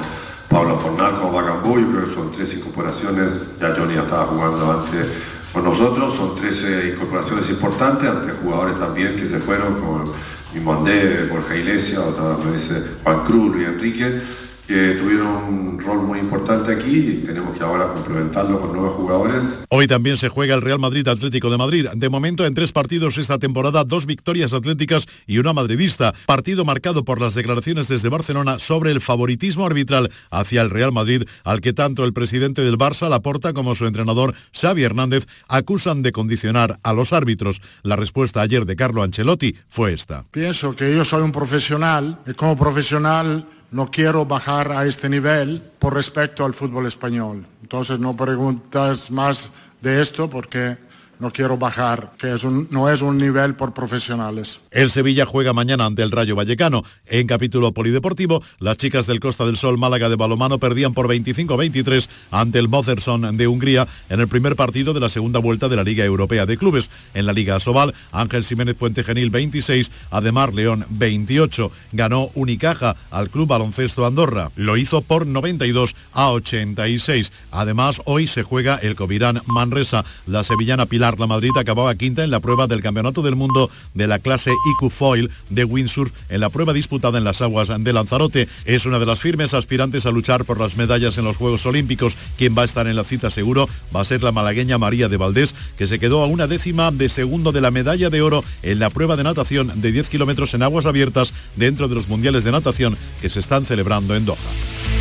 Pablo 0.50 0.78
Fornal 0.78 1.20
como 1.20 1.40
yo 1.42 1.92
creo 1.92 2.06
que 2.06 2.14
son 2.14 2.32
tres 2.32 2.54
incorporaciones, 2.56 3.30
ya 3.62 3.76
Johnny 3.78 3.94
estaba 3.94 4.26
jugando 4.26 4.72
antes 4.72 5.06
con 5.54 5.64
nosotros, 5.64 6.16
son 6.16 6.36
tres 6.36 6.66
incorporaciones 6.94 7.50
importantes 7.50 8.10
ante 8.10 8.32
jugadores 8.34 8.78
también 8.78 9.16
que 9.16 9.28
se 9.28 9.38
fueron 9.40 9.76
como 9.76 10.04
mismo 10.52 10.74
André, 10.74 11.28
Borja 11.28 11.56
Iglesias, 11.56 12.00
otra 12.00 12.36
vez 12.52 12.68
Juan 13.04 13.24
Cruz 13.26 13.58
y 13.60 13.66
Enrique, 13.66 14.22
que 14.70 14.94
tuvieron 15.02 15.46
un 15.46 15.80
rol 15.80 16.04
muy 16.04 16.20
importante 16.20 16.72
aquí 16.72 16.96
y 16.96 17.24
tenemos 17.26 17.58
que 17.58 17.64
ahora 17.64 17.92
complementarlo 17.92 18.60
con 18.60 18.72
nuevos 18.74 18.94
jugadores. 18.94 19.44
Hoy 19.70 19.88
también 19.88 20.16
se 20.16 20.30
juega 20.30 20.54
el 20.54 20.62
Real 20.62 20.78
Madrid 20.78 21.08
Atlético 21.08 21.50
de 21.50 21.58
Madrid. 21.58 21.88
De 21.96 22.08
momento, 22.08 22.46
en 22.46 22.54
tres 22.54 22.72
partidos 22.72 23.18
esta 23.18 23.40
temporada, 23.40 23.84
dos 23.84 24.06
victorias 24.06 24.54
atléticas 24.54 25.08
y 25.26 25.40
una 25.40 25.54
madridista. 25.54 26.14
Partido 26.28 26.66
marcado 26.66 27.04
por 27.04 27.20
las 27.20 27.34
declaraciones 27.34 27.88
desde 27.88 28.10
Barcelona 28.10 28.60
sobre 28.60 28.92
el 28.92 29.02
favoritismo 29.02 29.66
arbitral 29.66 30.12
hacia 30.30 30.62
el 30.62 30.70
Real 30.70 30.92
Madrid, 30.92 31.24
al 31.44 31.62
que 31.62 31.74
tanto 31.74 32.06
el 32.06 32.14
presidente 32.14 32.62
del 32.62 32.78
Barça, 32.78 33.10
Laporta, 33.10 33.54
como 33.54 33.74
su 33.74 33.88
entrenador, 33.88 34.36
Xavi 34.54 34.84
Hernández, 34.84 35.26
acusan 35.48 36.04
de 36.04 36.12
condicionar 36.12 36.80
a 36.84 36.94
los 36.94 37.12
árbitros. 37.12 37.60
La 37.82 37.96
respuesta 37.96 38.42
ayer 38.42 38.68
de 38.68 38.76
Carlo 38.76 39.02
Ancelotti 39.02 39.56
fue 39.68 39.94
esta. 39.94 40.26
Pienso 40.30 40.76
que 40.76 40.96
yo 40.96 41.04
soy 41.04 41.24
un 41.24 41.32
profesional 41.32 42.20
y 42.28 42.34
como 42.34 42.56
profesional 42.56 43.48
no 43.72 43.92
quiero 43.92 44.26
bajar 44.26 44.72
a 44.72 44.86
este 44.86 45.10
nivel 45.10 45.62
por 45.80 45.94
respecto 45.94 46.46
al 46.46 46.54
fútbol 46.54 46.88
español. 46.88 47.46
Entonces 47.62 48.00
no 48.00 48.16
preguntas 48.16 49.12
más 49.12 49.50
de 49.82 50.02
esto 50.02 50.30
porque 50.30 50.78
no 51.20 51.32
quiero 51.32 51.58
bajar, 51.58 52.14
que 52.18 52.34
es 52.34 52.44
no 52.44 52.90
es 52.90 53.02
un 53.02 53.18
nivel 53.18 53.56
por 53.56 53.74
profesionales. 53.74 54.60
El 54.72 54.90
Sevilla 54.90 55.26
juega 55.26 55.54
mañana 55.54 55.86
ante 55.86 56.02
el 56.02 56.12
Rayo 56.12 56.36
Vallecano. 56.36 56.84
En 57.06 57.28
capítulo 57.28 57.74
polideportivo, 57.74 58.42
las 58.60 58.78
chicas 58.78 59.06
del 59.06 59.20
Costa 59.20 59.46
del 59.46 59.58
Sol 59.58 59.78
Málaga 59.78 60.10
de 60.10 60.16
balomano 60.16 60.60
perdían 60.60 60.94
por 60.94 61.08
25-23 61.08 62.08
ante 62.32 62.60
el 62.60 62.70
Mozerson 62.70 63.36
de 63.36 63.48
Hungría 63.48 63.88
en 64.10 64.20
el 64.20 64.28
primer 64.28 64.56
partido 64.56 64.94
de 64.94 65.00
la 65.00 65.10
segunda 65.10 65.40
vuelta 65.40 65.68
de 65.68 65.76
la 65.76 65.84
Liga 65.84 66.06
Europea 66.06 66.46
de 66.46 66.58
Clubes. 66.58 66.90
En 67.14 67.26
la 67.26 67.34
Liga 67.34 67.58
Asobal, 67.58 67.94
Ángel 68.12 68.46
Jiménez 68.46 68.76
Puente 68.76 69.04
Genil 69.04 69.30
26, 69.30 69.92
Ademar 70.12 70.54
León 70.54 70.86
28. 70.90 71.72
Ganó 71.92 72.30
Unicaja 72.34 72.96
al 73.12 73.30
Club 73.30 73.48
Baloncesto 73.48 74.06
Andorra. 74.06 74.52
Lo 74.56 74.78
hizo 74.78 75.02
por 75.02 75.28
92 75.28 75.96
a 76.14 76.32
86. 76.32 77.32
Además, 77.52 78.02
hoy 78.06 78.28
se 78.28 78.44
juega 78.44 78.76
el 78.76 78.96
Covirán 78.96 79.42
Manresa. 79.46 80.06
La 80.26 80.44
sevillana 80.44 80.86
Pilar 80.86 81.09
la 81.18 81.28
Madrid 81.28 81.52
acababa 81.58 81.96
quinta 81.96 82.24
en 82.24 82.30
la 82.30 82.40
prueba 82.40 82.68
del 82.68 82.84
Campeonato 82.84 83.22
del 83.22 83.36
Mundo 83.36 83.70
de 83.94 84.08
la 84.08 84.20
clase 84.20 84.52
IQ 84.52 84.92
Foil 84.92 85.32
de 85.50 85.64
windsurf 85.64 86.12
en 86.30 86.42
la 86.42 86.50
prueba 86.50 86.74
disputada 86.74 87.18
en 87.18 87.24
las 87.24 87.42
aguas 87.42 87.70
de 87.70 87.94
Lanzarote. 87.94 88.48
Es 88.66 88.86
una 88.86 89.00
de 89.00 89.06
las 89.06 89.22
firmes 89.22 89.54
aspirantes 89.54 90.06
a 90.06 90.12
luchar 90.12 90.46
por 90.46 90.60
las 90.60 90.78
medallas 90.78 91.18
en 91.18 91.24
los 91.24 91.38
Juegos 91.38 91.66
Olímpicos. 91.66 92.18
Quien 92.38 92.56
va 92.56 92.64
a 92.64 92.66
estar 92.66 92.88
en 92.88 92.96
la 92.96 93.04
cita 93.04 93.32
seguro 93.32 93.68
va 93.96 94.02
a 94.02 94.06
ser 94.06 94.22
la 94.22 94.32
malagueña 94.32 94.78
María 94.78 95.10
de 95.10 95.18
Valdés, 95.18 95.56
que 95.78 95.88
se 95.88 96.00
quedó 96.00 96.22
a 96.22 96.28
una 96.28 96.48
décima 96.48 96.92
de 96.92 97.10
segundo 97.10 97.52
de 97.52 97.62
la 97.62 97.72
medalla 97.72 98.10
de 98.10 98.22
oro 98.22 98.44
en 98.62 98.80
la 98.80 98.90
prueba 98.90 99.16
de 99.16 99.24
natación 99.24 99.82
de 99.82 99.92
10 99.92 100.10
kilómetros 100.10 100.54
en 100.54 100.64
aguas 100.64 100.86
abiertas 100.86 101.34
dentro 101.56 101.88
de 101.88 101.96
los 101.96 102.08
Mundiales 102.08 102.44
de 102.44 102.52
Natación 102.52 102.98
que 103.22 103.30
se 103.30 103.40
están 103.40 103.66
celebrando 103.66 104.16
en 104.16 104.26
Doha. 104.26 104.99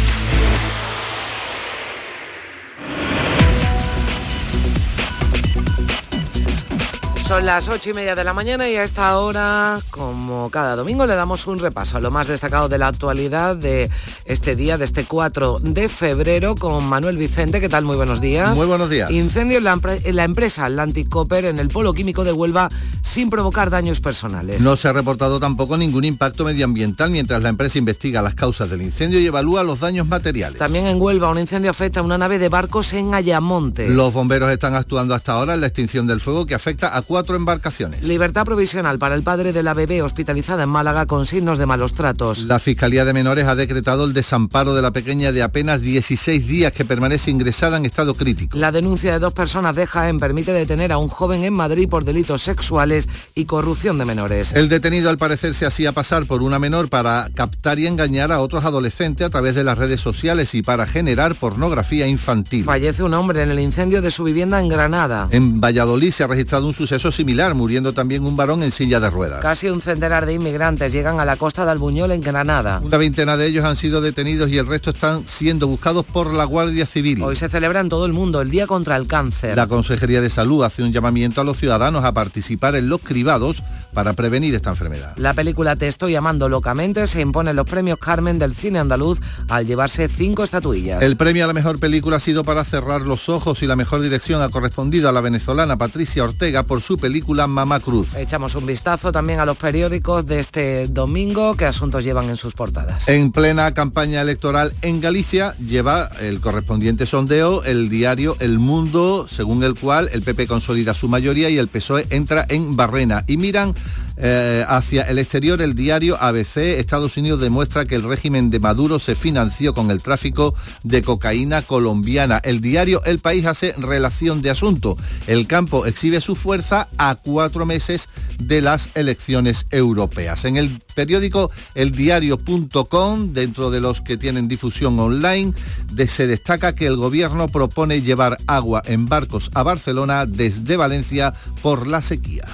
Son 7.28 7.44
las 7.44 7.68
ocho 7.68 7.90
y 7.90 7.92
media 7.92 8.14
de 8.14 8.24
la 8.24 8.32
mañana 8.32 8.70
y 8.70 8.76
a 8.76 8.84
esta 8.84 9.18
hora, 9.18 9.80
como 9.90 10.48
cada 10.48 10.76
domingo, 10.76 11.04
le 11.04 11.14
damos 11.14 11.46
un 11.46 11.58
repaso 11.58 11.98
a 11.98 12.00
lo 12.00 12.10
más 12.10 12.26
destacado 12.26 12.70
de 12.70 12.78
la 12.78 12.88
actualidad 12.88 13.54
de 13.54 13.90
este 14.24 14.56
día, 14.56 14.78
de 14.78 14.86
este 14.86 15.04
4 15.04 15.58
de 15.60 15.90
febrero, 15.90 16.54
con 16.54 16.82
Manuel 16.86 17.18
Vicente. 17.18 17.60
¿Qué 17.60 17.68
tal? 17.68 17.84
Muy 17.84 17.96
buenos 17.96 18.22
días. 18.22 18.56
Muy 18.56 18.64
buenos 18.64 18.88
días. 18.88 19.10
Incendio 19.10 19.58
en 19.58 19.64
la, 19.64 19.78
en 20.04 20.16
la 20.16 20.24
empresa 20.24 20.64
Atlantic 20.64 21.10
Copper 21.10 21.44
en 21.44 21.58
el 21.58 21.68
polo 21.68 21.92
químico 21.92 22.24
de 22.24 22.32
Huelva 22.32 22.70
sin 23.02 23.28
provocar 23.28 23.68
daños 23.68 24.00
personales. 24.00 24.62
No 24.62 24.76
se 24.76 24.88
ha 24.88 24.94
reportado 24.94 25.38
tampoco 25.38 25.76
ningún 25.76 26.04
impacto 26.04 26.46
medioambiental 26.46 27.10
mientras 27.10 27.42
la 27.42 27.50
empresa 27.50 27.76
investiga 27.76 28.22
las 28.22 28.36
causas 28.36 28.70
del 28.70 28.80
incendio 28.80 29.20
y 29.20 29.26
evalúa 29.26 29.62
los 29.64 29.80
daños 29.80 30.06
materiales. 30.06 30.58
También 30.58 30.86
en 30.86 30.98
Huelva 30.98 31.28
un 31.28 31.38
incendio 31.38 31.70
afecta 31.70 32.00
a 32.00 32.02
una 32.02 32.16
nave 32.16 32.38
de 32.38 32.48
barcos 32.48 32.94
en 32.94 33.14
Ayamonte. 33.14 33.90
Los 33.90 34.14
bomberos 34.14 34.50
están 34.50 34.74
actuando 34.74 35.14
hasta 35.14 35.32
ahora 35.32 35.52
en 35.52 35.60
la 35.60 35.66
extinción 35.66 36.06
del 36.06 36.22
fuego 36.22 36.46
que 36.46 36.54
afecta 36.54 36.96
a 36.96 37.02
cuatro 37.02 37.17
embarcaciones. 37.26 38.02
Libertad 38.02 38.44
provisional 38.44 38.98
para 38.98 39.14
el 39.14 39.22
padre 39.22 39.52
de 39.52 39.62
la 39.62 39.74
bebé 39.74 40.02
hospitalizada 40.02 40.64
en 40.64 40.70
Málaga 40.70 41.07
con 41.07 41.26
signos 41.26 41.59
de 41.59 41.66
malos 41.66 41.94
tratos. 41.94 42.44
La 42.44 42.59
Fiscalía 42.59 43.04
de 43.04 43.12
Menores 43.12 43.46
ha 43.46 43.54
decretado 43.54 44.04
el 44.04 44.12
desamparo 44.12 44.74
de 44.74 44.83
la 44.83 44.90
pequeña 44.90 45.33
de 45.33 45.42
apenas 45.42 45.81
16 45.81 46.46
días 46.46 46.72
que 46.72 46.85
permanece 46.85 47.31
ingresada 47.31 47.76
en 47.76 47.87
estado 47.87 48.14
crítico. 48.14 48.57
La 48.57 48.72
denuncia 48.72 49.12
de 49.12 49.18
dos 49.18 49.35
personas 49.35 49.76
de 49.76 49.87
Jaén 49.87 50.18
permite 50.18 50.52
detener 50.52 50.92
a 50.92 50.98
un 50.98 51.09
joven 51.09 51.44
en 51.44 51.52
Madrid 51.52 51.88
por 51.88 52.04
delitos 52.04 52.42
sexuales 52.42 53.09
y 53.35 53.44
corrupción 53.44 53.98
de 53.98 54.04
menores. 54.04 54.52
El 54.52 54.68
detenido 54.68 55.11
al 55.11 55.18
parecer 55.18 55.54
se 55.54 55.66
hacía 55.66 55.92
pasar 55.92 56.26
por 56.26 56.42
una 56.42 56.59
menor 56.59 56.88
para 56.88 57.28
captar 57.35 57.78
y 57.78 57.87
engañar 57.87 58.33
a 58.33 58.40
otros 58.40 58.64
adolescentes 58.64 59.26
a 59.26 59.31
través 59.31 59.54
de 59.54 59.64
las 59.64 59.78
redes 59.78 60.00
sociales 60.00 60.54
y 60.54 60.62
para 60.62 60.87
generar 60.87 61.35
pornografía 61.35 62.07
infantil. 62.07 62.64
Fallece 62.64 63.02
un 63.02 63.14
hombre 63.14 63.42
en 63.42 63.50
el 63.50 63.61
incendio 63.61 64.02
de 64.02 64.11
su 64.11 64.24
vivienda 64.24 64.61
en 64.61 64.68
Granada. 64.68 65.28
En 65.31 65.61
Valladolid 65.61 66.12
se 66.12 66.24
ha 66.24 66.26
registrado 66.26 66.66
un 66.66 66.74
suceso 66.74 67.08
similar, 67.12 67.55
muriendo 67.55 67.92
también 67.92 68.25
un 68.25 68.37
varón 68.37 68.62
en 68.62 68.71
silla 68.71 69.01
de 69.01 69.11
ruedas. 69.11 69.40
Casi 69.40 69.68
un 69.68 69.81
centenar 69.81 70.27
de 70.27 70.35
inmigrantes 70.35 70.92
llegan 70.92 71.21
a 71.21 71.25
la 71.25 71.37
costa 71.37 71.64
de 71.64 71.73
Albuñol 71.73 72.12
en 72.12 72.21
Granada. 72.21 72.81
Una 72.83 72.97
veintena 72.97 73.37
de 73.37 73.47
ellos 73.47 73.64
han 73.64 73.77
sido 73.77 74.01
detenidos 74.01 74.51
y 74.51 74.59
el 74.59 74.66
resto 74.66 74.90
están 74.90 75.27
siendo 75.27 75.66
buscados 75.66 76.05
por 76.05 76.33
la 76.33 76.44
Guardia 76.44 76.87
Civil. 76.87 77.23
Hoy 77.23 77.37
se 77.37 77.49
celebra 77.49 77.81
en 77.81 77.88
todo 77.88 78.07
el 78.07 78.12
mundo 78.12 78.40
el 78.40 78.51
Día 78.51 78.66
contra 78.66 78.97
el 78.97 79.07
Cáncer. 79.07 79.57
La 79.57 79.66
Consejería 79.66 80.21
de 80.21 80.31
Salud 80.31 80.64
hace 80.64 80.83
un 80.83 80.92
llamamiento 80.92 81.40
a 81.40 81.44
los 81.44 81.59
ciudadanos 81.59 82.05
a 82.05 82.12
participar 82.12 82.77
en 82.77 82.88
los 82.88 83.01
cribados 83.01 83.62
para 83.92 84.12
prevenir 84.12 84.55
esta 84.55 84.71
enfermedad. 84.71 85.14
La 85.16 85.35
película 85.35 85.77
Te 85.77 85.88
estoy 85.88 86.12
llamando 86.12 86.49
locamente 86.49 87.07
se 87.07 87.21
impone 87.21 87.51
en 87.51 87.57
los 87.57 87.66
premios 87.66 87.99
Carmen 87.99 88.38
del 88.38 88.55
cine 88.55 88.79
andaluz 88.79 89.18
al 89.49 89.66
llevarse 89.66 90.09
cinco 90.09 90.44
estatuillas. 90.44 91.03
El 91.03 91.16
premio 91.16 91.44
a 91.44 91.47
la 91.47 91.53
mejor 91.53 91.79
película 91.81 92.16
ha 92.16 92.21
sido 92.21 92.44
para 92.44 92.64
cerrar 92.64 93.03
los 93.03 93.29
ojos 93.29 93.62
y 93.62 93.66
la 93.66 93.77
mejor 93.77 94.01
dirección 94.03 94.42
ha 94.42 94.49
correspondido 94.49 95.09
a 95.09 95.12
la 95.12 95.21
venezolana 95.21 95.77
Patricia 95.77 96.25
Ortega 96.25 96.62
por 96.64 96.81
su 96.81 96.97
película 96.98 97.46
Mamá 97.46 97.80
Cruz. 97.80 98.14
Echamos 98.14 98.54
un 98.54 98.66
vistazo 98.66 99.12
también 99.12 99.40
a 99.40 99.46
los 99.46 99.56
periódicos 99.56 100.26
de 100.26 100.40
este 100.40 100.87
domingo, 100.88 101.54
qué 101.54 101.64
asuntos 101.64 102.04
llevan 102.04 102.28
en 102.28 102.37
sus 102.37 102.54
portadas. 102.54 103.08
En 103.08 103.32
plena 103.32 103.72
campaña 103.72 104.20
electoral 104.20 104.72
en 104.82 105.00
Galicia 105.00 105.54
lleva 105.56 106.11
el 106.20 106.40
correspondiente 106.40 107.06
sondeo 107.06 107.62
el 107.64 107.88
diario 107.88 108.37
El 108.40 108.58
Mundo, 108.58 109.26
según 109.30 109.62
el 109.64 109.74
cual 109.74 110.08
el 110.12 110.22
PP 110.22 110.46
consolida 110.46 110.94
su 110.94 111.08
mayoría 111.08 111.48
y 111.50 111.58
el 111.58 111.68
PSOE 111.68 112.06
entra 112.11 112.46
en 112.48 112.76
barrena. 112.76 113.24
Y 113.26 113.37
miran 113.37 113.74
eh, 114.16 114.64
hacia 114.68 115.02
el 115.02 115.18
exterior 115.18 115.62
el 115.62 115.74
diario 115.74 116.16
ABC, 116.20 116.56
Estados 116.78 117.16
Unidos 117.16 117.40
demuestra 117.40 117.84
que 117.84 117.94
el 117.94 118.02
régimen 118.02 118.50
de 118.50 118.58
Maduro 118.58 118.98
se 118.98 119.14
financió 119.14 119.74
con 119.74 119.90
el 119.90 120.02
tráfico 120.02 120.54
de 120.82 121.02
cocaína 121.02 121.62
colombiana. 121.62 122.38
El 122.38 122.61
diario 122.61 123.02
El 123.04 123.20
País 123.20 123.46
hace 123.46 123.74
relación 123.78 124.42
de 124.42 124.50
asunto. 124.50 124.96
El 125.26 125.46
campo 125.46 125.87
exhibe 125.87 126.20
su 126.20 126.34
fuerza 126.34 126.88
a 126.96 127.14
cuatro 127.16 127.66
meses 127.66 128.09
de 128.38 128.62
las 128.62 128.90
elecciones 128.96 129.66
europeas. 129.70 130.44
En 130.44 130.57
el 130.57 130.70
periódico 130.94 131.51
eldiario.com, 131.74 133.33
dentro 133.33 133.70
de 133.70 133.81
los 133.81 134.01
que 134.01 134.16
tienen 134.16 134.48
difusión 134.48 134.98
online, 134.98 135.53
de, 135.92 136.09
se 136.09 136.27
destaca 136.27 136.74
que 136.74 136.87
el 136.87 136.96
gobierno 136.96 137.48
propone 137.48 138.03
llevar 138.03 138.38
agua 138.46 138.83
en 138.87 139.07
barcos 139.07 139.51
a 139.55 139.62
Barcelona 139.62 140.27
desde 140.27 140.77
Valencia 140.77 141.33
por 141.62 141.87
la 141.87 142.03
sequía. 142.03 142.44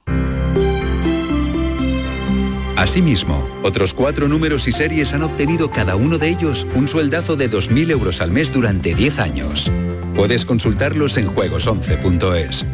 Asimismo, 2.77 3.47
otros 3.63 3.93
cuatro 3.93 4.27
números 4.27 4.67
y 4.67 4.73
series 4.73 5.13
han 5.13 5.23
obtenido 5.23 5.71
cada 5.71 5.95
uno 5.95 6.17
de 6.17 6.27
ellos 6.27 6.67
un 6.75 6.89
sueldazo 6.89 7.37
de 7.37 7.49
2.000 7.49 7.91
euros 7.91 8.19
al 8.19 8.31
mes 8.31 8.51
durante 8.51 8.93
10 8.93 9.19
años. 9.19 9.71
Puedes 10.13 10.43
consultarlos 10.43 11.15
en 11.17 11.33
juegos11.es. 11.33 12.65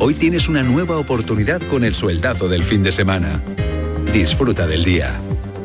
Hoy 0.00 0.14
tienes 0.14 0.48
una 0.48 0.62
nueva 0.62 0.98
oportunidad 0.98 1.62
con 1.70 1.84
el 1.84 1.94
sueldazo 1.94 2.48
del 2.48 2.64
fin 2.64 2.82
de 2.82 2.90
semana. 2.90 3.40
Disfruta 4.12 4.66
del 4.66 4.84
día. 4.84 5.20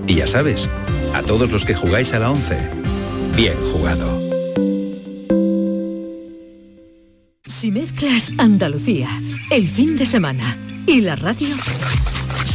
Y 0.08 0.16
ya 0.16 0.28
sabes, 0.28 0.70
a 1.14 1.24
todos 1.24 1.52
los 1.52 1.66
que 1.66 1.74
jugáis 1.74 2.14
a 2.14 2.20
la 2.20 2.32
11, 2.32 2.58
bien 3.36 3.56
jugado. 3.72 4.22
Si 7.48 7.72
mezclas 7.72 8.32
Andalucía, 8.38 9.10
el 9.50 9.68
fin 9.68 9.98
de 9.98 10.06
semana 10.06 10.58
y 10.86 11.02
la 11.02 11.16
radio 11.16 11.56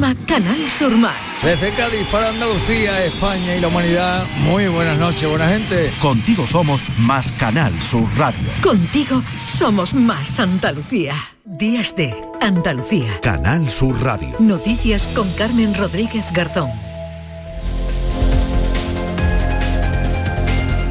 Canal 0.00 0.70
Sur 0.70 0.92
Más. 0.96 1.14
Desde 1.42 1.72
Cádiz 1.72 2.06
para 2.10 2.30
Andalucía, 2.30 3.04
España 3.04 3.54
y 3.54 3.60
la 3.60 3.68
humanidad, 3.68 4.24
muy 4.46 4.66
buenas 4.68 4.98
noches, 4.98 5.28
buena 5.28 5.46
gente. 5.46 5.92
Contigo 6.00 6.46
somos 6.46 6.80
más 6.98 7.30
Canal 7.32 7.78
Sur 7.82 8.08
Radio. 8.16 8.48
Contigo 8.62 9.22
somos 9.46 9.92
más 9.92 10.40
Andalucía. 10.40 11.14
Días 11.44 11.94
de 11.96 12.14
Andalucía. 12.40 13.20
Canal 13.20 13.68
Sur 13.68 14.02
Radio. 14.02 14.34
Noticias 14.38 15.06
con 15.08 15.30
Carmen 15.34 15.74
Rodríguez 15.74 16.24
Garzón. 16.32 16.70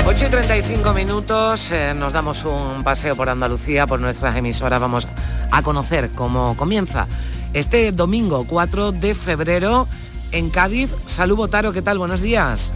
8 0.06 0.26
y 0.26 0.30
35 0.30 0.94
minutos, 0.94 1.72
eh, 1.72 1.94
nos 1.96 2.14
damos 2.14 2.44
un 2.46 2.84
paseo 2.84 3.16
por 3.16 3.30
Andalucía, 3.30 3.88
por 3.88 4.00
nuestras 4.00 4.36
emisoras, 4.36 4.80
vamos 4.80 5.08
a 5.52 5.62
conocer 5.64 6.12
cómo 6.12 6.56
comienza 6.56 7.08
este 7.54 7.92
domingo 7.92 8.46
4 8.48 8.92
de 8.92 9.16
febrero 9.16 9.88
en 10.32 10.50
Cádiz. 10.50 10.92
Salud 11.06 11.38
Botaro, 11.38 11.72
¿qué 11.74 11.82
tal? 11.82 11.98
Buenos 11.98 12.22
días. 12.22 12.74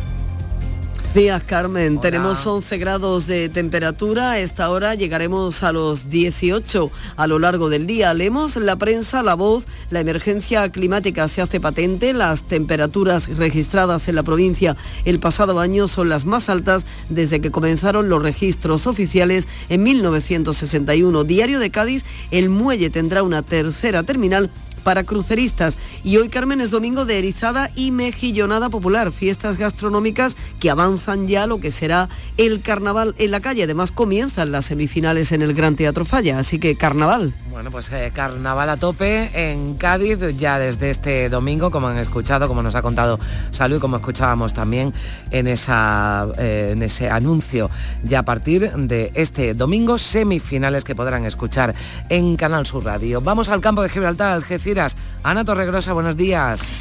Días, 1.14 1.43
Carmen. 1.43 2.01
Tenemos 2.01 2.47
11 2.47 2.80
grados 2.80 3.28
de 3.28 3.47
temperatura. 3.47 4.32
A 4.32 4.39
esta 4.39 4.72
hora 4.72 4.95
llegaremos 4.95 5.61
a 5.61 5.72
los 5.72 6.09
18 6.09 6.89
a 7.16 7.28
lo 7.28 7.38
largo 7.38 7.70
del 7.70 7.86
día. 7.86 8.16
Leemos 8.16 8.55
la 8.55 8.78
prensa, 8.78 9.22
la 9.22 9.36
voz, 9.36 9.66
la 9.91 9.99
emergencia 9.99 10.68
climática 10.72 11.28
se 11.28 11.43
hace 11.43 11.59
patente. 11.59 12.14
Las 12.14 12.41
temperaturas 12.41 13.28
registradas 13.38 14.07
en 14.07 14.16
la 14.16 14.24
provincia 14.24 14.76
el 15.05 15.20
pasado 15.20 15.59
año 15.59 15.88
son 15.88 16.09
las 16.09 16.26
más 16.26 16.49
altas 16.49 16.88
desde 17.09 17.41
que 17.41 17.51
comenzaron 17.51 18.09
los 18.09 18.24
registros 18.24 18.88
oficiales 18.88 19.47
en 19.70 19.84
1961. 19.84 21.26
Diario 21.26 21.59
de 21.59 21.70
Cádiz, 21.70 22.03
el 22.32 22.49
muelle 22.49 22.89
tendrá 22.89 23.22
una 23.22 23.43
tercera 23.43 24.01
terminal 24.01 24.49
para 24.84 25.03
cruceristas. 25.03 25.77
Y 26.03 26.17
hoy, 26.17 26.29
Carmen, 26.29 26.61
es 26.61 26.71
domingo 26.71 27.05
de 27.05 27.19
erizada 27.19 27.71
y 27.75 27.91
mejillonada 27.91 28.69
popular, 28.69 29.11
fiestas 29.11 29.57
gastronómicas 29.57 30.36
que 30.59 30.69
avanzan 30.69 31.27
ya 31.27 31.47
lo 31.47 31.59
que 31.59 31.71
será 31.71 32.09
el 32.38 32.61
carnaval 32.61 33.15
en 33.17 33.31
la 33.31 33.39
calle. 33.39 33.63
Además, 33.63 33.91
comienzan 33.91 34.51
las 34.51 34.65
semifinales 34.65 35.31
en 35.31 35.41
el 35.41 35.53
Gran 35.53 35.75
Teatro 35.75 36.05
Falla, 36.05 36.39
así 36.39 36.59
que 36.59 36.75
carnaval. 36.75 37.34
Bueno, 37.53 37.69
pues 37.69 37.91
eh, 37.91 38.11
carnaval 38.11 38.67
a 38.67 38.77
tope 38.77 39.29
en 39.35 39.75
Cádiz 39.75 40.17
ya 40.35 40.57
desde 40.57 40.89
este 40.89 41.29
domingo, 41.29 41.69
como 41.69 41.87
han 41.87 41.99
escuchado, 41.99 42.47
como 42.47 42.63
nos 42.63 42.73
ha 42.73 42.81
contado 42.81 43.19
Salud 43.51 43.77
y 43.77 43.79
como 43.79 43.97
escuchábamos 43.97 44.53
también 44.53 44.91
en, 45.29 45.45
eh, 45.47 46.69
en 46.71 46.81
ese 46.81 47.09
anuncio. 47.11 47.69
Ya 48.03 48.19
a 48.19 48.23
partir 48.23 48.71
de 48.71 49.11
este 49.13 49.53
domingo, 49.53 49.99
semifinales 49.99 50.83
que 50.83 50.95
podrán 50.95 51.25
escuchar 51.25 51.75
en 52.09 52.37
Canal 52.37 52.65
Sur 52.65 52.85
Radio. 52.85 53.21
Vamos 53.21 53.49
al 53.49 53.61
campo 53.61 53.83
de 53.83 53.89
Gibraltar, 53.89 54.33
Algeciras 54.33 54.97
Ana 55.21 55.45
Torregrosa, 55.45 55.93
buenos 55.93 56.17
días. 56.17 56.73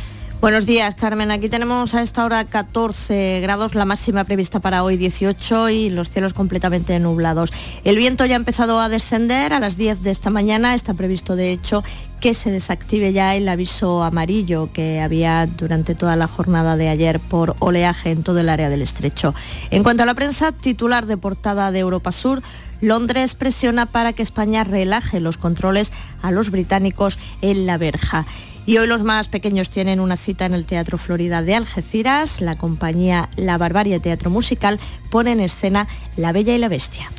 Buenos 0.43 0.66
días, 0.66 0.97
Carmen. 0.97 1.30
Aquí 1.30 1.49
tenemos 1.49 1.95
a 1.95 2.03
esta 2.03 2.24
hora 2.24 2.45
14 2.45 3.38
grados, 3.43 3.76
la 3.76 3.84
máxima 3.84 4.24
prevista 4.24 4.59
para 4.59 4.82
hoy 4.82 4.97
18 4.97 5.68
y 5.68 5.88
los 5.88 6.11
cielos 6.11 6.34
completamente 6.34 6.99
nublados. 6.99 7.53
El 7.84 7.97
viento 7.97 8.26
ya 8.26 8.34
ha 8.34 8.38
empezado 8.38 8.80
a 8.80 8.88
descender 8.88 9.53
a 9.53 9.61
las 9.61 9.76
10 9.76 10.03
de 10.03 10.11
esta 10.11 10.30
mañana. 10.30 10.74
Está 10.74 10.95
previsto, 10.95 11.36
de 11.36 11.53
hecho, 11.53 11.84
que 12.20 12.34
se 12.34 12.51
desactive 12.51 13.12
ya 13.12 13.36
el 13.36 13.49
aviso 13.49 14.03
amarillo 14.03 14.68
que 14.72 15.01
había 15.01 15.47
durante 15.47 15.95
toda 15.95 16.16
la 16.16 16.26
jornada 16.26 16.76
de 16.76 16.88
ayer 16.88 17.20
por 17.20 17.55
oleaje 17.61 18.11
en 18.11 18.24
todo 18.24 18.40
el 18.40 18.49
área 18.49 18.68
del 18.68 18.82
estrecho. 18.82 19.36
En 19.70 19.84
cuanto 19.84 20.03
a 20.03 20.07
la 20.07 20.14
prensa, 20.14 20.51
titular 20.51 21.07
de 21.07 21.16
portada 21.16 21.70
de 21.70 21.78
Europa 21.78 22.11
Sur, 22.11 22.43
Londres 22.80 23.36
presiona 23.36 23.86
para 23.86 24.12
que 24.12 24.24
España 24.24 24.64
relaje 24.64 25.20
los 25.20 25.36
controles 25.36 25.93
a 26.20 26.32
los 26.32 26.51
británicos 26.51 27.16
en 27.43 27.64
la 27.64 27.78
verja. 27.78 28.26
Y 28.64 28.78
hoy 28.78 28.86
los 28.86 29.02
más 29.02 29.28
pequeños 29.28 29.70
tienen 29.70 29.98
una 29.98 30.16
cita 30.16 30.46
en 30.46 30.54
el 30.54 30.64
Teatro 30.64 30.96
Florida 30.96 31.42
de 31.42 31.54
Algeciras. 31.54 32.40
La 32.40 32.56
compañía 32.56 33.28
La 33.36 33.58
Barbarie 33.58 33.98
Teatro 33.98 34.30
Musical 34.30 34.78
pone 35.10 35.32
en 35.32 35.40
escena 35.40 35.88
La 36.16 36.32
Bella 36.32 36.54
y 36.54 36.58
la 36.58 36.68
Bestia. 36.68 37.10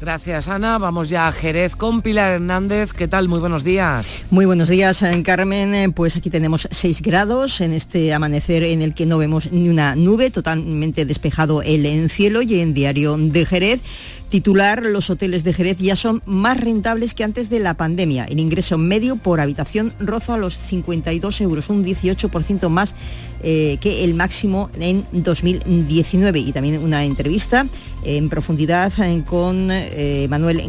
Gracias 0.00 0.48
Ana. 0.48 0.78
Vamos 0.78 1.10
ya 1.10 1.28
a 1.28 1.32
Jerez 1.32 1.76
con 1.76 2.00
Pilar 2.00 2.32
Hernández. 2.32 2.94
¿Qué 2.94 3.06
tal? 3.06 3.28
Muy 3.28 3.38
buenos 3.38 3.64
días. 3.64 4.24
Muy 4.30 4.46
buenos 4.46 4.70
días, 4.70 5.02
eh, 5.02 5.22
Carmen. 5.22 5.74
Eh, 5.74 5.90
pues 5.90 6.16
aquí 6.16 6.30
tenemos 6.30 6.68
6 6.70 7.02
grados 7.02 7.60
en 7.60 7.74
este 7.74 8.14
amanecer 8.14 8.62
en 8.62 8.80
el 8.80 8.94
que 8.94 9.04
no 9.04 9.18
vemos 9.18 9.52
ni 9.52 9.68
una 9.68 9.96
nube, 9.96 10.30
totalmente 10.30 11.04
despejado 11.04 11.60
el 11.62 12.10
cielo 12.10 12.40
y 12.40 12.60
en 12.60 12.72
diario 12.72 13.18
de 13.18 13.44
Jerez 13.44 13.82
titular, 14.30 14.82
los 14.82 15.10
hoteles 15.10 15.44
de 15.44 15.52
Jerez 15.52 15.78
ya 15.78 15.96
son 15.96 16.22
más 16.24 16.58
rentables 16.58 17.14
que 17.14 17.24
antes 17.24 17.50
de 17.50 17.60
la 17.60 17.74
pandemia. 17.74 18.24
El 18.24 18.40
ingreso 18.40 18.78
medio 18.78 19.16
por 19.16 19.40
habitación 19.40 19.92
roza 19.98 20.36
los 20.36 20.56
52 20.56 21.40
euros, 21.42 21.68
un 21.68 21.84
18% 21.84 22.68
más 22.68 22.94
eh, 23.42 23.78
que 23.80 24.04
el 24.04 24.14
máximo 24.14 24.70
en 24.78 25.04
2019. 25.12 26.38
Y 26.38 26.52
también 26.52 26.82
una 26.82 27.04
entrevista 27.04 27.66
en 28.04 28.28
profundidad 28.28 28.92
eh, 28.98 29.22
con 29.26 29.68
eh, 29.70 30.26
Manuel 30.28 30.62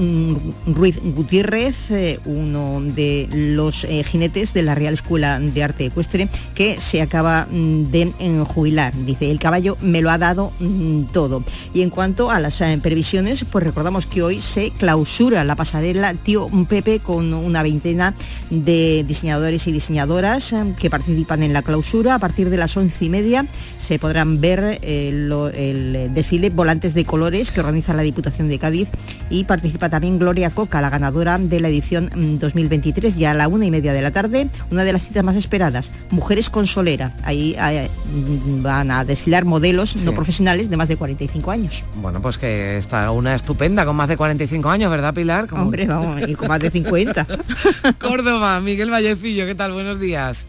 Ruiz 0.65 0.99
Gutiérrez, 1.03 1.89
uno 2.25 2.81
de 2.81 3.29
los 3.31 3.85
jinetes 4.05 4.53
de 4.53 4.63
la 4.63 4.73
Real 4.73 4.93
Escuela 4.93 5.39
de 5.39 5.63
Arte 5.63 5.85
Ecuestre, 5.85 6.29
que 6.55 6.79
se 6.79 7.01
acaba 7.01 7.47
mm, 7.49 7.91
de 7.91 8.11
jubilar. 8.47 8.93
Dice, 9.05 9.29
el 9.29 9.39
caballo 9.39 9.77
me 9.81 10.01
lo 10.01 10.09
ha 10.09 10.17
dado 10.17 10.51
mm, 10.59 11.03
todo. 11.13 11.43
Y 11.73 11.81
en 11.81 11.89
cuanto 11.89 12.31
a 12.31 12.39
las 12.39 12.61
previsiones, 12.81 13.43
pues 13.51 13.63
recordamos 13.63 14.05
que 14.05 14.23
hoy 14.23 14.39
se 14.39 14.71
clausura 14.71 15.43
la 15.43 15.55
pasarela 15.55 16.13
Tío 16.13 16.47
Pepe 16.67 16.99
con 16.99 17.33
una 17.33 17.63
veintena 17.63 18.13
de 18.49 19.03
diseñadores 19.07 19.67
y 19.67 19.71
diseñadoras 19.71 20.53
eh, 20.53 20.73
que 20.79 20.89
participan 20.89 21.43
en 21.43 21.53
la 21.53 21.61
clausura. 21.61 22.15
A 22.15 22.19
partir 22.19 22.49
de 22.49 22.57
las 22.57 22.75
once 22.77 23.05
y 23.05 23.09
media 23.09 23.45
se 23.77 23.99
podrán 23.99 24.39
ver 24.39 24.79
eh, 24.81 25.09
el 25.09 26.13
desfile 26.13 26.49
Volantes 26.49 26.93
de 26.93 27.05
Colores 27.05 27.51
que 27.51 27.59
organiza 27.59 27.93
la 27.93 28.03
Diputación 28.03 28.47
de 28.47 28.59
Cádiz 28.59 28.89
y 29.29 29.43
participa 29.43 29.89
también 29.89 30.19
Gloria 30.19 30.49
Coca, 30.49 30.81
la 30.81 30.89
ganadora 30.89 31.37
de 31.37 31.59
la 31.59 31.67
edición 31.67 32.09
2023, 32.39 33.15
mm, 33.15 33.17
ya 33.17 33.31
a 33.31 33.33
la 33.33 33.47
una 33.47 33.65
y 33.65 33.71
media 33.71 33.93
de 33.93 34.01
la 34.01 34.11
tarde, 34.11 34.49
una 34.69 34.83
de 34.83 34.93
las 34.93 35.03
citas 35.03 35.23
más 35.23 35.35
esperadas, 35.35 35.91
Mujeres 36.09 36.49
con 36.49 36.67
Solera. 36.67 37.13
Ahí 37.23 37.55
eh, 37.59 37.89
mm, 38.13 38.63
van 38.63 38.91
a 38.91 39.03
desfilar 39.03 39.45
modelos 39.45 39.95
no 40.03 40.13
profesionales 40.13 40.69
de 40.69 40.77
más 40.77 40.87
de 40.87 40.97
45 40.97 41.51
años. 41.51 41.83
Bueno, 42.01 42.21
pues 42.21 42.37
que 42.37 42.77
está 42.77 43.11
una 43.11 43.35
estupenda, 43.41 43.85
con 43.85 43.95
más 43.95 44.07
de 44.07 44.17
45 44.17 44.69
años, 44.69 44.89
¿verdad, 44.91 45.13
Pilar? 45.13 45.47
Hombre, 45.51 45.85
vamos, 45.85 46.21
y 46.27 46.35
con 46.35 46.47
más 46.47 46.59
de 46.59 46.71
50. 46.71 47.27
Córdoba, 47.99 48.61
Miguel 48.61 48.89
Vallecillo, 48.89 49.45
¿qué 49.45 49.55
tal? 49.55 49.73
Buenos 49.73 49.99
días. 49.99 50.47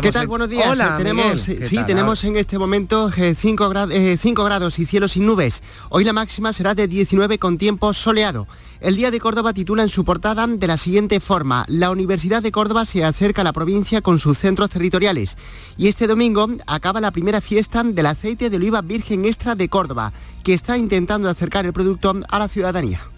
¿Qué 0.00 0.12
tal? 0.12 0.28
Buenos 0.28 0.48
días. 0.48 0.68
Hola, 0.68 0.96
tenemos, 0.96 1.42
sí, 1.42 1.76
tenemos 1.84 2.22
en 2.22 2.36
este 2.36 2.56
momento 2.56 3.10
5 3.10 3.68
grados, 3.68 3.92
eh, 3.92 4.16
grados 4.24 4.78
y 4.78 4.86
cielo 4.86 5.08
sin 5.08 5.26
nubes. 5.26 5.60
Hoy 5.88 6.04
la 6.04 6.12
máxima 6.12 6.52
será 6.52 6.76
de 6.76 6.86
19 6.86 7.38
con 7.38 7.58
tiempo 7.58 7.92
soleado. 7.92 8.46
El 8.80 8.94
Día 8.94 9.10
de 9.10 9.18
Córdoba 9.18 9.52
titula 9.52 9.82
en 9.82 9.88
su 9.88 10.04
portada 10.04 10.46
de 10.46 10.66
la 10.68 10.76
siguiente 10.76 11.18
forma, 11.18 11.64
la 11.66 11.90
Universidad 11.90 12.42
de 12.42 12.52
Córdoba 12.52 12.84
se 12.84 13.04
acerca 13.04 13.40
a 13.40 13.44
la 13.44 13.52
provincia 13.52 14.02
con 14.02 14.20
sus 14.20 14.38
centros 14.38 14.70
territoriales 14.70 15.36
y 15.76 15.88
este 15.88 16.06
domingo 16.06 16.48
acaba 16.66 17.00
la 17.00 17.10
primera 17.10 17.40
fiesta 17.40 17.82
del 17.82 18.06
aceite 18.06 18.50
de 18.50 18.56
oliva 18.56 18.82
virgen 18.82 19.24
extra 19.24 19.56
de 19.56 19.68
Córdoba, 19.68 20.12
que 20.44 20.54
está 20.54 20.78
intentando 20.78 21.28
acercar 21.28 21.66
el 21.66 21.72
producto 21.72 22.14
a 22.28 22.38
la 22.38 22.48
ciudadanía. 22.48 23.11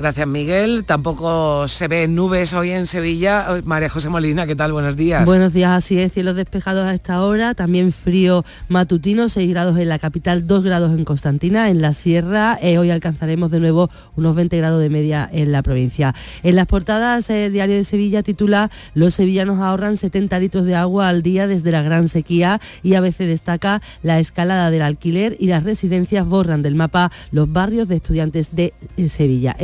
Gracias, 0.00 0.26
Miguel. 0.26 0.84
Tampoco 0.86 1.68
se 1.68 1.86
ven 1.86 2.14
nubes 2.14 2.54
hoy 2.54 2.70
en 2.70 2.86
Sevilla. 2.86 3.60
María 3.64 3.90
José 3.90 4.08
Molina, 4.08 4.46
¿qué 4.46 4.56
tal? 4.56 4.72
Buenos 4.72 4.96
días. 4.96 5.26
Buenos 5.26 5.52
días, 5.52 5.72
así 5.72 5.98
es, 5.98 6.10
cielos 6.10 6.36
despejados 6.36 6.86
a 6.86 6.94
esta 6.94 7.22
hora. 7.22 7.52
También 7.52 7.92
frío 7.92 8.42
matutino, 8.68 9.28
6 9.28 9.50
grados 9.50 9.76
en 9.78 9.90
la 9.90 9.98
capital, 9.98 10.46
2 10.46 10.64
grados 10.64 10.98
en 10.98 11.04
Constantina, 11.04 11.68
en 11.68 11.82
la 11.82 11.92
sierra. 11.92 12.58
Eh, 12.62 12.78
hoy 12.78 12.90
alcanzaremos 12.90 13.50
de 13.50 13.60
nuevo 13.60 13.90
unos 14.16 14.34
20 14.34 14.56
grados 14.56 14.80
de 14.80 14.88
media 14.88 15.28
en 15.30 15.52
la 15.52 15.62
provincia. 15.62 16.14
En 16.42 16.56
las 16.56 16.64
portadas, 16.64 17.28
eh, 17.28 17.50
Diario 17.50 17.76
de 17.76 17.84
Sevilla 17.84 18.22
titula 18.22 18.70
Los 18.94 19.16
sevillanos 19.16 19.58
ahorran 19.58 19.98
70 19.98 20.38
litros 20.38 20.64
de 20.64 20.76
agua 20.76 21.10
al 21.10 21.22
día 21.22 21.46
desde 21.46 21.72
la 21.72 21.82
gran 21.82 22.08
sequía 22.08 22.58
y 22.82 22.94
a 22.94 23.02
veces 23.02 23.28
destaca 23.28 23.82
la 24.02 24.18
escalada 24.18 24.70
del 24.70 24.80
alquiler 24.80 25.36
y 25.38 25.48
las 25.48 25.62
residencias 25.62 26.26
borran 26.26 26.62
del 26.62 26.74
mapa 26.74 27.12
los 27.32 27.52
barrios 27.52 27.86
de 27.86 27.96
estudiantes 27.96 28.56
de 28.56 28.72
eh, 28.96 29.10
Sevilla. 29.10 29.54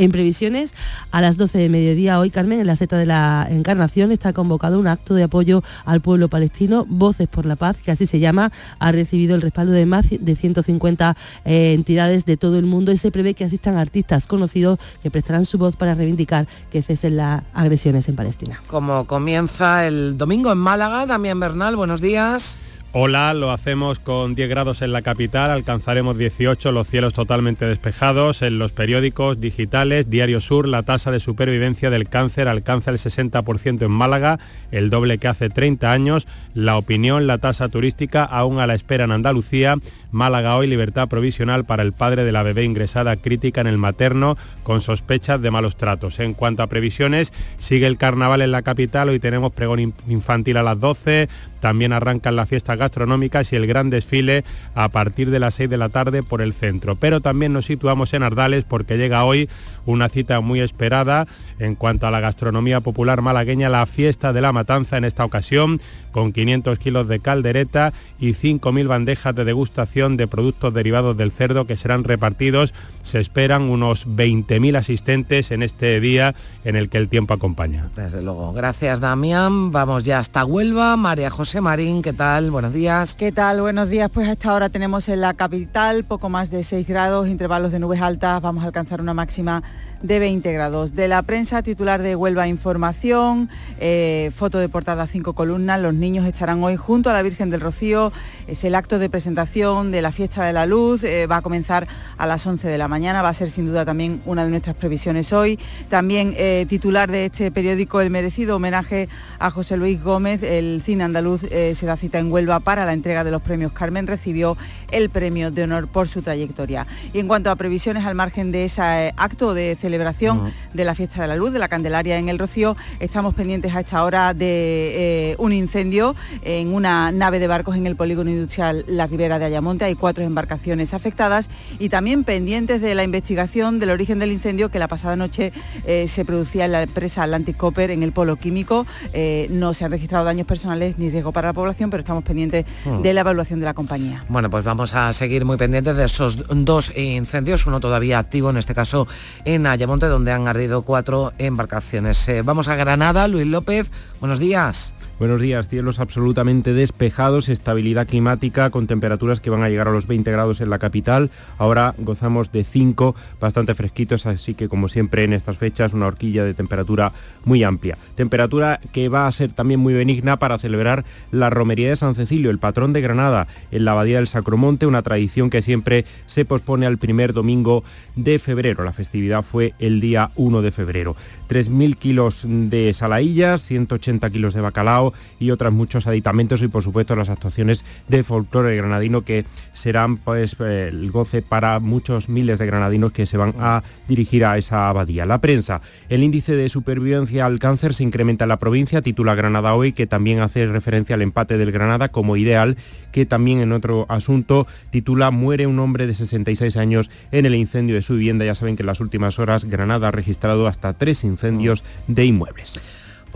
A 1.11 1.21
las 1.21 1.37
12 1.37 1.57
de 1.57 1.69
mediodía. 1.69 2.19
Hoy, 2.19 2.31
Carmen, 2.31 2.59
en 2.59 2.67
la 2.67 2.75
seta 2.75 2.97
de 2.97 3.05
la 3.05 3.47
Encarnación 3.49 4.11
está 4.11 4.33
convocado 4.33 4.77
un 4.77 4.87
acto 4.87 5.13
de 5.13 5.23
apoyo 5.23 5.63
al 5.85 6.01
pueblo 6.01 6.27
palestino, 6.27 6.85
Voces 6.89 7.29
por 7.29 7.45
la 7.45 7.55
Paz, 7.55 7.77
que 7.77 7.91
así 7.91 8.07
se 8.07 8.19
llama, 8.19 8.51
ha 8.79 8.91
recibido 8.91 9.35
el 9.35 9.41
respaldo 9.41 9.71
de 9.71 9.85
más 9.85 10.07
de 10.09 10.35
150 10.35 11.15
eh, 11.45 11.73
entidades 11.73 12.25
de 12.25 12.35
todo 12.35 12.59
el 12.59 12.65
mundo 12.65 12.91
y 12.91 12.97
se 12.97 13.09
prevé 13.09 13.35
que 13.35 13.45
asistan 13.45 13.77
artistas 13.77 14.27
conocidos 14.27 14.79
que 15.01 15.09
prestarán 15.09 15.45
su 15.45 15.57
voz 15.57 15.77
para 15.77 15.93
reivindicar 15.93 16.45
que 16.71 16.81
cesen 16.81 17.15
las 17.15 17.43
agresiones 17.53 18.09
en 18.09 18.17
Palestina. 18.17 18.61
Como 18.67 19.07
comienza 19.07 19.87
el 19.87 20.17
domingo 20.17 20.51
en 20.51 20.57
Málaga, 20.57 21.07
también 21.07 21.39
Bernal, 21.39 21.77
buenos 21.77 22.01
días. 22.01 22.57
Hola, 22.99 23.35
lo 23.35 23.51
hacemos 23.51 23.99
con 23.99 24.33
10 24.33 24.49
grados 24.49 24.81
en 24.81 24.91
la 24.91 25.03
capital, 25.03 25.51
alcanzaremos 25.51 26.17
18, 26.17 26.71
los 26.71 26.87
cielos 26.87 27.13
totalmente 27.13 27.63
despejados. 27.63 28.41
En 28.41 28.57
los 28.57 28.71
periódicos 28.71 29.39
digitales, 29.39 30.09
Diario 30.09 30.41
Sur, 30.41 30.67
la 30.67 30.81
tasa 30.81 31.11
de 31.11 31.19
supervivencia 31.19 31.91
del 31.91 32.09
cáncer 32.09 32.47
alcanza 32.47 32.89
el 32.89 32.97
60% 32.97 33.85
en 33.85 33.91
Málaga, 33.91 34.39
el 34.71 34.89
doble 34.89 35.19
que 35.19 35.27
hace 35.27 35.51
30 35.51 35.91
años. 35.91 36.27
La 36.55 36.75
opinión, 36.75 37.27
la 37.27 37.37
tasa 37.37 37.69
turística 37.69 38.23
aún 38.23 38.59
a 38.59 38.65
la 38.65 38.73
espera 38.73 39.03
en 39.03 39.11
Andalucía. 39.11 39.75
Málaga 40.11 40.55
hoy, 40.55 40.67
libertad 40.67 41.07
provisional 41.07 41.65
para 41.65 41.83
el 41.83 41.93
padre 41.93 42.23
de 42.23 42.31
la 42.31 42.43
bebé 42.43 42.63
ingresada 42.63 43.15
crítica 43.17 43.61
en 43.61 43.67
el 43.67 43.77
materno 43.77 44.37
con 44.63 44.81
sospechas 44.81 45.41
de 45.41 45.51
malos 45.51 45.77
tratos. 45.77 46.19
En 46.19 46.33
cuanto 46.33 46.63
a 46.63 46.67
previsiones, 46.67 47.33
sigue 47.57 47.87
el 47.87 47.97
carnaval 47.97 48.41
en 48.41 48.51
la 48.51 48.61
capital, 48.61 49.09
hoy 49.09 49.19
tenemos 49.19 49.51
pregón 49.51 49.93
infantil 50.07 50.57
a 50.57 50.63
las 50.63 50.79
12, 50.79 51.27
también 51.59 51.93
arrancan 51.93 52.35
las 52.35 52.49
fiestas 52.49 52.77
gastronómicas 52.77 53.51
y 53.51 53.55
el 53.55 53.67
gran 53.67 53.89
desfile 53.89 54.43
a 54.75 54.89
partir 54.89 55.31
de 55.31 55.39
las 55.39 55.55
6 55.55 55.69
de 55.69 55.77
la 55.77 55.89
tarde 55.89 56.23
por 56.23 56.41
el 56.41 56.53
centro. 56.53 56.95
Pero 56.95 57.19
también 57.19 57.53
nos 57.53 57.65
situamos 57.65 58.13
en 58.13 58.23
Ardales 58.23 58.63
porque 58.63 58.97
llega 58.97 59.23
hoy 59.23 59.49
una 59.85 60.09
cita 60.09 60.39
muy 60.41 60.59
esperada 60.59 61.27
en 61.59 61.75
cuanto 61.75 62.07
a 62.07 62.11
la 62.11 62.19
gastronomía 62.19 62.81
popular 62.81 63.21
malagueña, 63.21 63.69
la 63.69 63.85
fiesta 63.85 64.33
de 64.33 64.41
la 64.41 64.53
matanza 64.53 64.97
en 64.97 65.05
esta 65.05 65.25
ocasión 65.25 65.81
con 66.17 66.33
500 66.33 66.79
kilos 66.79 67.07
de 67.07 67.19
caldereta 67.19 67.93
y 68.19 68.33
5.000 68.33 68.87
bandejas 68.87 69.35
de 69.35 69.45
degustación 69.45 70.17
de 70.17 70.25
productos 70.25 70.73
derivados 70.73 71.15
del 71.15 71.31
cerdo 71.31 71.67
que 71.67 71.77
serán 71.77 72.03
repartidos. 72.03 72.73
Se 73.03 73.19
esperan 73.19 73.69
unos 73.69 74.07
20.000 74.07 74.77
asistentes 74.77 75.51
en 75.51 75.61
este 75.61 75.99
día 75.99 76.33
en 76.63 76.75
el 76.75 76.89
que 76.89 76.97
el 76.97 77.07
tiempo 77.07 77.35
acompaña. 77.35 77.89
Desde 77.95 78.23
luego. 78.23 78.51
Gracias, 78.51 78.99
Damián. 78.99 79.71
Vamos 79.71 80.05
ya 80.05 80.17
hasta 80.17 80.43
Huelva. 80.43 80.97
María 80.97 81.29
José 81.29 81.61
Marín, 81.61 82.01
¿qué 82.01 82.13
tal? 82.13 82.49
Buenos 82.49 82.73
días. 82.73 83.13
¿Qué 83.13 83.31
tal? 83.31 83.61
Buenos 83.61 83.87
días. 83.89 84.09
Pues 84.11 84.27
a 84.27 84.31
esta 84.31 84.53
hora 84.53 84.69
tenemos 84.69 85.09
en 85.09 85.21
la 85.21 85.35
capital 85.35 86.03
poco 86.03 86.29
más 86.29 86.49
de 86.49 86.63
6 86.63 86.87
grados, 86.87 87.27
intervalos 87.27 87.71
de 87.71 87.77
nubes 87.77 88.01
altas. 88.01 88.41
Vamos 88.41 88.63
a 88.63 88.65
alcanzar 88.65 89.01
una 89.01 89.13
máxima 89.13 89.61
de 90.01 90.19
20 90.19 90.51
grados. 90.53 90.95
De 90.95 91.07
la 91.07 91.21
prensa 91.21 91.61
titular 91.61 92.01
de 92.01 92.15
Huelva 92.15 92.47
Información, 92.47 93.49
eh, 93.79 94.31
foto 94.35 94.59
de 94.59 94.69
portada 94.69 95.07
cinco 95.07 95.33
columnas, 95.33 95.81
los 95.81 95.93
niños 95.93 96.25
estarán 96.25 96.63
hoy 96.63 96.75
junto 96.75 97.09
a 97.09 97.13
la 97.13 97.21
Virgen 97.21 97.49
del 97.49 97.61
Rocío, 97.61 98.11
es 98.47 98.63
el 98.63 98.75
acto 98.75 98.99
de 98.99 99.09
presentación 99.09 99.91
de 99.91 100.01
la 100.01 100.11
Fiesta 100.11 100.45
de 100.45 100.53
la 100.53 100.65
Luz, 100.65 101.03
eh, 101.03 101.27
va 101.27 101.37
a 101.37 101.41
comenzar 101.41 101.87
a 102.17 102.25
las 102.25 102.45
11 102.45 102.67
de 102.67 102.77
la 102.77 102.87
mañana, 102.87 103.21
va 103.21 103.29
a 103.29 103.33
ser 103.33 103.49
sin 103.49 103.65
duda 103.67 103.85
también 103.85 104.21
una 104.25 104.43
de 104.43 104.51
nuestras 104.51 104.75
previsiones 104.75 105.33
hoy. 105.33 105.59
También 105.89 106.33
eh, 106.37 106.65
titular 106.69 107.11
de 107.11 107.25
este 107.25 107.51
periódico, 107.51 108.01
el 108.01 108.09
merecido 108.09 108.55
homenaje 108.55 109.09
a 109.39 109.51
José 109.51 109.77
Luis 109.77 110.01
Gómez, 110.01 110.43
el 110.43 110.81
cine 110.85 111.03
andaluz 111.03 111.41
se 111.41 111.85
da 111.85 111.97
cita 111.97 112.19
en 112.19 112.31
Huelva 112.31 112.59
para 112.59 112.85
la 112.85 112.93
entrega 112.93 113.23
de 113.23 113.31
los 113.31 113.41
premios 113.41 113.71
Carmen, 113.71 114.07
recibió 114.07 114.57
el 114.91 115.09
premio 115.09 115.51
de 115.51 115.63
honor 115.63 115.87
por 115.87 116.07
su 116.07 116.21
trayectoria. 116.21 116.87
Y 117.13 117.19
en 117.19 117.27
cuanto 117.27 117.51
a 117.51 117.55
previsiones 117.55 118.05
al 118.05 118.15
margen 118.15 118.51
de 118.51 118.65
ese 118.65 119.13
acto 119.17 119.53
de 119.53 119.77
celebración 119.79 120.51
de 120.73 120.85
la 120.85 120.95
fiesta 120.95 121.21
de 121.21 121.27
la 121.27 121.35
luz, 121.35 121.51
de 121.51 121.59
la 121.59 121.67
Candelaria 121.67 122.17
en 122.17 122.29
el 122.29 122.39
Rocío. 122.39 122.75
Estamos 122.99 123.33
pendientes 123.33 123.75
a 123.75 123.81
esta 123.81 124.03
hora 124.03 124.33
de 124.33 125.31
eh, 125.31 125.35
un 125.39 125.53
incendio 125.53 126.15
en 126.43 126.73
una 126.73 127.11
nave 127.11 127.39
de 127.39 127.47
barcos 127.47 127.75
en 127.75 127.87
el 127.87 127.95
polígono 127.95 128.29
industrial 128.29 128.85
La 128.87 129.07
Ribera 129.07 129.39
de 129.39 129.45
Ayamonte. 129.45 129.85
Hay 129.85 129.95
cuatro 129.95 130.23
embarcaciones 130.23 130.93
afectadas 130.93 131.49
y 131.79 131.89
también 131.89 132.23
pendientes 132.23 132.81
de 132.81 132.95
la 132.95 133.03
investigación 133.03 133.79
del 133.79 133.89
origen 133.89 134.19
del 134.19 134.31
incendio 134.31 134.69
que 134.69 134.79
la 134.79 134.87
pasada 134.87 135.15
noche 135.15 135.51
eh, 135.85 136.07
se 136.07 136.25
producía 136.25 136.65
en 136.65 136.71
la 136.71 136.83
empresa 136.83 137.23
Atlantic 137.23 137.57
Copper 137.57 137.91
en 137.91 138.03
el 138.03 138.11
polo 138.11 138.35
químico. 138.35 138.85
Eh, 139.13 139.47
no 139.49 139.73
se 139.73 139.85
han 139.85 139.91
registrado 139.91 140.25
daños 140.25 140.47
personales 140.47 140.97
ni 140.97 141.09
riesgo 141.09 141.31
para 141.31 141.49
la 141.49 141.53
población, 141.53 141.89
pero 141.89 142.01
estamos 142.01 142.23
pendientes 142.23 142.65
de 143.01 143.13
la 143.13 143.21
evaluación 143.21 143.59
de 143.59 143.65
la 143.65 143.73
compañía. 143.73 144.23
Bueno, 144.29 144.49
pues 144.49 144.63
vamos 144.63 144.76
a 144.85 145.11
seguir 145.13 145.43
muy 145.43 145.57
pendientes 145.57 145.95
de 145.95 146.05
esos 146.05 146.37
dos 146.49 146.95
incendios, 146.95 147.65
uno 147.65 147.79
todavía 147.79 148.19
activo, 148.19 148.49
en 148.49 148.57
este 148.57 148.75
caso 148.75 149.07
en 149.43 149.65
Ayamonte 149.65 149.87
Monte, 149.87 150.05
donde 150.07 150.31
han 150.31 150.47
ardido 150.47 150.83
cuatro 150.83 151.33
embarcaciones. 151.37 152.27
Eh, 152.29 152.41
vamos 152.43 152.67
a 152.67 152.75
Granada, 152.75 153.27
Luis 153.27 153.47
López, 153.47 153.89
buenos 154.19 154.39
días. 154.39 154.93
Buenos 155.19 155.41
días, 155.41 155.67
cielos 155.67 155.99
absolutamente 155.99 156.73
despejados, 156.73 157.49
estabilidad 157.49 158.05
climática 158.05 158.69
con 158.69 158.85
temperaturas 158.85 159.39
que 159.39 159.49
van 159.49 159.63
a 159.63 159.69
llegar 159.69 159.87
a 159.87 159.91
los 159.91 160.05
20 160.05 160.31
grados 160.31 160.61
en 160.61 160.69
la 160.69 160.77
capital. 160.77 161.31
Ahora 161.57 161.95
gozamos 161.97 162.51
de 162.51 162.63
5 162.63 163.15
bastante 163.41 163.73
fresquitos, 163.73 164.27
así 164.27 164.53
que 164.53 164.69
como 164.69 164.87
siempre 164.87 165.23
en 165.23 165.33
estas 165.33 165.57
fechas 165.57 165.95
una 165.95 166.05
horquilla 166.05 166.43
de 166.43 166.53
temperatura 166.53 167.13
muy 167.45 167.63
amplia. 167.63 167.97
Temperatura 168.13 168.79
que 168.91 169.09
va 169.09 169.25
a 169.25 169.31
ser 169.31 169.53
también 169.53 169.79
muy 169.79 169.95
benigna 169.95 170.37
para 170.37 170.59
celebrar 170.59 171.03
la 171.31 171.49
romería 171.49 171.89
de 171.89 171.95
San 171.95 172.13
Cecilio, 172.13 172.51
el 172.51 172.59
patrón 172.59 172.93
de 172.93 173.01
Granada, 173.01 173.47
en 173.71 173.85
la 173.85 173.93
abadía 173.93 174.17
del 174.17 174.27
Sacromonte, 174.27 174.85
una 174.85 175.01
tradición 175.01 175.49
que 175.49 175.63
siempre 175.63 176.05
se 176.27 176.45
pospone 176.45 176.85
al 176.85 176.99
primer 176.99 177.33
domingo 177.33 177.83
de 178.15 178.37
febrero. 178.37 178.83
La 178.83 178.93
festividad 178.93 179.41
fue 179.41 179.73
el 179.79 179.99
día 179.99 180.29
1 180.35 180.61
de 180.61 180.69
febrero. 180.69 181.15
3.000 181.49 181.95
kilos 181.95 182.41
de 182.45 182.93
salaillas, 182.93 183.63
180 183.63 184.29
kilos 184.29 184.53
de 184.53 184.61
bacalao 184.61 185.06
y 185.39 185.51
otros 185.51 185.73
muchos 185.73 186.07
aditamentos 186.07 186.61
y 186.61 186.67
por 186.67 186.83
supuesto 186.83 187.15
las 187.15 187.29
actuaciones 187.29 187.83
de 188.07 188.23
folclore 188.23 188.75
granadino 188.75 189.21
que 189.21 189.45
serán 189.73 190.17
pues 190.17 190.55
el 190.59 191.11
goce 191.11 191.41
para 191.41 191.79
muchos 191.79 192.29
miles 192.29 192.59
de 192.59 192.65
granadinos 192.65 193.11
que 193.11 193.25
se 193.25 193.37
van 193.37 193.53
a 193.59 193.83
dirigir 194.07 194.45
a 194.45 194.57
esa 194.57 194.89
abadía. 194.89 195.25
La 195.25 195.39
prensa, 195.39 195.81
el 196.09 196.23
índice 196.23 196.55
de 196.55 196.69
supervivencia 196.69 197.45
al 197.45 197.59
cáncer 197.59 197.93
se 197.93 198.03
incrementa 198.03 198.45
en 198.45 198.49
la 198.49 198.57
provincia, 198.57 199.01
titula 199.01 199.35
Granada 199.35 199.73
hoy, 199.73 199.93
que 199.93 200.07
también 200.07 200.39
hace 200.39 200.65
referencia 200.67 201.15
al 201.15 201.21
empate 201.21 201.57
del 201.57 201.71
Granada 201.71 202.09
como 202.09 202.37
ideal, 202.37 202.77
que 203.11 203.25
también 203.25 203.59
en 203.59 203.71
otro 203.71 204.05
asunto 204.09 204.67
titula 204.89 205.31
Muere 205.31 205.67
un 205.67 205.79
hombre 205.79 206.07
de 206.07 206.13
66 206.13 206.77
años 206.77 207.09
en 207.31 207.45
el 207.45 207.55
incendio 207.55 207.95
de 207.95 208.01
su 208.01 208.13
vivienda. 208.13 208.45
Ya 208.45 208.55
saben 208.55 208.75
que 208.75 208.83
en 208.83 208.87
las 208.87 208.99
últimas 208.99 209.39
horas 209.39 209.65
Granada 209.65 210.09
ha 210.09 210.11
registrado 210.11 210.67
hasta 210.67 210.93
tres 210.93 211.23
incendios 211.23 211.83
de 212.07 212.25
inmuebles 212.25 212.79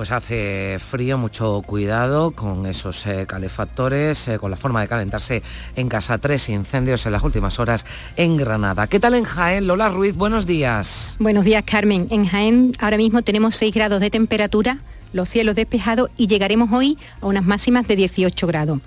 pues 0.01 0.09
hace 0.09 0.79
frío, 0.79 1.19
mucho 1.19 1.61
cuidado 1.63 2.31
con 2.31 2.65
esos 2.65 3.05
eh, 3.05 3.27
calefactores, 3.27 4.29
eh, 4.29 4.39
con 4.39 4.49
la 4.49 4.57
forma 4.57 4.81
de 4.81 4.87
calentarse 4.87 5.43
en 5.75 5.89
casa. 5.89 6.17
Tres 6.17 6.49
incendios 6.49 7.05
en 7.05 7.11
las 7.11 7.21
últimas 7.21 7.59
horas 7.59 7.85
en 8.15 8.35
Granada. 8.35 8.87
¿Qué 8.87 8.99
tal 8.99 9.13
en 9.13 9.25
Jaén? 9.25 9.67
Lola 9.67 9.89
Ruiz, 9.89 10.15
buenos 10.15 10.47
días. 10.47 11.17
Buenos 11.19 11.45
días, 11.45 11.63
Carmen. 11.67 12.07
En 12.09 12.25
Jaén 12.25 12.71
ahora 12.79 12.97
mismo 12.97 13.21
tenemos 13.21 13.55
6 13.57 13.75
grados 13.75 14.01
de 14.01 14.09
temperatura, 14.09 14.79
los 15.13 15.29
cielos 15.29 15.53
despejados 15.53 16.09
y 16.17 16.25
llegaremos 16.25 16.71
hoy 16.73 16.97
a 17.21 17.27
unas 17.27 17.45
máximas 17.45 17.87
de 17.87 17.95
18 17.95 18.47
grados. 18.47 18.79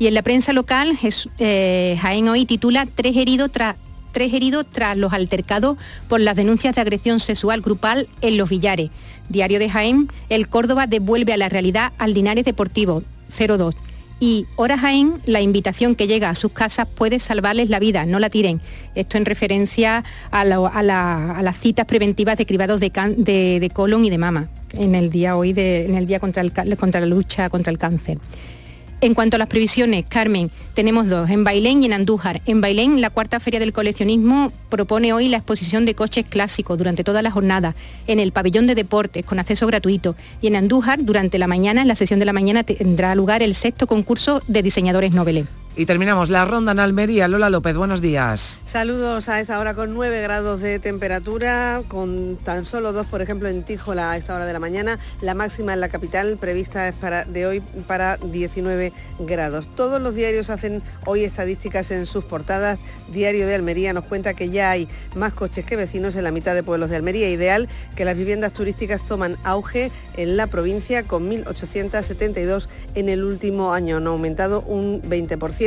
Y 0.00 0.08
en 0.08 0.14
la 0.14 0.22
prensa 0.22 0.52
local, 0.52 0.98
eh, 1.38 1.96
Jaén 2.02 2.28
hoy 2.28 2.44
titula 2.44 2.88
Tres 2.92 3.16
heridos 3.16 3.52
tras 3.52 3.76
tres 4.16 4.32
heridos 4.32 4.64
tras 4.72 4.96
los 4.96 5.12
altercados 5.12 5.76
por 6.08 6.20
las 6.20 6.36
denuncias 6.36 6.74
de 6.74 6.80
agresión 6.80 7.20
sexual 7.20 7.60
grupal 7.60 8.08
en 8.22 8.38
Los 8.38 8.48
Villares. 8.48 8.88
Diario 9.28 9.58
de 9.58 9.68
Jaén, 9.68 10.08
el 10.30 10.48
Córdoba 10.48 10.86
devuelve 10.86 11.34
a 11.34 11.36
la 11.36 11.50
realidad 11.50 11.92
al 11.98 12.14
Linares 12.14 12.46
Deportivo 12.46 13.02
02. 13.28 13.74
Y 14.18 14.46
Hora 14.56 14.78
Jaén, 14.78 15.20
la 15.26 15.42
invitación 15.42 15.94
que 15.94 16.06
llega 16.06 16.30
a 16.30 16.34
sus 16.34 16.50
casas 16.50 16.88
puede 16.88 17.20
salvarles 17.20 17.68
la 17.68 17.78
vida, 17.78 18.06
no 18.06 18.18
la 18.18 18.30
tiren. 18.30 18.62
Esto 18.94 19.18
en 19.18 19.26
referencia 19.26 20.02
a, 20.30 20.46
las 20.46 21.58
citas 21.58 21.84
preventivas 21.84 22.38
de 22.38 22.46
cribados 22.46 22.80
de, 22.80 23.70
colon 23.74 24.06
y 24.06 24.08
de 24.08 24.16
mama 24.16 24.48
en 24.72 24.94
el 24.94 25.10
día 25.10 25.36
hoy, 25.36 25.52
en 25.54 25.94
el 25.94 26.06
día 26.06 26.20
contra, 26.20 26.42
contra 26.78 27.00
la 27.00 27.06
lucha 27.06 27.50
contra 27.50 27.70
el 27.70 27.76
cáncer. 27.76 28.16
En 29.02 29.12
cuanto 29.12 29.36
a 29.36 29.38
las 29.38 29.48
previsiones, 29.48 30.06
Carmen, 30.08 30.50
tenemos 30.72 31.06
dos, 31.06 31.28
en 31.28 31.44
Bailén 31.44 31.82
y 31.82 31.86
en 31.86 31.92
Andújar. 31.92 32.40
En 32.46 32.62
Bailén, 32.62 33.02
la 33.02 33.10
cuarta 33.10 33.40
feria 33.40 33.60
del 33.60 33.74
coleccionismo 33.74 34.50
propone 34.70 35.12
hoy 35.12 35.28
la 35.28 35.36
exposición 35.36 35.84
de 35.84 35.94
coches 35.94 36.24
clásicos 36.24 36.78
durante 36.78 37.04
toda 37.04 37.20
la 37.20 37.30
jornada, 37.30 37.74
en 38.06 38.20
el 38.20 38.32
pabellón 38.32 38.66
de 38.66 38.74
deportes, 38.74 39.22
con 39.26 39.38
acceso 39.38 39.66
gratuito. 39.66 40.16
Y 40.40 40.46
en 40.46 40.56
Andújar, 40.56 41.04
durante 41.04 41.36
la 41.36 41.46
mañana, 41.46 41.82
en 41.82 41.88
la 41.88 41.94
sesión 41.94 42.20
de 42.20 42.26
la 42.26 42.32
mañana, 42.32 42.62
tendrá 42.64 43.14
lugar 43.14 43.42
el 43.42 43.54
sexto 43.54 43.86
concurso 43.86 44.42
de 44.48 44.62
diseñadores 44.62 45.12
Nobel. 45.12 45.46
Y 45.78 45.84
terminamos 45.84 46.30
la 46.30 46.46
ronda 46.46 46.72
en 46.72 46.78
Almería. 46.78 47.28
Lola 47.28 47.50
López, 47.50 47.76
buenos 47.76 48.00
días. 48.00 48.58
Saludos 48.64 49.28
a 49.28 49.40
esta 49.40 49.60
hora 49.60 49.74
con 49.74 49.92
9 49.92 50.22
grados 50.22 50.62
de 50.62 50.78
temperatura, 50.78 51.82
con 51.86 52.38
tan 52.42 52.64
solo 52.64 52.94
dos, 52.94 53.06
por 53.06 53.20
ejemplo, 53.20 53.50
en 53.50 53.62
Tíjola 53.62 54.12
a 54.12 54.16
esta 54.16 54.34
hora 54.34 54.46
de 54.46 54.54
la 54.54 54.58
mañana. 54.58 54.98
La 55.20 55.34
máxima 55.34 55.74
en 55.74 55.80
la 55.80 55.90
capital 55.90 56.38
prevista 56.38 56.88
es 56.88 56.94
para, 56.94 57.26
de 57.26 57.46
hoy 57.46 57.60
para 57.86 58.16
19 58.16 58.94
grados. 59.18 59.68
Todos 59.68 60.00
los 60.00 60.14
diarios 60.14 60.48
hacen 60.48 60.82
hoy 61.04 61.24
estadísticas 61.24 61.90
en 61.90 62.06
sus 62.06 62.24
portadas. 62.24 62.78
Diario 63.12 63.46
de 63.46 63.54
Almería 63.54 63.92
nos 63.92 64.06
cuenta 64.06 64.32
que 64.32 64.48
ya 64.48 64.70
hay 64.70 64.88
más 65.14 65.34
coches 65.34 65.66
que 65.66 65.76
vecinos 65.76 66.16
en 66.16 66.24
la 66.24 66.30
mitad 66.30 66.54
de 66.54 66.62
pueblos 66.62 66.88
de 66.88 66.96
Almería. 66.96 67.28
Ideal 67.28 67.68
que 67.96 68.06
las 68.06 68.16
viviendas 68.16 68.54
turísticas 68.54 69.04
toman 69.04 69.36
auge 69.44 69.92
en 70.16 70.38
la 70.38 70.46
provincia 70.46 71.02
con 71.02 71.30
1.872 71.30 72.68
en 72.94 73.10
el 73.10 73.24
último 73.24 73.74
año. 73.74 73.98
Han 73.98 74.06
aumentado 74.06 74.62
un 74.62 75.02
20% 75.02 75.65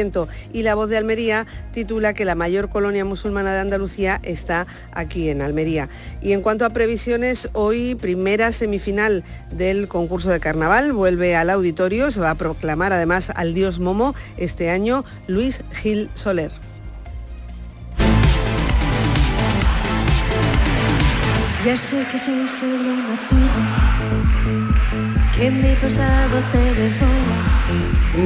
y 0.54 0.64
La 0.64 0.76
Voz 0.76 0.90
de 0.90 0.98
Almería 0.98 1.46
titula 1.74 2.14
que 2.14 2.24
la 2.24 2.36
mayor 2.36 2.70
colonia 2.70 3.04
musulmana 3.04 3.54
de 3.54 3.60
Andalucía 3.60 4.22
está 4.24 4.66
aquí 4.94 5.30
en 5.30 5.42
Almería. 5.42 5.90
Y 6.22 6.32
en 6.32 6.42
cuanto 6.42 6.64
a 6.64 6.70
previsiones, 6.70 7.50
hoy 7.52 7.96
primera 7.96 8.54
semifinal 8.54 9.26
del 9.52 9.90
concurso 9.90 10.30
de 10.30 10.40
carnaval 10.40 10.94
vuelve 10.94 11.36
al 11.36 11.50
auditorio, 11.50 12.12
se 12.12 12.22
va 12.22 12.32
a 12.32 12.36
proclamar 12.36 12.94
además 12.94 13.30
al 13.36 13.54
dios 13.54 13.80
Momo 13.80 14.16
este 14.38 14.70
año 14.70 15.04
Luis 15.28 15.62
Gil 15.74 16.10
Soler. 16.14 16.52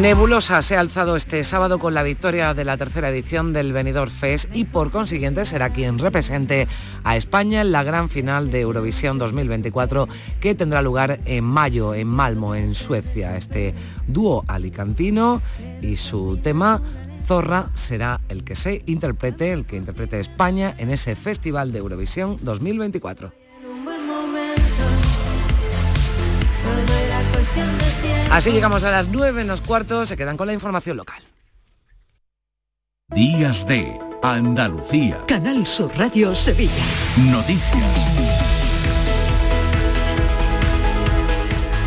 Nebulosa 0.01 0.61
se 0.61 0.75
ha 0.75 0.79
alzado 0.79 1.15
este 1.15 1.43
sábado 1.43 1.77
con 1.77 1.93
la 1.93 2.03
victoria 2.03 2.53
de 2.53 2.65
la 2.65 2.77
tercera 2.77 3.09
edición 3.09 3.53
del 3.53 3.73
Benidorm 3.73 4.11
Fest 4.11 4.49
y 4.53 4.65
por 4.65 4.91
consiguiente 4.91 5.45
será 5.45 5.69
quien 5.69 5.99
represente 5.99 6.67
a 7.03 7.15
España 7.15 7.61
en 7.61 7.71
la 7.71 7.83
gran 7.83 8.09
final 8.09 8.49
de 8.49 8.61
Eurovisión 8.61 9.17
2024 9.17 10.09
que 10.41 10.55
tendrá 10.55 10.81
lugar 10.81 11.19
en 11.25 11.43
mayo 11.45 11.93
en 11.93 12.07
Malmo, 12.07 12.55
en 12.55 12.73
Suecia. 12.73 13.37
Este 13.37 13.75
dúo 14.07 14.43
alicantino 14.47 15.41
y 15.81 15.95
su 15.95 16.37
tema 16.37 16.81
Zorra 17.25 17.69
será 17.75 18.19
el 18.29 18.43
que 18.43 18.55
se 18.55 18.81
interprete, 18.87 19.53
el 19.53 19.65
que 19.65 19.77
interprete 19.77 20.19
España 20.19 20.73
en 20.77 20.89
ese 20.89 21.15
Festival 21.15 21.71
de 21.71 21.79
Eurovisión 21.79 22.37
2024. 22.41 23.31
Así 28.31 28.51
llegamos 28.51 28.83
a 28.83 28.91
las 28.91 29.09
9 29.09 29.41
en 29.41 29.47
los 29.47 29.61
cuartos, 29.61 30.09
se 30.09 30.17
quedan 30.17 30.37
con 30.37 30.47
la 30.47 30.53
información 30.53 30.97
local. 30.97 31.23
Días 33.09 33.67
de 33.67 33.99
Andalucía. 34.23 35.23
Canal 35.27 35.67
Sur 35.67 35.91
Radio 35.97 36.33
Sevilla. 36.33 36.71
Noticias. 37.29 38.42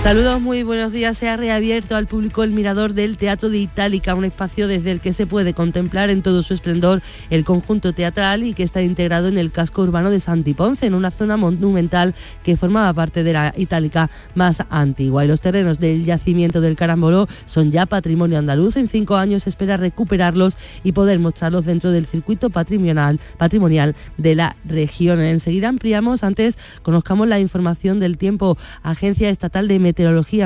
Saludos, 0.06 0.40
muy 0.40 0.62
buenos 0.62 0.92
días. 0.92 1.18
Se 1.18 1.28
ha 1.28 1.36
reabierto 1.36 1.96
al 1.96 2.06
público 2.06 2.44
el 2.44 2.52
mirador 2.52 2.94
del 2.94 3.16
Teatro 3.16 3.50
de 3.50 3.58
Itálica, 3.58 4.14
un 4.14 4.24
espacio 4.24 4.68
desde 4.68 4.92
el 4.92 5.00
que 5.00 5.12
se 5.12 5.26
puede 5.26 5.52
contemplar 5.52 6.10
en 6.10 6.22
todo 6.22 6.44
su 6.44 6.54
esplendor 6.54 7.02
el 7.28 7.42
conjunto 7.42 7.92
teatral 7.92 8.44
y 8.44 8.54
que 8.54 8.62
está 8.62 8.82
integrado 8.82 9.26
en 9.26 9.36
el 9.36 9.50
casco 9.50 9.82
urbano 9.82 10.12
de 10.12 10.20
Santiponce, 10.20 10.86
en 10.86 10.94
una 10.94 11.10
zona 11.10 11.36
monumental 11.36 12.14
que 12.44 12.56
formaba 12.56 12.92
parte 12.94 13.24
de 13.24 13.32
la 13.32 13.52
Itálica 13.56 14.08
más 14.36 14.62
antigua. 14.70 15.24
Y 15.24 15.28
los 15.28 15.40
terrenos 15.40 15.80
del 15.80 16.04
yacimiento 16.04 16.60
del 16.60 16.76
Caramboló 16.76 17.26
son 17.46 17.72
ya 17.72 17.84
patrimonio 17.84 18.38
andaluz. 18.38 18.76
En 18.76 18.86
cinco 18.86 19.16
años 19.16 19.48
espera 19.48 19.76
recuperarlos 19.76 20.56
y 20.84 20.92
poder 20.92 21.18
mostrarlos 21.18 21.64
dentro 21.64 21.90
del 21.90 22.06
circuito 22.06 22.48
patrimonial, 22.48 23.18
patrimonial 23.38 23.96
de 24.18 24.36
la 24.36 24.54
región. 24.64 25.18
Enseguida 25.18 25.68
ampliamos, 25.68 26.22
antes 26.22 26.56
conozcamos 26.84 27.26
la 27.26 27.40
información 27.40 27.98
del 27.98 28.18
tiempo. 28.18 28.56
Agencia 28.84 29.30
Estatal 29.30 29.66
de 29.66 29.80
Meteorología, 29.80 29.95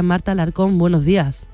Marta 0.03 0.35
Larcón, 0.35 0.79
buenos 0.79 1.05
días. 1.05 1.45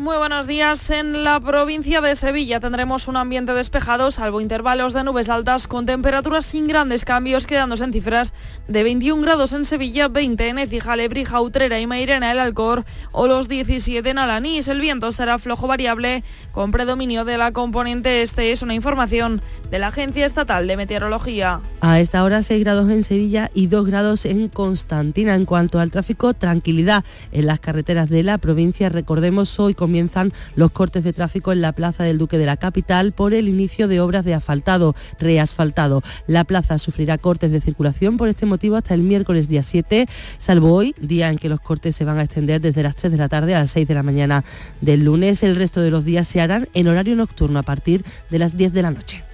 Muy 0.00 0.16
buenos 0.16 0.46
días. 0.46 0.88
En 0.88 1.24
la 1.24 1.38
provincia 1.40 2.00
de 2.00 2.16
Sevilla 2.16 2.58
tendremos 2.58 3.06
un 3.06 3.18
ambiente 3.18 3.52
despejado, 3.52 4.10
salvo 4.10 4.40
intervalos 4.40 4.94
de 4.94 5.04
nubes 5.04 5.28
altas, 5.28 5.66
con 5.66 5.84
temperaturas 5.84 6.46
sin 6.46 6.66
grandes 6.66 7.04
cambios, 7.04 7.46
quedándose 7.46 7.84
en 7.84 7.92
cifras 7.92 8.32
de 8.66 8.82
21 8.82 9.20
grados 9.20 9.52
en 9.52 9.66
Sevilla, 9.66 10.08
20 10.08 10.48
en 10.48 10.58
Écija, 10.58 10.96
Lebrija, 10.96 11.42
Utrera 11.42 11.78
y 11.80 11.86
Mairena, 11.86 12.32
el 12.32 12.38
Alcor, 12.38 12.86
o 13.12 13.26
los 13.26 13.50
17 13.50 14.08
en 14.08 14.16
Alanís. 14.16 14.68
El 14.68 14.80
viento 14.80 15.12
será 15.12 15.38
flojo 15.38 15.66
variable, 15.66 16.24
con 16.52 16.70
predominio 16.70 17.26
de 17.26 17.36
la 17.36 17.52
componente 17.52 18.22
este. 18.22 18.52
Es 18.52 18.62
una 18.62 18.72
información 18.72 19.42
de 19.70 19.80
la 19.80 19.88
Agencia 19.88 20.24
Estatal 20.24 20.66
de 20.66 20.78
Meteorología. 20.78 21.60
A 21.82 22.00
esta 22.00 22.24
hora 22.24 22.42
6 22.42 22.64
grados 22.64 22.88
en 22.88 23.02
Sevilla 23.02 23.50
y 23.52 23.66
2 23.66 23.86
grados 23.86 24.24
en 24.24 24.48
Constantina. 24.48 25.34
En 25.34 25.44
cuanto 25.44 25.78
al 25.78 25.90
tráfico, 25.90 26.32
tranquilidad 26.32 27.04
en 27.32 27.46
las 27.46 27.60
carreteras 27.60 28.08
de 28.08 28.22
la 28.22 28.38
provincia. 28.38 28.88
Recordemos 28.88 29.60
hoy 29.60 29.74
con 29.74 29.89
comienzan 29.90 30.32
los 30.54 30.70
cortes 30.70 31.02
de 31.02 31.12
tráfico 31.12 31.50
en 31.50 31.60
la 31.60 31.72
Plaza 31.72 32.04
del 32.04 32.16
Duque 32.16 32.38
de 32.38 32.46
la 32.46 32.56
Capital 32.56 33.10
por 33.10 33.34
el 33.34 33.48
inicio 33.48 33.88
de 33.88 34.00
obras 34.00 34.24
de 34.24 34.34
asfaltado, 34.34 34.94
reasfaltado. 35.18 36.04
La 36.28 36.44
plaza 36.44 36.78
sufrirá 36.78 37.18
cortes 37.18 37.50
de 37.50 37.60
circulación 37.60 38.16
por 38.16 38.28
este 38.28 38.46
motivo 38.46 38.76
hasta 38.76 38.94
el 38.94 39.02
miércoles 39.02 39.48
día 39.48 39.64
7, 39.64 40.06
salvo 40.38 40.74
hoy, 40.74 40.94
día 41.00 41.28
en 41.28 41.38
que 41.38 41.48
los 41.48 41.60
cortes 41.60 41.96
se 41.96 42.04
van 42.04 42.18
a 42.18 42.22
extender 42.22 42.60
desde 42.60 42.84
las 42.84 42.94
3 42.94 43.10
de 43.10 43.18
la 43.18 43.28
tarde 43.28 43.56
a 43.56 43.58
las 43.58 43.72
6 43.72 43.88
de 43.88 43.94
la 43.94 44.04
mañana 44.04 44.44
del 44.80 45.02
lunes. 45.02 45.42
El 45.42 45.56
resto 45.56 45.80
de 45.80 45.90
los 45.90 46.04
días 46.04 46.28
se 46.28 46.40
harán 46.40 46.68
en 46.72 46.86
horario 46.86 47.16
nocturno 47.16 47.58
a 47.58 47.64
partir 47.64 48.04
de 48.30 48.38
las 48.38 48.56
10 48.56 48.72
de 48.72 48.82
la 48.82 48.92
noche. 48.92 49.24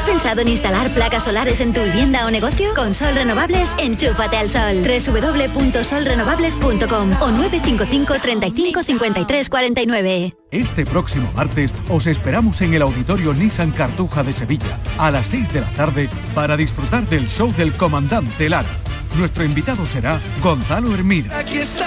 ¿Has 0.00 0.06
pensado 0.06 0.40
en 0.40 0.48
instalar 0.48 0.94
placas 0.94 1.24
solares 1.24 1.60
en 1.60 1.74
tu 1.74 1.82
vivienda 1.82 2.24
o 2.24 2.30
negocio? 2.30 2.72
Con 2.74 2.94
Sol 2.94 3.14
Renovables, 3.14 3.74
enchúfate 3.76 4.38
al 4.38 4.48
sol. 4.48 4.82
www.solrenovables.com 4.82 7.12
o 7.20 7.30
955 7.30 8.14
35 8.18 8.82
53 8.82 9.50
49. 9.50 10.34
Este 10.52 10.86
próximo 10.86 11.30
martes 11.36 11.74
os 11.90 12.06
esperamos 12.06 12.62
en 12.62 12.72
el 12.72 12.80
Auditorio 12.80 13.34
Nissan 13.34 13.72
Cartuja 13.72 14.22
de 14.22 14.32
Sevilla 14.32 14.78
a 14.96 15.10
las 15.10 15.26
6 15.26 15.52
de 15.52 15.60
la 15.60 15.68
tarde 15.74 16.08
para 16.34 16.56
disfrutar 16.56 17.06
del 17.06 17.28
show 17.28 17.52
del 17.52 17.74
comandante 17.74 18.48
Lara. 18.48 18.70
Nuestro 19.18 19.44
invitado 19.44 19.84
será 19.84 20.18
Gonzalo 20.42 20.94
Hermida. 20.94 21.38
Aquí 21.38 21.58
está. 21.58 21.86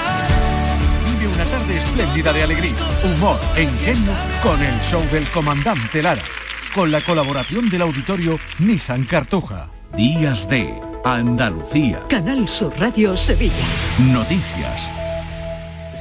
Vive 1.18 1.34
una 1.34 1.46
tarde 1.46 1.78
espléndida 1.78 2.32
de 2.32 2.44
alegría, 2.44 2.76
humor 3.04 3.40
e 3.56 3.64
ingenio 3.64 4.12
con 4.44 4.62
el 4.62 4.80
show 4.82 5.02
del 5.12 5.28
comandante 5.30 6.04
Lara 6.04 6.22
con 6.74 6.92
la 6.92 7.02
colaboración 7.02 7.70
del 7.70 7.84
auditorio 7.84 8.40
Nissan 8.60 9.04
Cartuja. 9.04 9.70
Días 9.96 10.50
de 10.50 10.74
Andalucía. 11.06 12.00
Canal 12.10 12.48
Sur 12.50 12.74
Radio 12.80 13.16
Sevilla. 13.16 13.54
Noticias. 14.12 14.90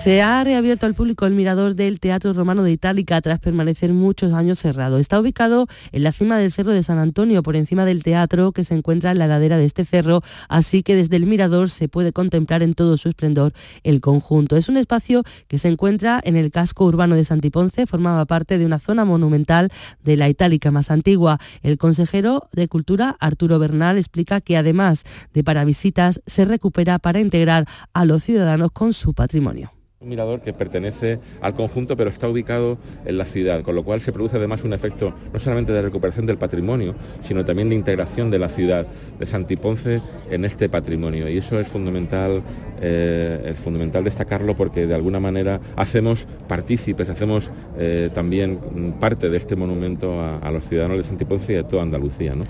Se 0.02 0.20
ha 0.20 0.42
reabierto 0.42 0.86
al 0.86 0.94
público 0.94 1.26
el 1.26 1.34
mirador 1.34 1.76
del 1.76 2.00
Teatro 2.00 2.32
Romano 2.32 2.64
de 2.64 2.72
Itálica 2.72 3.20
tras 3.20 3.38
permanecer 3.38 3.92
muchos 3.92 4.32
años 4.32 4.58
cerrado. 4.58 4.98
Está 4.98 5.20
ubicado 5.20 5.68
en 5.92 6.02
la 6.02 6.10
cima 6.10 6.38
del 6.38 6.50
Cerro 6.50 6.72
de 6.72 6.82
San 6.82 6.98
Antonio, 6.98 7.44
por 7.44 7.54
encima 7.54 7.84
del 7.84 8.02
teatro 8.02 8.50
que 8.50 8.64
se 8.64 8.74
encuentra 8.74 9.12
en 9.12 9.20
la 9.20 9.28
ladera 9.28 9.58
de 9.58 9.64
este 9.64 9.84
cerro, 9.84 10.24
así 10.48 10.82
que 10.82 10.96
desde 10.96 11.14
el 11.14 11.26
mirador 11.26 11.70
se 11.70 11.86
puede 11.86 12.12
contemplar 12.12 12.64
en 12.64 12.74
todo 12.74 12.96
su 12.96 13.10
esplendor 13.10 13.52
el 13.84 14.00
conjunto. 14.00 14.56
Es 14.56 14.68
un 14.68 14.76
espacio 14.76 15.22
que 15.46 15.58
se 15.58 15.68
encuentra 15.68 16.20
en 16.24 16.34
el 16.34 16.50
casco 16.50 16.84
urbano 16.84 17.14
de 17.14 17.24
Santiponce, 17.24 17.86
formaba 17.86 18.24
parte 18.24 18.58
de 18.58 18.66
una 18.66 18.80
zona 18.80 19.04
monumental 19.04 19.70
de 20.02 20.16
la 20.16 20.28
Itálica 20.28 20.72
más 20.72 20.90
antigua. 20.90 21.38
El 21.62 21.78
consejero 21.78 22.48
de 22.50 22.66
Cultura, 22.66 23.16
Arturo 23.20 23.60
Bernal, 23.60 23.98
explica 23.98 24.40
que 24.40 24.56
además 24.56 25.04
de 25.32 25.44
para 25.44 25.64
visitas, 25.64 26.20
se 26.26 26.44
recupera 26.44 26.98
para 26.98 27.20
integrar 27.20 27.68
a 27.92 28.04
los 28.04 28.24
ciudadanos 28.24 28.72
con 28.72 28.94
su 28.94 29.14
patrimonio. 29.14 29.70
Un 30.02 30.08
mirador 30.08 30.40
que 30.40 30.52
pertenece 30.52 31.20
al 31.40 31.54
conjunto 31.54 31.96
pero 31.96 32.10
está 32.10 32.28
ubicado 32.28 32.76
en 33.04 33.18
la 33.18 33.24
ciudad, 33.24 33.62
con 33.62 33.76
lo 33.76 33.84
cual 33.84 34.00
se 34.00 34.10
produce 34.10 34.36
además 34.36 34.64
un 34.64 34.72
efecto 34.72 35.14
no 35.32 35.38
solamente 35.38 35.72
de 35.72 35.80
recuperación 35.80 36.26
del 36.26 36.38
patrimonio, 36.38 36.96
sino 37.22 37.44
también 37.44 37.68
de 37.68 37.76
integración 37.76 38.28
de 38.28 38.40
la 38.40 38.48
ciudad 38.48 38.84
de 39.20 39.26
Santiponce 39.26 40.00
en 40.28 40.44
este 40.44 40.68
patrimonio. 40.68 41.28
Y 41.28 41.38
eso 41.38 41.60
es 41.60 41.68
fundamental, 41.68 42.42
eh, 42.80 43.52
es 43.52 43.56
fundamental 43.58 44.02
destacarlo 44.02 44.56
porque 44.56 44.88
de 44.88 44.94
alguna 44.96 45.20
manera 45.20 45.60
hacemos 45.76 46.26
partícipes, 46.48 47.08
hacemos 47.08 47.52
eh, 47.78 48.10
también 48.12 48.58
parte 48.98 49.30
de 49.30 49.36
este 49.36 49.54
monumento 49.54 50.20
a, 50.20 50.38
a 50.38 50.50
los 50.50 50.64
ciudadanos 50.64 50.96
de 50.96 51.04
Santiponce 51.04 51.52
y 51.52 51.56
de 51.56 51.64
toda 51.64 51.84
Andalucía. 51.84 52.34
¿no? 52.34 52.44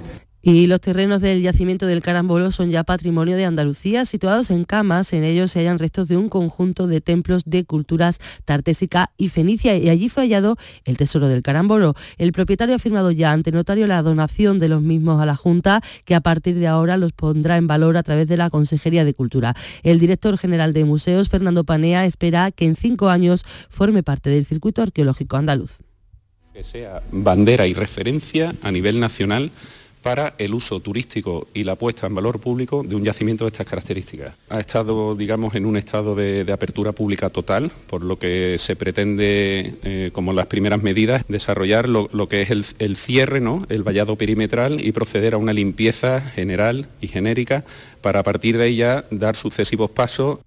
Y 0.45 0.67
los 0.67 0.81
terrenos 0.81 1.21
del 1.21 1.41
yacimiento 1.41 1.87
del 1.87 2.03
Carambolo 2.03 2.51
son 2.51 2.71
ya 2.71 2.83
patrimonio 2.83 3.37
de 3.37 3.45
Andalucía, 3.45 4.05
situados 4.05 4.51
en 4.51 4.65
camas. 4.65 5.13
En 5.13 5.23
ellos 5.23 5.53
se 5.53 5.61
hallan 5.61 5.79
restos 5.79 6.09
de 6.09 6.17
un 6.17 6.29
conjunto 6.29 6.89
de 6.89 7.01
templos 7.01 7.45
de 7.47 7.65
culturas 7.65 8.19
tartésica 8.45 9.13
y 9.17 9.29
fenicia 9.29 9.77
y 9.77 9.89
allí 9.89 10.09
fue 10.09 10.25
hallado 10.25 10.57
el 10.85 10.97
tesoro 10.97 11.29
del 11.29 11.43
Carambolo. 11.43 11.95
El 12.19 12.33
propietario 12.33 12.75
ha 12.75 12.81
firmado 12.81 13.13
ya 13.13 13.31
ante 13.31 13.53
notario 13.53 13.87
la 13.87 14.03
donación 14.03 14.59
de 14.59 14.67
los 14.67 14.83
mismos 14.83 15.23
a 15.23 15.27
la 15.27 15.37
Junta, 15.37 15.81
que 16.05 16.17
a 16.17 16.21
partir 16.21 16.57
de 16.57 16.67
ahora 16.67 16.97
los 16.97 17.13
pondrá 17.13 17.57
en 17.57 17.69
valor 17.69 17.97
a 17.97 18.03
través 18.03 18.27
de 18.27 18.37
la 18.37 18.51
Consejería 18.51 19.05
de 19.05 19.15
Cultura. 19.15 19.55
El 19.85 20.01
director 20.01 20.37
general 20.39 20.73
de 20.73 20.85
museos, 20.85 21.29
Fernando 21.29 21.63
Panea, 21.63 22.05
espera 22.05 22.51
que 22.51 22.65
en 22.65 22.75
cinco 22.75 23.11
años 23.11 23.45
forme 23.71 24.03
parte 24.03 24.29
del 24.31 24.45
circuito 24.45 24.83
arqueológico 24.83 25.37
andaluz. 25.37 25.77
Que 26.53 26.65
sea 26.65 27.01
bandera 27.13 27.69
y 27.69 27.75
referencia 27.75 28.55
a 28.63 28.73
nivel 28.73 28.99
nacional 28.99 29.51
para 30.03 30.35
el 30.39 30.55
uso 30.55 30.81
turístico 30.81 31.49
y 31.55 31.65
la 31.65 31.77
puesta 31.77 32.07
en 32.07 32.15
valor 32.15 32.41
público 32.41 32.83
de 32.83 32.97
un 32.97 33.05
yacimiento 33.05 33.45
de 33.45 33.49
estas 33.51 33.67
características. 33.67 34.35
Ha 34.49 34.61
estado, 34.61 35.15
digamos, 35.15 35.55
en 35.55 35.67
un 35.67 35.77
estado 35.77 36.15
de, 36.15 36.53
apertura 36.53 36.93
pública 36.93 37.31
total, 37.31 37.71
por 37.87 38.03
lo 38.03 38.19
que 38.19 38.57
se 38.59 38.77
pretende, 38.77 39.79
eh, 39.83 40.11
como 40.13 40.33
las 40.33 40.47
primeras 40.47 40.83
medidas, 40.83 41.25
desarrollar 41.29 41.89
lo, 41.89 42.29
que 42.29 42.43
es 42.43 42.75
el, 42.79 42.97
cierre, 42.97 43.41
¿no? 43.41 43.65
el 43.69 43.83
vallado 43.83 44.17
perimetral 44.17 44.85
y 44.85 44.93
proceder 44.93 45.35
a 45.35 45.39
una 45.39 45.53
limpieza 45.53 46.21
general 46.21 46.89
y 47.01 47.09
genérica 47.09 47.65
para 48.03 48.21
a 48.21 48.23
partir 48.23 48.59
de 48.59 48.65
ahí 48.65 48.77
ya 48.77 49.05
dar 49.11 49.37
sucesivos 49.37 49.91
pasos 49.91 50.41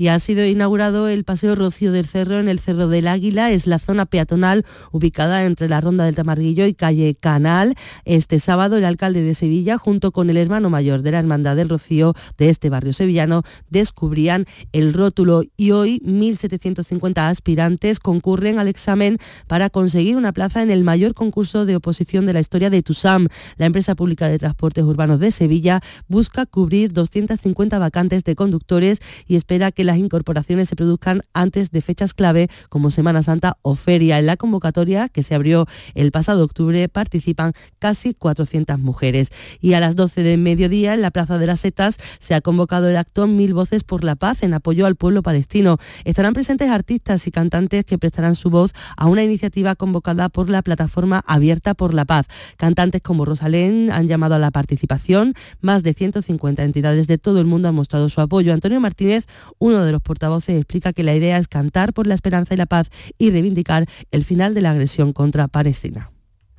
y 0.00 0.08
ha 0.08 0.18
sido 0.18 0.46
inaugurado 0.46 1.08
el 1.08 1.24
Paseo 1.24 1.54
Rocío 1.54 1.92
del 1.92 2.06
Cerro 2.06 2.38
en 2.38 2.48
el 2.48 2.58
Cerro 2.58 2.88
del 2.88 3.06
Águila. 3.06 3.50
Es 3.50 3.66
la 3.66 3.78
zona 3.78 4.06
peatonal 4.06 4.64
ubicada 4.92 5.44
entre 5.44 5.68
la 5.68 5.82
Ronda 5.82 6.06
del 6.06 6.14
Tamarguillo 6.14 6.64
y 6.64 6.72
calle 6.72 7.14
Canal. 7.20 7.74
Este 8.06 8.38
sábado 8.38 8.78
el 8.78 8.86
alcalde 8.86 9.20
de 9.20 9.34
Sevilla, 9.34 9.76
junto 9.76 10.10
con 10.10 10.30
el 10.30 10.38
hermano 10.38 10.70
mayor 10.70 11.02
de 11.02 11.12
la 11.12 11.18
Hermandad 11.18 11.54
del 11.54 11.68
Rocío 11.68 12.14
de 12.38 12.48
este 12.48 12.70
barrio 12.70 12.94
sevillano, 12.94 13.42
descubrían 13.68 14.46
el 14.72 14.94
rótulo 14.94 15.42
y 15.58 15.72
hoy 15.72 16.00
1.750 16.02 17.18
aspirantes 17.28 18.00
concurren 18.00 18.58
al 18.58 18.68
examen 18.68 19.18
para 19.48 19.68
conseguir 19.68 20.16
una 20.16 20.32
plaza 20.32 20.62
en 20.62 20.70
el 20.70 20.82
mayor 20.82 21.12
concurso 21.12 21.66
de 21.66 21.76
oposición 21.76 22.24
de 22.24 22.32
la 22.32 22.40
historia 22.40 22.70
de 22.70 22.82
TUSAM. 22.82 23.28
La 23.58 23.66
empresa 23.66 23.94
pública 23.94 24.30
de 24.30 24.38
transportes 24.38 24.82
urbanos 24.82 25.20
de 25.20 25.30
Sevilla 25.30 25.82
busca 26.08 26.46
cubrir 26.46 26.94
250 26.94 27.78
vacantes 27.78 28.24
de 28.24 28.34
conductores 28.34 29.02
y 29.28 29.36
espera 29.36 29.70
que 29.72 29.89
las 29.90 29.98
incorporaciones 29.98 30.68
se 30.68 30.76
produzcan 30.76 31.22
antes 31.34 31.72
de 31.72 31.80
fechas 31.80 32.14
clave 32.14 32.48
como 32.68 32.92
Semana 32.92 33.24
Santa 33.24 33.56
o 33.62 33.74
Feria. 33.74 34.20
En 34.20 34.26
la 34.26 34.36
convocatoria, 34.36 35.08
que 35.08 35.24
se 35.24 35.34
abrió 35.34 35.66
el 35.96 36.12
pasado 36.12 36.44
octubre, 36.44 36.88
participan 36.88 37.54
casi 37.80 38.14
400 38.14 38.78
mujeres. 38.78 39.32
Y 39.60 39.74
a 39.74 39.80
las 39.80 39.96
12 39.96 40.22
de 40.22 40.36
mediodía, 40.36 40.94
en 40.94 41.02
la 41.02 41.10
Plaza 41.10 41.38
de 41.38 41.46
las 41.48 41.58
Setas, 41.58 41.96
se 42.20 42.36
ha 42.36 42.40
convocado 42.40 42.88
el 42.88 42.96
acto 42.96 43.26
Mil 43.26 43.52
Voces 43.52 43.82
por 43.82 44.04
la 44.04 44.14
Paz 44.14 44.44
en 44.44 44.54
apoyo 44.54 44.86
al 44.86 44.94
pueblo 44.94 45.24
palestino. 45.24 45.78
Estarán 46.04 46.34
presentes 46.34 46.70
artistas 46.70 47.26
y 47.26 47.32
cantantes 47.32 47.84
que 47.84 47.98
prestarán 47.98 48.36
su 48.36 48.48
voz 48.48 48.72
a 48.96 49.06
una 49.06 49.24
iniciativa 49.24 49.74
convocada 49.74 50.28
por 50.28 50.50
la 50.50 50.62
plataforma 50.62 51.24
Abierta 51.26 51.74
por 51.74 51.94
la 51.94 52.04
Paz. 52.04 52.26
Cantantes 52.58 53.02
como 53.02 53.24
Rosalén 53.24 53.90
han 53.90 54.06
llamado 54.06 54.36
a 54.36 54.38
la 54.38 54.52
participación. 54.52 55.34
Más 55.60 55.82
de 55.82 55.94
150 55.94 56.62
entidades 56.62 57.08
de 57.08 57.18
todo 57.18 57.40
el 57.40 57.46
mundo 57.46 57.66
han 57.66 57.74
mostrado 57.74 58.08
su 58.08 58.20
apoyo. 58.20 58.52
Antonio 58.52 58.78
Martínez, 58.78 59.26
uno 59.70 59.84
de 59.84 59.92
los 59.92 60.02
portavoces 60.02 60.56
explica 60.56 60.92
que 60.92 61.04
la 61.04 61.14
idea 61.14 61.38
es 61.38 61.48
cantar 61.48 61.92
por 61.92 62.06
la 62.06 62.14
esperanza 62.14 62.54
y 62.54 62.56
la 62.56 62.66
paz 62.66 62.90
y 63.18 63.30
reivindicar 63.30 63.86
el 64.10 64.24
final 64.24 64.54
de 64.54 64.60
la 64.60 64.72
agresión 64.72 65.12
contra 65.12 65.48
Palestina. 65.48 66.10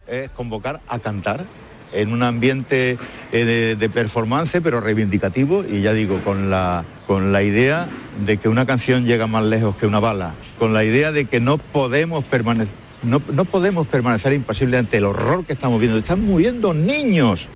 Es 0.07 0.29
convocar 0.31 0.81
a 0.87 0.99
cantar 0.99 1.45
en 1.93 2.13
un 2.13 2.23
ambiente 2.23 2.97
eh, 3.31 3.75
de, 3.77 3.89
performance, 3.89 4.59
pero 4.63 4.79
reivindicativo, 4.79 5.63
y 5.67 5.81
ya 5.81 5.93
digo, 5.93 6.19
con 6.23 6.49
la, 6.49 6.85
con 7.05 7.31
la 7.31 7.43
idea 7.43 7.87
de 8.25 8.37
que 8.37 8.49
una 8.49 8.65
canción 8.65 9.05
llega 9.05 9.27
más 9.27 9.43
lejos 9.43 9.75
que 9.75 9.87
una 9.87 9.99
bala, 9.99 10.35
con 10.57 10.73
la 10.73 10.83
idea 10.83 11.11
de 11.11 11.25
que 11.25 11.39
no 11.39 11.57
podemos 11.57 12.23
permanecer, 12.23 12.73
no, 13.03 13.21
no 13.33 13.45
podemos 13.45 13.87
permanecer 13.87 14.33
impasibles 14.33 14.79
ante 14.79 14.97
el 14.97 15.05
horror 15.05 15.45
que 15.45 15.53
estamos 15.53 15.79
viendo. 15.79 15.97
Están 15.97 16.23
muriendo 16.23 16.73
niños. 16.73 17.47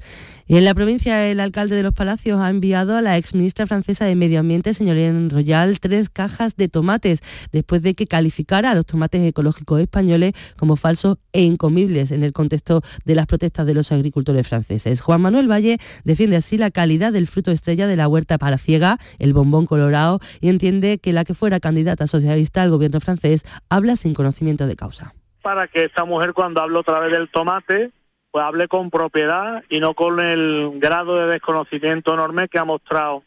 Y 0.48 0.58
en 0.58 0.66
la 0.66 0.76
provincia, 0.76 1.28
el 1.28 1.40
alcalde 1.40 1.76
de 1.76 1.82
Los 1.82 1.96
Palacios 1.96 2.40
ha 2.40 2.52
enviado 2.52 2.96
a 2.96 3.02
la 3.02 3.18
exministra 3.18 3.66
francesa 3.66 4.06
de 4.06 4.14
Medio 4.14 4.42
Ambiente, 4.42 4.76
señorita 4.76 5.12
Royal, 5.34 5.80
tres 5.80 6.12
cajas 6.12 6.56
de 6.56 6.68
tomates, 6.68 7.24
después 7.52 7.82
de 7.82 7.96
que 7.96 8.06
calificara 8.06 8.70
a 8.70 8.76
los 8.76 8.86
tomates 8.86 9.24
ecológicos 9.24 9.82
españoles 9.82 10.34
como 10.56 10.76
falsos 10.76 11.18
e 11.34 11.42
incomibles 11.42 12.12
en 12.12 12.24
el 12.24 12.32
contexto 12.32 12.84
de 13.06 13.16
las 13.16 13.26
protestas 13.26 13.66
de 13.66 13.74
los 13.74 13.92
agricultores 13.92 14.48
franceses. 14.48 15.02
Juan 15.02 15.22
Manuel 15.22 15.50
Valle 15.50 15.80
defiende 16.04 16.36
así 16.36 16.60
la 16.60 16.70
calidad 16.70 17.12
del 17.12 17.28
fruto 17.28 17.50
estrella 17.50 17.88
de 17.88 17.96
la 17.96 18.08
huerta 18.08 18.38
palaciega, 18.38 19.00
el 19.18 19.34
bombón 19.34 19.66
colorado, 19.66 20.20
y 20.42 20.50
entiende 20.50 21.00
que 21.00 21.12
la 21.12 21.26
que 21.26 21.34
fuera 21.34 21.60
candidata 21.60 22.06
socialista 22.06 22.62
al 22.62 22.70
gobierno 22.70 23.00
francés 23.00 23.46
habla 23.70 23.96
sin 23.96 24.14
conocimiento 24.14 24.68
de 24.68 24.76
causa. 24.76 25.16
Para 25.42 25.68
que 25.68 25.86
esta 25.86 26.06
mujer 26.06 26.34
cuando 26.34 26.62
habla 26.62 26.80
otra 26.80 27.00
vez 27.00 27.12
del 27.12 27.30
tomate 27.30 27.92
pues 28.36 28.44
hable 28.44 28.68
con 28.68 28.90
propiedad 28.90 29.64
y 29.70 29.80
no 29.80 29.94
con 29.94 30.20
el 30.20 30.74
grado 30.76 31.16
de 31.16 31.26
desconocimiento 31.26 32.14
enorme 32.14 32.50
que 32.50 32.60
ha 32.60 32.66
mostrado 32.66 33.24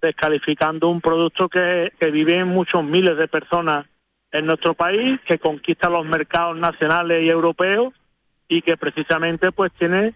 descalificando 0.00 0.88
un 0.88 1.02
producto 1.02 1.50
que, 1.50 1.92
que 2.00 2.10
viven 2.10 2.48
muchos 2.48 2.82
miles 2.82 3.18
de 3.18 3.28
personas 3.28 3.84
en 4.32 4.46
nuestro 4.46 4.72
país, 4.72 5.20
que 5.26 5.38
conquista 5.38 5.90
los 5.90 6.06
mercados 6.06 6.56
nacionales 6.56 7.22
y 7.22 7.28
europeos 7.28 7.92
y 8.48 8.62
que 8.62 8.78
precisamente 8.78 9.52
pues 9.52 9.72
tiene 9.72 10.14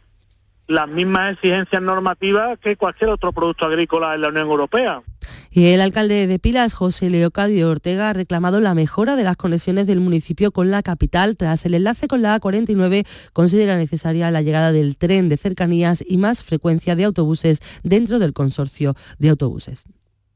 las 0.71 0.89
mismas 0.89 1.33
exigencias 1.33 1.83
normativas 1.83 2.57
que 2.61 2.77
cualquier 2.77 3.11
otro 3.11 3.33
producto 3.33 3.67
agrícola 3.67 4.15
en 4.15 4.21
la 4.21 4.29
Unión 4.29 4.49
Europea. 4.49 5.03
Y 5.51 5.67
el 5.67 5.81
alcalde 5.81 6.29
de 6.29 6.39
Pilas, 6.39 6.75
José 6.75 7.11
Leocadio 7.11 7.69
Ortega, 7.69 8.11
ha 8.11 8.13
reclamado 8.13 8.61
la 8.61 8.73
mejora 8.73 9.17
de 9.17 9.25
las 9.25 9.37
conexiones 9.37 9.89
del 9.89 9.99
municipio 9.99 10.53
con 10.53 10.71
la 10.71 10.85
capital. 10.85 11.37
Tras 11.37 11.67
el 11.67 11.75
enlace 11.75 12.07
con 12.07 12.23
la 12.23 12.41
A49, 12.41 13.05
considera 13.33 13.77
necesaria 13.77 14.31
la 14.31 14.43
llegada 14.43 14.71
del 14.71 14.97
tren 14.97 15.29
de 15.29 15.37
cercanías 15.37 16.05
y 16.07 16.19
más 16.19 16.45
frecuencia 16.45 16.95
de 16.95 17.05
autobuses 17.05 17.59
dentro 17.83 18.21
del 18.21 18.33
consorcio 18.33 18.95
de 19.19 19.31
autobuses. 19.31 19.87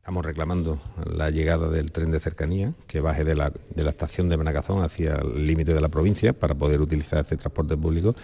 Estamos 0.05 0.27
reclamando 0.27 0.79
la 1.07 1.31
llegada 1.31 1.71
del 1.71 1.91
tren 1.91 2.11
de 2.11 2.21
cercanía 2.21 2.75
que 2.87 3.01
baje 3.01 3.25
de 3.25 3.35
la, 3.35 3.51
estación 3.75 4.29
de 4.29 4.37
Manacazón 4.37 4.83
hacia 4.83 5.15
el 5.15 5.47
límite 5.47 5.73
de 5.73 5.81
la 5.81 5.89
provincia 5.89 6.35
para 6.35 6.55
poder 6.55 6.83
utilizar 6.83 7.21
este 7.21 7.39
transporte 7.39 7.75
público 7.75 8.15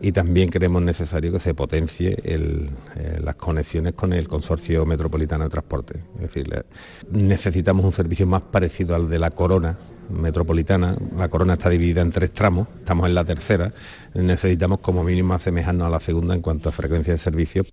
y 0.00 0.10
también 0.10 0.48
creemos 0.48 0.82
necesario 0.82 1.30
que 1.30 1.38
se 1.38 1.54
potencie 1.54 2.18
eh, 2.24 3.20
las 3.22 3.36
conexiones 3.36 3.92
con 3.92 4.12
el 4.14 4.26
Consorcio 4.26 4.84
Metropolitano 4.84 5.44
de 5.44 5.50
Transporte. 5.50 6.00
Es 6.16 6.22
decir, 6.22 6.64
necesitamos 7.12 7.84
un 7.84 7.92
servicio 7.92 8.26
más 8.26 8.42
parecido 8.42 8.96
al 8.96 9.08
de 9.08 9.20
la 9.20 9.30
Corona 9.30 9.78
metropolitana. 10.10 10.96
La 11.16 11.28
Corona 11.28 11.52
está 11.52 11.70
dividida 11.70 12.00
en 12.00 12.10
tres 12.10 12.32
tramos, 12.32 12.66
estamos 12.78 13.06
en 13.06 13.14
la 13.14 13.24
tercera. 13.24 13.72
Necesitamos 14.12 14.80
como 14.80 15.04
mínimo 15.04 15.34
asemejarnos 15.34 15.86
a 15.86 15.90
la 15.90 16.00
segunda 16.00 16.34
en 16.34 16.40
cuanto 16.40 16.68
a 16.68 16.72
frecuencia 16.72 17.12
de 17.12 17.20
servicio. 17.20 17.64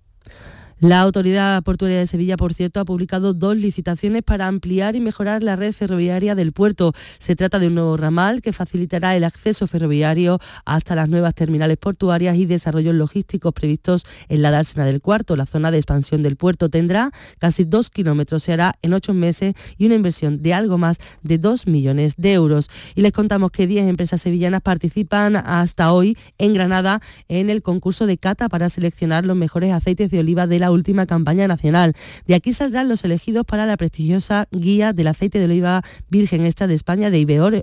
La 0.78 1.00
Autoridad 1.00 1.62
Portuaria 1.62 1.96
de 1.98 2.06
Sevilla, 2.06 2.36
por 2.36 2.52
cierto, 2.52 2.80
ha 2.80 2.84
publicado 2.84 3.32
dos 3.32 3.56
licitaciones 3.56 4.22
para 4.22 4.46
ampliar 4.46 4.94
y 4.94 5.00
mejorar 5.00 5.42
la 5.42 5.56
red 5.56 5.72
ferroviaria 5.72 6.34
del 6.34 6.52
puerto. 6.52 6.92
Se 7.18 7.34
trata 7.34 7.58
de 7.58 7.68
un 7.68 7.76
nuevo 7.76 7.96
ramal 7.96 8.42
que 8.42 8.52
facilitará 8.52 9.16
el 9.16 9.24
acceso 9.24 9.66
ferroviario 9.66 10.38
hasta 10.66 10.94
las 10.94 11.08
nuevas 11.08 11.34
terminales 11.34 11.78
portuarias 11.78 12.36
y 12.36 12.44
desarrollos 12.44 12.94
logísticos 12.94 13.54
previstos 13.54 14.04
en 14.28 14.42
la 14.42 14.50
dársena 14.50 14.84
del 14.84 15.00
Cuarto. 15.00 15.34
La 15.34 15.46
zona 15.46 15.70
de 15.70 15.78
expansión 15.78 16.22
del 16.22 16.36
puerto 16.36 16.68
tendrá 16.68 17.10
casi 17.38 17.64
dos 17.64 17.88
kilómetros, 17.88 18.42
se 18.42 18.52
hará 18.52 18.74
en 18.82 18.92
ocho 18.92 19.14
meses 19.14 19.54
y 19.78 19.86
una 19.86 19.94
inversión 19.94 20.42
de 20.42 20.52
algo 20.52 20.76
más 20.76 20.98
de 21.22 21.38
dos 21.38 21.66
millones 21.66 22.16
de 22.18 22.34
euros. 22.34 22.68
Y 22.94 23.00
les 23.00 23.12
contamos 23.12 23.50
que 23.50 23.66
diez 23.66 23.88
empresas 23.88 24.20
sevillanas 24.20 24.60
participan 24.60 25.36
hasta 25.36 25.90
hoy 25.94 26.18
en 26.36 26.52
Granada 26.52 27.00
en 27.28 27.48
el 27.48 27.62
concurso 27.62 28.06
de 28.06 28.18
cata 28.18 28.50
para 28.50 28.68
seleccionar 28.68 29.24
los 29.24 29.38
mejores 29.38 29.72
aceites 29.72 30.10
de 30.10 30.18
oliva 30.18 30.46
de 30.46 30.58
la 30.58 30.65
última 30.70 31.06
campaña 31.06 31.48
nacional. 31.48 31.94
De 32.26 32.34
aquí 32.34 32.52
saldrán 32.52 32.88
los 32.88 33.04
elegidos 33.04 33.44
para 33.44 33.66
la 33.66 33.76
prestigiosa 33.76 34.48
guía 34.50 34.92
del 34.92 35.08
aceite 35.08 35.38
de 35.38 35.46
oliva 35.46 35.82
virgen 36.08 36.44
extra 36.44 36.66
de 36.66 36.74
España 36.74 37.10
de 37.10 37.18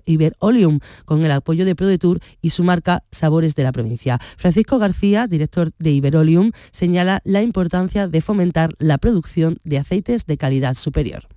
Iberolium, 0.06 0.80
con 1.06 1.24
el 1.24 1.32
apoyo 1.32 1.66
de 1.66 1.76
ProDetour 1.76 2.20
y 2.42 2.52
su 2.52 2.64
marca 2.64 3.04
Sabores 3.12 3.56
de 3.56 3.64
la 3.64 3.72
provincia. 3.72 4.20
Francisco 4.38 4.80
García, 4.80 5.28
director 5.28 5.72
de 5.80 5.92
Iberolium, 5.92 6.52
señala 6.72 7.22
la 7.24 7.42
importancia 7.42 8.08
de 8.08 8.22
fomentar 8.22 8.76
la 8.80 8.98
producción 8.98 9.58
de 9.64 9.78
aceites 9.78 10.26
de 10.26 10.38
calidad 10.38 10.76
superior. 10.76 11.28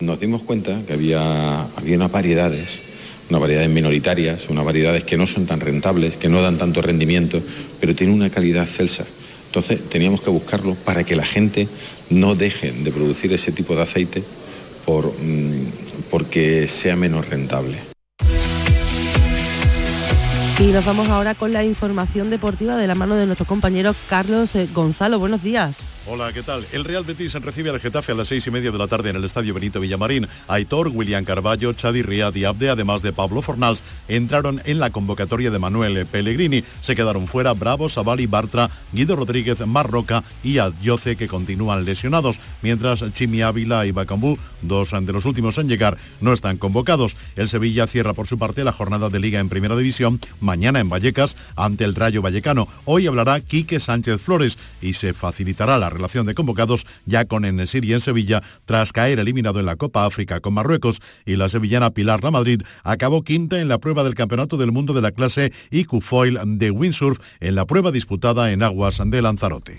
Nos 0.00 0.20
dimos 0.20 0.42
cuenta 0.42 0.80
que 0.86 0.92
había, 0.92 1.62
había 1.62 1.96
unas 1.96 2.12
variedades 2.12 2.82
unas 3.30 3.40
variedades 3.40 3.70
minoritarias, 3.70 4.48
unas 4.48 4.64
variedades 4.64 5.04
que 5.04 5.16
no 5.16 5.26
son 5.26 5.46
tan 5.46 5.60
rentables, 5.60 6.16
que 6.16 6.28
no 6.28 6.40
dan 6.40 6.58
tanto 6.58 6.80
rendimiento, 6.80 7.42
pero 7.80 7.94
tienen 7.94 8.16
una 8.16 8.30
calidad 8.30 8.66
celsa. 8.66 9.04
Entonces 9.48 9.80
teníamos 9.88 10.20
que 10.20 10.28
buscarlo 10.30 10.74
para 10.74 11.04
que 11.04 11.16
la 11.16 11.24
gente 11.24 11.68
no 12.10 12.34
deje 12.34 12.70
de 12.72 12.92
producir 12.92 13.32
ese 13.32 13.50
tipo 13.50 13.74
de 13.74 13.82
aceite 13.82 14.22
por, 14.84 15.06
mm, 15.06 15.66
porque 16.10 16.68
sea 16.68 16.96
menos 16.96 17.28
rentable. 17.28 17.78
Y 20.58 20.66
nos 20.66 20.84
vamos 20.84 21.08
ahora 21.08 21.34
con 21.34 21.52
la 21.52 21.64
información 21.64 22.30
deportiva 22.30 22.76
de 22.76 22.86
la 22.86 22.94
mano 22.94 23.14
de 23.14 23.26
nuestro 23.26 23.46
compañero 23.46 23.94
Carlos 24.08 24.54
eh, 24.54 24.68
Gonzalo. 24.74 25.18
Buenos 25.18 25.42
días. 25.42 25.78
Hola, 26.10 26.32
¿qué 26.32 26.42
tal? 26.42 26.64
El 26.72 26.84
Real 26.84 27.04
Betis 27.04 27.34
recibe 27.34 27.68
al 27.68 27.80
Getafe 27.80 28.12
a 28.12 28.14
las 28.14 28.28
seis 28.28 28.46
y 28.46 28.50
media 28.50 28.70
de 28.70 28.78
la 28.78 28.86
tarde 28.86 29.10
en 29.10 29.16
el 29.16 29.24
Estadio 29.24 29.52
Benito 29.52 29.78
Villamarín. 29.78 30.26
Aitor, 30.46 30.88
William 30.88 31.22
Carballo, 31.22 31.74
Chadi 31.74 32.00
Riad 32.00 32.34
y 32.34 32.44
Abde, 32.44 32.70
además 32.70 33.02
de 33.02 33.12
Pablo 33.12 33.42
Fornals, 33.42 33.82
entraron 34.08 34.62
en 34.64 34.78
la 34.78 34.88
convocatoria 34.88 35.50
de 35.50 35.58
Manuel 35.58 36.06
Pellegrini. 36.06 36.64
Se 36.80 36.96
quedaron 36.96 37.26
fuera 37.26 37.52
Bravo, 37.52 37.90
Savali, 37.90 38.26
Bartra, 38.26 38.70
Guido 38.90 39.16
Rodríguez, 39.16 39.60
Marroca 39.66 40.24
y 40.42 40.56
Adyoce, 40.56 41.16
que 41.16 41.28
continúan 41.28 41.84
lesionados, 41.84 42.40
mientras 42.62 43.04
Chimi 43.12 43.42
Ávila 43.42 43.84
y 43.84 43.90
Bacambú, 43.90 44.38
dos 44.62 44.92
de 44.98 45.12
los 45.12 45.26
últimos 45.26 45.58
en 45.58 45.68
llegar, 45.68 45.98
no 46.22 46.32
están 46.32 46.56
convocados. 46.56 47.16
El 47.36 47.50
Sevilla 47.50 47.86
cierra 47.86 48.14
por 48.14 48.26
su 48.26 48.38
parte 48.38 48.64
la 48.64 48.72
jornada 48.72 49.10
de 49.10 49.20
Liga 49.20 49.40
en 49.40 49.50
Primera 49.50 49.76
División 49.76 50.20
mañana 50.40 50.80
en 50.80 50.88
Vallecas 50.88 51.36
ante 51.54 51.84
el 51.84 51.94
Rayo 51.94 52.22
Vallecano. 52.22 52.66
Hoy 52.86 53.06
hablará 53.06 53.40
Quique 53.40 53.78
Sánchez 53.78 54.22
Flores 54.22 54.56
y 54.80 54.94
se 54.94 55.12
facilitará 55.12 55.76
la 55.76 55.90
relación 55.98 56.26
de 56.26 56.34
convocados 56.34 56.86
ya 57.04 57.26
con 57.26 57.44
Enesir 57.44 57.84
y 57.84 57.92
en 57.92 58.00
Sevilla 58.00 58.42
tras 58.64 58.92
caer 58.92 59.18
eliminado 59.18 59.60
en 59.60 59.66
la 59.66 59.76
Copa 59.76 60.06
África 60.06 60.40
con 60.40 60.54
Marruecos 60.54 61.00
y 61.26 61.36
la 61.36 61.48
sevillana 61.48 61.90
Pilar 61.90 62.24
La 62.24 62.30
Madrid 62.30 62.62
acabó 62.84 63.22
quinta 63.22 63.60
en 63.60 63.68
la 63.68 63.78
prueba 63.78 64.04
del 64.04 64.14
Campeonato 64.14 64.56
del 64.56 64.72
Mundo 64.72 64.94
de 64.94 65.02
la 65.02 65.12
clase 65.12 65.52
IQ 65.70 66.00
Foil 66.00 66.38
de 66.58 66.70
windsurf 66.70 67.18
en 67.40 67.54
la 67.54 67.66
prueba 67.66 67.92
disputada 67.92 68.50
en 68.52 68.62
aguas 68.62 69.00
de 69.04 69.22
Lanzarote. 69.22 69.78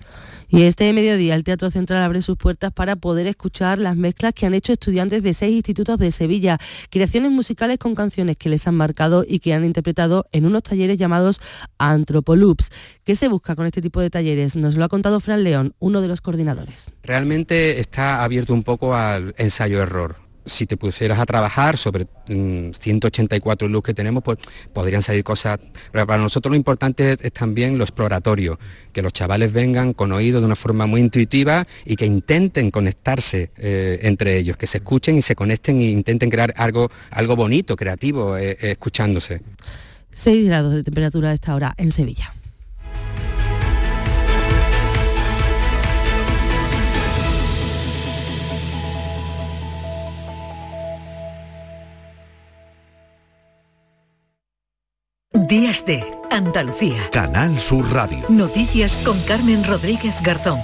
Y 0.52 0.64
este 0.64 0.92
mediodía 0.94 1.36
el 1.36 1.44
Teatro 1.44 1.70
Central 1.70 2.02
abre 2.02 2.24
sus 2.24 2.36
puertas 2.36 2.74
para 2.74 2.96
poder 2.96 3.28
escuchar 3.28 3.78
las 3.78 3.96
mezclas 3.96 4.34
que 4.34 4.48
han 4.48 4.56
hecho 4.56 4.74
estudiantes 4.74 5.22
de 5.22 5.36
seis 5.36 5.56
institutos 5.56 6.00
de 6.00 6.12
Sevilla, 6.12 6.58
creaciones 6.90 7.32
musicales 7.32 7.78
con 7.78 7.94
canciones 7.94 8.36
que 8.36 8.50
les 8.50 8.68
han 8.68 8.74
marcado 8.74 9.24
y 9.28 9.40
que 9.40 9.54
han 9.54 9.64
interpretado 9.64 10.26
en 10.32 10.46
unos 10.46 10.64
talleres 10.64 10.98
llamados 10.98 11.40
Antropoloops. 11.78 12.72
¿Qué 13.04 13.16
se 13.16 13.28
busca 13.28 13.56
con 13.56 13.68
este 13.68 13.82
tipo 13.82 14.02
de 14.02 14.10
talleres? 14.10 14.56
Nos 14.56 14.76
lo 14.76 14.84
ha 14.86 14.90
contado 14.90 15.20
Fran 15.20 15.44
León, 15.44 15.76
uno 15.78 16.02
de 16.02 16.08
los 16.08 16.22
coordinadores. 16.22 16.92
Realmente 17.04 17.80
está 17.80 18.24
abierto 18.24 18.54
un 18.54 18.64
poco 18.64 18.96
al 18.96 19.36
ensayo-error 19.38 20.29
si 20.46 20.66
te 20.66 20.78
pusieras 20.78 21.20
a 21.20 21.26
trabajar 21.26 21.78
sobre 21.78 22.08
184 22.28 23.68
mm, 23.68 23.72
luz 23.72 23.84
que 23.84 23.94
tenemos, 23.94 24.24
pues 24.24 24.38
podrían 24.74 25.04
salir 25.04 25.24
cosas. 25.24 25.60
Pero 25.92 26.08
para 26.08 26.22
nosotros 26.22 26.52
lo 26.52 26.56
importante 26.56 27.14
es, 27.14 27.34
también 27.34 27.78
lo 27.78 27.84
exploratorio, 27.84 28.60
que 28.94 29.02
los 29.02 29.14
chavales 29.14 29.54
vengan 29.54 29.94
con 29.94 30.12
oído 30.12 30.40
de 30.40 30.46
una 30.46 30.56
forma 30.56 30.86
muy 30.86 31.02
intuitiva 31.02 31.68
y 31.86 31.96
que 31.96 32.06
intenten 32.06 32.72
conectarse 32.72 33.52
eh, 33.58 34.00
entre 34.04 34.38
ellos, 34.38 34.58
que 34.58 34.68
se 34.68 34.80
escuchen 34.80 35.18
y 35.18 35.22
se 35.22 35.36
conecten 35.36 35.80
e 35.82 35.92
intenten 35.92 36.30
crear 36.30 36.54
algo, 36.58 36.90
algo 37.12 37.36
bonito, 37.36 37.76
creativo, 37.76 38.38
eh, 38.38 38.58
escuchándose. 38.62 39.42
6 40.12 40.46
grados 40.48 40.74
de 40.74 40.84
temperatura 40.84 41.30
a 41.30 41.34
esta 41.34 41.56
hora 41.56 41.74
en 41.78 41.92
Sevilla. 41.92 42.34
Días 55.50 55.84
de 55.84 56.04
Andalucía. 56.30 57.10
Canal 57.12 57.58
Sur 57.58 57.92
Radio. 57.92 58.20
Noticias 58.30 58.96
con 58.98 59.20
Carmen 59.22 59.64
Rodríguez 59.64 60.14
Garzón. 60.22 60.60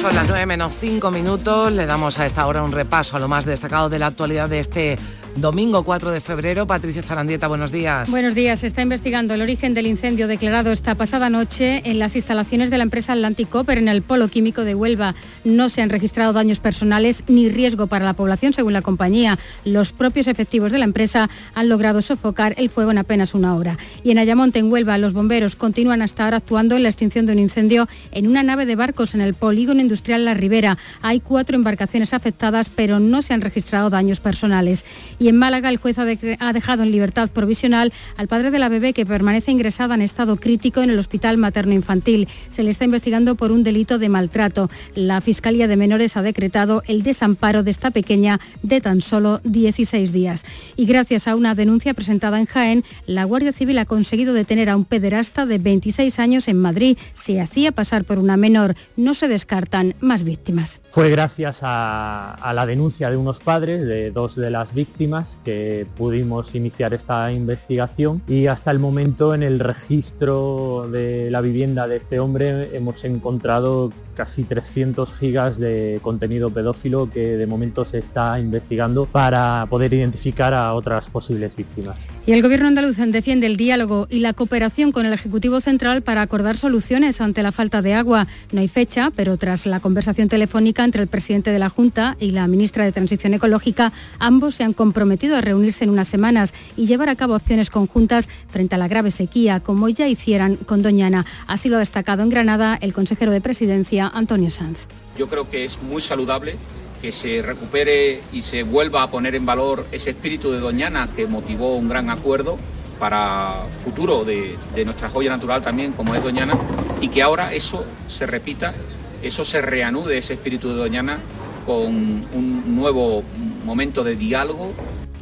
Son 0.00 0.14
las 0.14 0.28
9 0.28 0.46
menos 0.46 0.72
5 0.78 1.10
minutos. 1.10 1.72
Le 1.72 1.84
damos 1.84 2.20
a 2.20 2.26
esta 2.26 2.46
hora 2.46 2.62
un 2.62 2.70
repaso 2.70 3.16
a 3.16 3.18
lo 3.18 3.26
más 3.26 3.44
destacado 3.44 3.88
de 3.88 3.98
la 3.98 4.06
actualidad 4.06 4.48
de 4.48 4.60
este 4.60 4.98
Domingo 5.36 5.82
4 5.82 6.12
de 6.12 6.22
febrero, 6.22 6.66
Patricia 6.66 7.02
Zarandieta, 7.02 7.46
buenos 7.46 7.70
días. 7.70 8.10
Buenos 8.10 8.34
días. 8.34 8.60
Se 8.60 8.68
está 8.68 8.80
investigando 8.80 9.34
el 9.34 9.42
origen 9.42 9.74
del 9.74 9.86
incendio 9.86 10.28
declarado 10.28 10.72
esta 10.72 10.94
pasada 10.94 11.28
noche 11.28 11.82
en 11.84 11.98
las 11.98 12.16
instalaciones 12.16 12.70
de 12.70 12.78
la 12.78 12.84
empresa 12.84 13.12
Atlantic 13.12 13.50
Copper 13.50 13.76
en 13.76 13.88
el 13.88 14.00
polo 14.00 14.28
químico 14.28 14.64
de 14.64 14.74
Huelva. 14.74 15.14
No 15.44 15.68
se 15.68 15.82
han 15.82 15.90
registrado 15.90 16.32
daños 16.32 16.58
personales 16.58 17.22
ni 17.28 17.50
riesgo 17.50 17.86
para 17.86 18.06
la 18.06 18.14
población, 18.14 18.54
según 18.54 18.72
la 18.72 18.80
compañía. 18.80 19.38
Los 19.66 19.92
propios 19.92 20.26
efectivos 20.26 20.72
de 20.72 20.78
la 20.78 20.86
empresa 20.86 21.28
han 21.54 21.68
logrado 21.68 22.00
sofocar 22.00 22.54
el 22.56 22.70
fuego 22.70 22.90
en 22.90 22.98
apenas 22.98 23.34
una 23.34 23.54
hora. 23.54 23.76
Y 24.02 24.12
en 24.12 24.18
Ayamonte, 24.18 24.58
en 24.58 24.72
Huelva, 24.72 24.96
los 24.96 25.12
bomberos 25.12 25.54
continúan 25.54 26.00
hasta 26.00 26.24
ahora 26.24 26.38
actuando 26.38 26.76
en 26.76 26.82
la 26.82 26.88
extinción 26.88 27.26
de 27.26 27.32
un 27.32 27.40
incendio 27.40 27.88
en 28.12 28.26
una 28.26 28.42
nave 28.42 28.64
de 28.64 28.76
barcos 28.76 29.14
en 29.14 29.20
el 29.20 29.34
polígono 29.34 29.82
industrial 29.82 30.24
La 30.24 30.32
Ribera. 30.32 30.78
Hay 31.02 31.20
cuatro 31.20 31.56
embarcaciones 31.56 32.14
afectadas, 32.14 32.70
pero 32.74 33.00
no 33.00 33.20
se 33.20 33.34
han 33.34 33.42
registrado 33.42 33.90
daños 33.90 34.20
personales. 34.20 34.86
Y 35.18 35.25
en 35.28 35.38
Málaga 35.38 35.68
el 35.68 35.78
juez 35.78 35.98
ha, 35.98 36.52
dejado 36.52 36.82
en 36.82 36.90
libertad 36.90 37.28
provisional 37.30 37.92
al 38.16 38.28
padre 38.28 38.50
de 38.50 38.58
la 38.58 38.68
bebé 38.68 38.92
que 38.92 39.06
permanece 39.06 39.50
ingresada 39.50 39.94
en 39.94 40.02
estado 40.02 40.36
crítico 40.36 40.82
en 40.82 40.90
el 40.90 40.98
Hospital 40.98 41.38
Materno 41.38 41.72
Infantil. 41.72 42.28
Se 42.50 42.62
le 42.62 42.70
está 42.70 42.84
investigando 42.84 43.34
por 43.34 43.52
un 43.52 43.62
delito 43.62 43.98
de 43.98 44.08
maltrato. 44.08 44.70
La 44.94 45.20
Fiscalía 45.20 45.68
de 45.68 45.76
Menores 45.76 46.16
ha 46.16 46.22
decretado 46.22 46.82
el 46.86 47.02
desamparo 47.02 47.62
de 47.62 47.70
esta 47.70 47.90
pequeña 47.90 48.40
de 48.62 48.80
tan 48.80 49.00
solo 49.00 49.40
16 49.44 50.12
días. 50.12 50.44
Y 50.76 50.86
gracias 50.86 51.28
a 51.28 51.34
una 51.34 51.54
denuncia 51.54 51.94
presentada 51.94 52.38
en 52.38 52.46
Jaén, 52.46 52.84
la 53.06 53.24
Guardia 53.24 53.52
Civil 53.52 53.78
ha 53.78 53.86
conseguido 53.86 54.34
detener 54.34 54.68
a 54.68 54.76
un 54.76 54.84
pederasta 54.84 55.46
de 55.46 55.58
26 55.58 56.18
años 56.18 56.48
en 56.48 56.58
Madrid. 56.58 56.98
Se 57.14 57.40
hacía 57.40 57.72
pasar 57.72 58.04
por 58.04 58.18
una 58.18 58.36
menor. 58.36 58.74
No 58.96 59.14
se 59.14 59.28
descartan 59.28 59.94
más 60.00 60.24
víctimas. 60.24 60.78
Fue 60.90 61.10
gracias 61.10 61.60
a 61.62 62.52
la 62.54 62.66
denuncia 62.66 63.10
de 63.10 63.16
unos 63.16 63.40
padres 63.40 63.86
de 63.86 64.10
dos 64.10 64.36
de 64.36 64.50
las 64.50 64.74
víctimas 64.74 65.15
que 65.44 65.86
pudimos 65.96 66.54
iniciar 66.54 66.94
esta 66.94 67.32
investigación 67.32 68.22
y 68.26 68.46
hasta 68.46 68.70
el 68.70 68.78
momento 68.78 69.34
en 69.34 69.42
el 69.42 69.58
registro 69.58 70.88
de 70.90 71.30
la 71.30 71.40
vivienda 71.40 71.88
de 71.88 71.96
este 71.96 72.20
hombre 72.20 72.76
hemos 72.76 73.04
encontrado 73.04 73.90
casi 74.16 74.42
300 74.42 75.14
gigas 75.14 75.58
de 75.58 76.00
contenido 76.02 76.50
pedófilo 76.50 77.08
que 77.08 77.36
de 77.36 77.46
momento 77.46 77.84
se 77.84 77.98
está 77.98 78.40
investigando 78.40 79.06
para 79.06 79.66
poder 79.70 79.94
identificar 79.94 80.54
a 80.54 80.74
otras 80.74 81.06
posibles 81.06 81.54
víctimas. 81.54 82.00
Y 82.26 82.32
el 82.32 82.42
Gobierno 82.42 82.66
andaluz 82.66 82.96
defiende 82.96 83.46
el 83.46 83.56
diálogo 83.56 84.08
y 84.10 84.18
la 84.18 84.32
cooperación 84.32 84.90
con 84.90 85.06
el 85.06 85.12
Ejecutivo 85.12 85.60
Central 85.60 86.02
para 86.02 86.22
acordar 86.22 86.56
soluciones 86.56 87.20
ante 87.20 87.42
la 87.42 87.52
falta 87.52 87.82
de 87.82 87.94
agua. 87.94 88.26
No 88.50 88.60
hay 88.60 88.68
fecha, 88.68 89.12
pero 89.14 89.36
tras 89.36 89.66
la 89.66 89.80
conversación 89.80 90.28
telefónica 90.28 90.82
entre 90.82 91.02
el 91.02 91.08
presidente 91.08 91.52
de 91.52 91.58
la 91.58 91.68
Junta 91.68 92.16
y 92.18 92.30
la 92.30 92.48
ministra 92.48 92.84
de 92.84 92.92
Transición 92.92 93.34
Ecológica, 93.34 93.92
ambos 94.18 94.56
se 94.56 94.64
han 94.64 94.72
comprometido 94.72 95.36
a 95.36 95.40
reunirse 95.40 95.84
en 95.84 95.90
unas 95.90 96.08
semanas 96.08 96.54
y 96.76 96.86
llevar 96.86 97.10
a 97.10 97.16
cabo 97.16 97.34
acciones 97.34 97.70
conjuntas 97.70 98.28
frente 98.48 98.74
a 98.74 98.78
la 98.78 98.88
grave 98.88 99.10
sequía, 99.10 99.60
como 99.60 99.88
ya 99.88 100.08
hicieran 100.08 100.56
con 100.56 100.82
Doñana. 100.82 101.26
Así 101.46 101.68
lo 101.68 101.76
ha 101.76 101.80
destacado 101.80 102.22
en 102.22 102.30
Granada 102.30 102.78
el 102.80 102.92
consejero 102.92 103.30
de 103.30 103.40
Presidencia 103.40 104.05
Antonio 104.14 104.50
Sanz. 104.50 104.86
Yo 105.16 105.28
creo 105.28 105.48
que 105.48 105.64
es 105.64 105.80
muy 105.82 106.00
saludable 106.00 106.56
que 107.00 107.12
se 107.12 107.42
recupere 107.42 108.22
y 108.32 108.42
se 108.42 108.62
vuelva 108.62 109.02
a 109.02 109.10
poner 109.10 109.34
en 109.34 109.46
valor 109.46 109.86
ese 109.92 110.10
espíritu 110.10 110.50
de 110.50 110.60
Doñana 110.60 111.08
que 111.14 111.26
motivó 111.26 111.76
un 111.76 111.88
gran 111.88 112.10
acuerdo 112.10 112.58
para 112.98 113.66
futuro 113.84 114.24
de, 114.24 114.56
nuestra 114.84 115.10
joya 115.10 115.30
natural 115.30 115.62
también, 115.62 115.92
como 115.92 116.14
es 116.14 116.22
Doñana, 116.22 116.54
y 117.00 117.08
que 117.08 117.22
ahora 117.22 117.52
eso 117.52 117.84
se 118.08 118.26
repita, 118.26 118.74
eso 119.22 119.44
se 119.44 119.60
reanude, 119.60 120.18
ese 120.18 120.34
espíritu 120.34 120.68
de 120.68 120.76
Doñana, 120.76 121.18
con 121.66 121.86
un 121.86 122.76
nuevo 122.76 123.22
momento 123.64 124.04
de 124.04 124.16
diálogo 124.16 124.72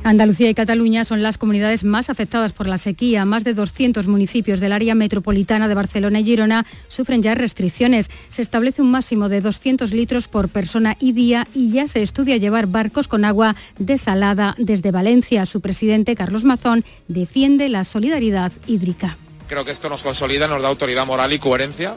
Andalucía 0.05 0.51
y 0.51 0.55
Cataluña 0.55 1.07
son 1.07 1.23
las 1.23 1.39
comunidades 1.39 1.83
más 1.83 2.11
afectadas 2.11 2.53
por 2.53 2.67
la 2.67 2.77
sequía. 2.77 3.25
Más 3.25 3.43
de 3.43 3.55
200 3.55 4.07
municipios 4.07 4.61
del 4.61 4.73
área 4.73 4.95
metropolitana 4.95 5.67
de 5.67 5.75
Barcelona 5.75 6.21
y 6.21 6.25
Girona 6.25 6.67
sufren 6.89 7.23
ya 7.23 7.35
restricciones. 7.35 8.11
Se 8.29 8.43
establece 8.43 8.83
un 8.83 8.91
máximo 8.91 9.31
de 9.31 9.41
200 9.41 9.93
litros 9.93 10.29
por 10.29 10.51
persona 10.51 10.95
y 11.01 11.13
día 11.13 11.49
y 11.55 11.71
ya 11.71 11.89
se 11.89 12.03
estudia 12.03 12.37
llevar 12.37 12.67
barcos 12.67 13.09
con 13.09 13.25
agua 13.25 13.57
desalada 13.79 14.55
desde 14.59 14.91
Valencia. 14.91 15.47
Su 15.47 15.63
presidente, 15.63 16.15
Carlos 16.15 16.45
Mazón, 16.45 16.85
defiende 17.09 17.71
la 17.71 17.85
solidaridad 17.85 18.53
hídrica. 18.67 19.17
Creo 19.49 19.65
que 19.65 19.71
esto 19.71 19.89
nos 19.89 20.03
consolida, 20.03 20.49
nos 20.49 20.61
da 20.61 20.69
autoridad 20.69 21.07
moral 21.07 21.33
y 21.33 21.39
coherencia 21.39 21.95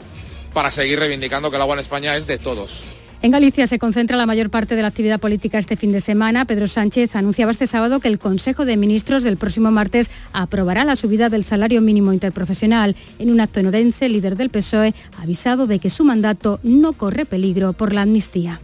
para 0.54 0.70
seguir 0.70 0.98
reivindicando 0.98 1.50
que 1.50 1.56
el 1.56 1.62
agua 1.62 1.74
en 1.74 1.80
España 1.80 2.16
es 2.16 2.26
de 2.26 2.38
todos. 2.38 2.84
En 3.20 3.32
Galicia 3.32 3.66
se 3.66 3.80
concentra 3.80 4.16
la 4.16 4.26
mayor 4.26 4.48
parte 4.48 4.76
de 4.76 4.82
la 4.82 4.88
actividad 4.88 5.18
política 5.18 5.58
este 5.58 5.76
fin 5.76 5.90
de 5.90 6.00
semana. 6.00 6.44
Pedro 6.44 6.68
Sánchez 6.68 7.16
anunciaba 7.16 7.50
este 7.50 7.66
sábado 7.66 7.98
que 7.98 8.06
el 8.06 8.20
Consejo 8.20 8.64
de 8.64 8.76
Ministros 8.76 9.24
del 9.24 9.36
próximo 9.36 9.72
martes 9.72 10.08
aprobará 10.32 10.84
la 10.84 10.94
subida 10.94 11.28
del 11.28 11.42
salario 11.42 11.80
mínimo 11.80 12.12
interprofesional. 12.12 12.94
En 13.18 13.32
un 13.32 13.40
acto 13.40 13.58
en 13.58 13.66
Orense, 13.66 14.06
el 14.06 14.12
líder 14.12 14.36
del 14.36 14.50
PSOE 14.50 14.94
ha 15.18 15.22
avisado 15.22 15.66
de 15.66 15.80
que 15.80 15.90
su 15.90 16.04
mandato 16.04 16.60
no 16.62 16.92
corre 16.92 17.24
peligro 17.24 17.72
por 17.72 17.92
la 17.92 18.02
amnistía. 18.02 18.60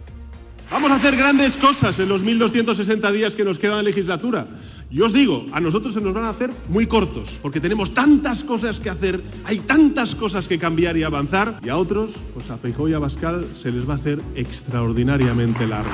Vamos 0.71 0.91
a 0.93 0.97
hacer 0.97 1.17
grandes 1.17 1.57
cosas 1.57 1.99
en 1.99 2.09
los 2.09 2.25
1.260 2.25 3.13
días 3.13 3.35
que 3.35 3.45
nos 3.45 3.59
quedan 3.59 3.79
de 3.79 3.85
legislatura. 3.85 4.47
Yo 4.95 5.07
os 5.07 5.13
digo, 5.13 5.45
a 5.51 5.59
nosotros 5.59 5.93
se 5.93 6.01
nos 6.01 6.15
van 6.15 6.25
a 6.25 6.29
hacer 6.29 6.51
muy 6.69 6.87
cortos, 6.87 7.37
porque 7.43 7.59
tenemos 7.59 7.93
tantas 7.93 8.45
cosas 8.45 8.79
que 8.79 8.89
hacer, 8.89 9.21
hay 9.45 9.59
tantas 9.59 10.15
cosas 10.15 10.47
que 10.47 10.57
cambiar 10.57 10.97
y 10.97 11.03
avanzar, 11.03 11.59
y 11.65 11.69
a 11.69 11.77
otros, 11.77 12.13
pues 12.33 12.49
a 12.49 12.59
Feijóo 12.59 12.89
y 12.89 12.93
a 12.93 13.01
Bascal, 13.01 13.45
se 13.61 13.73
les 13.73 13.89
va 13.89 13.95
a 13.95 13.97
hacer 13.97 14.21
extraordinariamente 14.37 15.67
largo. 15.67 15.91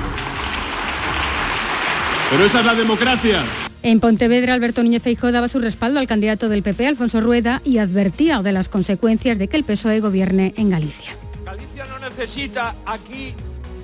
Pero 2.29 2.45
esa 2.45 2.59
es 2.59 2.65
la 2.67 2.75
democracia. 2.75 3.43
En 3.81 3.99
Pontevedra, 3.99 4.53
Alberto 4.53 4.83
Núñez 4.83 5.01
Feijóo 5.01 5.31
daba 5.31 5.47
su 5.47 5.57
respaldo 5.57 5.99
al 5.99 6.05
candidato 6.05 6.47
del 6.47 6.61
PP, 6.61 6.85
Alfonso 6.85 7.21
Rueda, 7.21 7.63
y 7.65 7.79
advertía 7.79 8.43
de 8.43 8.51
las 8.51 8.69
consecuencias 8.69 9.39
de 9.39 9.47
que 9.47 9.57
el 9.57 9.63
PSOE 9.63 9.99
gobierne 9.99 10.53
en 10.57 10.69
Galicia. 10.69 11.15
Galicia 11.43 11.85
no 11.85 11.97
necesita 12.07 12.75
aquí 12.85 13.33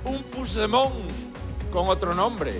un 0.04 0.22
Puigdemont 0.22 0.94
con 1.72 1.88
otro 1.88 2.14
nombre. 2.14 2.52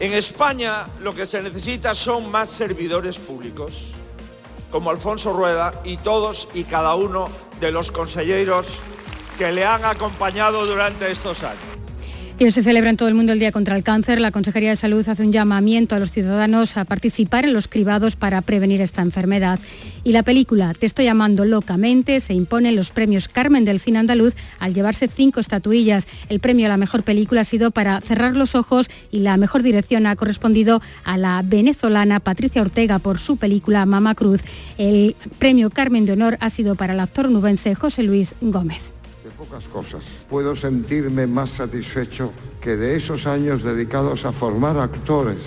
En 0.00 0.14
España 0.14 0.86
lo 1.00 1.14
que 1.14 1.26
se 1.26 1.42
necesita 1.42 1.94
son 1.94 2.30
más 2.30 2.48
servidores 2.48 3.18
públicos, 3.18 3.92
como 4.70 4.88
Alfonso 4.88 5.34
Rueda 5.34 5.74
y 5.84 5.98
todos 5.98 6.48
y 6.54 6.64
cada 6.64 6.94
uno 6.94 7.28
de 7.60 7.70
los 7.70 7.92
consejeros 7.92 8.66
que 9.36 9.52
le 9.52 9.66
han 9.66 9.84
acompañado 9.84 10.64
durante 10.64 11.10
estos 11.10 11.42
años. 11.42 11.69
Y 12.40 12.44
hoy 12.44 12.52
se 12.52 12.62
celebra 12.62 12.88
en 12.88 12.96
todo 12.96 13.10
el 13.10 13.14
mundo 13.14 13.34
el 13.34 13.38
Día 13.38 13.52
contra 13.52 13.76
el 13.76 13.82
Cáncer. 13.82 14.18
La 14.18 14.30
Consejería 14.30 14.70
de 14.70 14.76
Salud 14.76 15.06
hace 15.06 15.22
un 15.22 15.30
llamamiento 15.30 15.94
a 15.94 15.98
los 15.98 16.10
ciudadanos 16.10 16.78
a 16.78 16.86
participar 16.86 17.44
en 17.44 17.52
los 17.52 17.68
cribados 17.68 18.16
para 18.16 18.40
prevenir 18.40 18.80
esta 18.80 19.02
enfermedad. 19.02 19.60
Y 20.04 20.12
la 20.12 20.22
película 20.22 20.72
Te 20.72 20.86
estoy 20.86 21.04
llamando 21.04 21.44
locamente 21.44 22.18
se 22.20 22.32
impone 22.32 22.70
en 22.70 22.76
los 22.76 22.92
premios 22.92 23.28
Carmen 23.28 23.66
del 23.66 23.78
Cine 23.78 23.98
Andaluz 23.98 24.36
al 24.58 24.72
llevarse 24.72 25.06
cinco 25.06 25.38
estatuillas. 25.38 26.08
El 26.30 26.40
premio 26.40 26.64
a 26.64 26.70
la 26.70 26.78
mejor 26.78 27.02
película 27.02 27.42
ha 27.42 27.44
sido 27.44 27.72
para 27.72 28.00
Cerrar 28.00 28.34
los 28.34 28.54
ojos 28.54 28.88
y 29.10 29.18
la 29.18 29.36
mejor 29.36 29.62
dirección 29.62 30.06
ha 30.06 30.16
correspondido 30.16 30.80
a 31.04 31.18
la 31.18 31.42
venezolana 31.44 32.20
Patricia 32.20 32.62
Ortega 32.62 33.00
por 33.00 33.18
su 33.18 33.36
película 33.36 33.84
Mama 33.84 34.14
Cruz. 34.14 34.40
El 34.78 35.14
premio 35.38 35.68
Carmen 35.68 36.06
de 36.06 36.12
Honor 36.12 36.38
ha 36.40 36.48
sido 36.48 36.74
para 36.74 36.94
el 36.94 37.00
actor 37.00 37.28
nubense 37.28 37.74
José 37.74 38.02
Luis 38.02 38.34
Gómez 38.40 38.89
pocas 39.40 39.68
cosas. 39.68 40.04
Puedo 40.28 40.54
sentirme 40.54 41.26
más 41.26 41.48
satisfecho 41.48 42.30
que 42.60 42.76
de 42.76 42.94
esos 42.94 43.26
años 43.26 43.62
dedicados 43.62 44.26
a 44.26 44.32
formar 44.32 44.76
actores, 44.76 45.38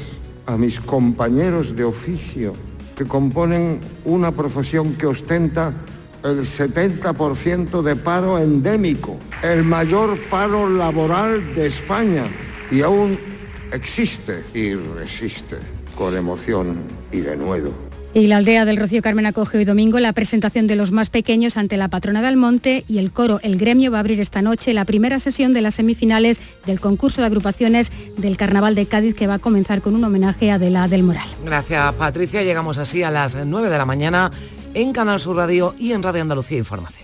a 0.48 0.58
mis 0.58 0.80
compañeros 0.80 1.76
de 1.76 1.84
oficio, 1.84 2.56
que 2.96 3.06
componen 3.06 3.82
una 4.04 4.32
profesión 4.32 4.96
que 4.96 5.06
ostenta 5.06 5.76
el 6.24 6.40
70% 6.40 7.84
de 7.84 7.96
paro 7.96 8.40
endémico, 8.40 9.20
el 9.44 9.64
mayor 9.64 10.18
paro 10.28 10.68
laboral 10.68 11.54
de 11.54 11.68
España 11.68 12.26
y 12.72 12.82
aún 12.82 13.20
existe 13.72 14.44
y 14.56 14.74
resiste 14.74 15.58
con 15.96 16.18
emoción 16.18 16.78
y 17.12 17.20
denuedo. 17.20 17.93
Y 18.16 18.28
la 18.28 18.38
aldea 18.38 18.66
del 18.66 18.78
Rocío 18.78 19.02
Carmen 19.02 19.26
acoge 19.26 19.58
hoy 19.58 19.66
domingo 19.66 20.00
la 20.00 20.14
presentación 20.14 20.68
de 20.68 20.76
los 20.76 20.92
más 20.92 21.10
pequeños 21.10 21.58
ante 21.58 21.78
la 21.78 21.88
patrona 21.88 22.22
del 22.22 22.38
monte 22.38 22.86
y 22.88 23.00
el 23.00 23.12
coro 23.12 23.40
El 23.42 23.58
Gremio 23.58 23.92
va 23.92 23.98
a 23.98 24.00
abrir 24.02 24.20
esta 24.20 24.44
noche 24.44 24.74
la 24.76 24.86
primera 24.86 25.18
sesión 25.18 25.52
de 25.52 25.62
las 25.62 25.76
semifinales 25.76 26.40
del 26.68 26.80
concurso 26.80 27.22
de 27.22 27.28
agrupaciones 27.28 27.92
del 28.18 28.38
Carnaval 28.38 28.76
de 28.76 28.86
Cádiz 28.86 29.16
que 29.16 29.26
va 29.26 29.36
a 29.36 29.40
comenzar 29.40 29.82
con 29.82 29.96
un 29.96 30.04
homenaje 30.04 30.52
a 30.52 30.56
Adela 30.56 30.88
del 30.88 31.02
Moral. 31.02 31.28
Gracias 31.44 31.94
Patricia, 31.94 32.44
llegamos 32.44 32.78
así 32.78 33.02
a 33.02 33.10
las 33.10 33.36
9 33.36 33.70
de 33.70 33.78
la 33.80 33.86
mañana 33.86 34.30
en 34.76 34.94
Canal 34.94 35.20
Sur 35.20 35.38
Radio 35.38 35.74
y 35.80 35.94
en 35.94 36.04
Radio 36.04 36.22
Andalucía 36.22 36.60
Información. 36.60 37.03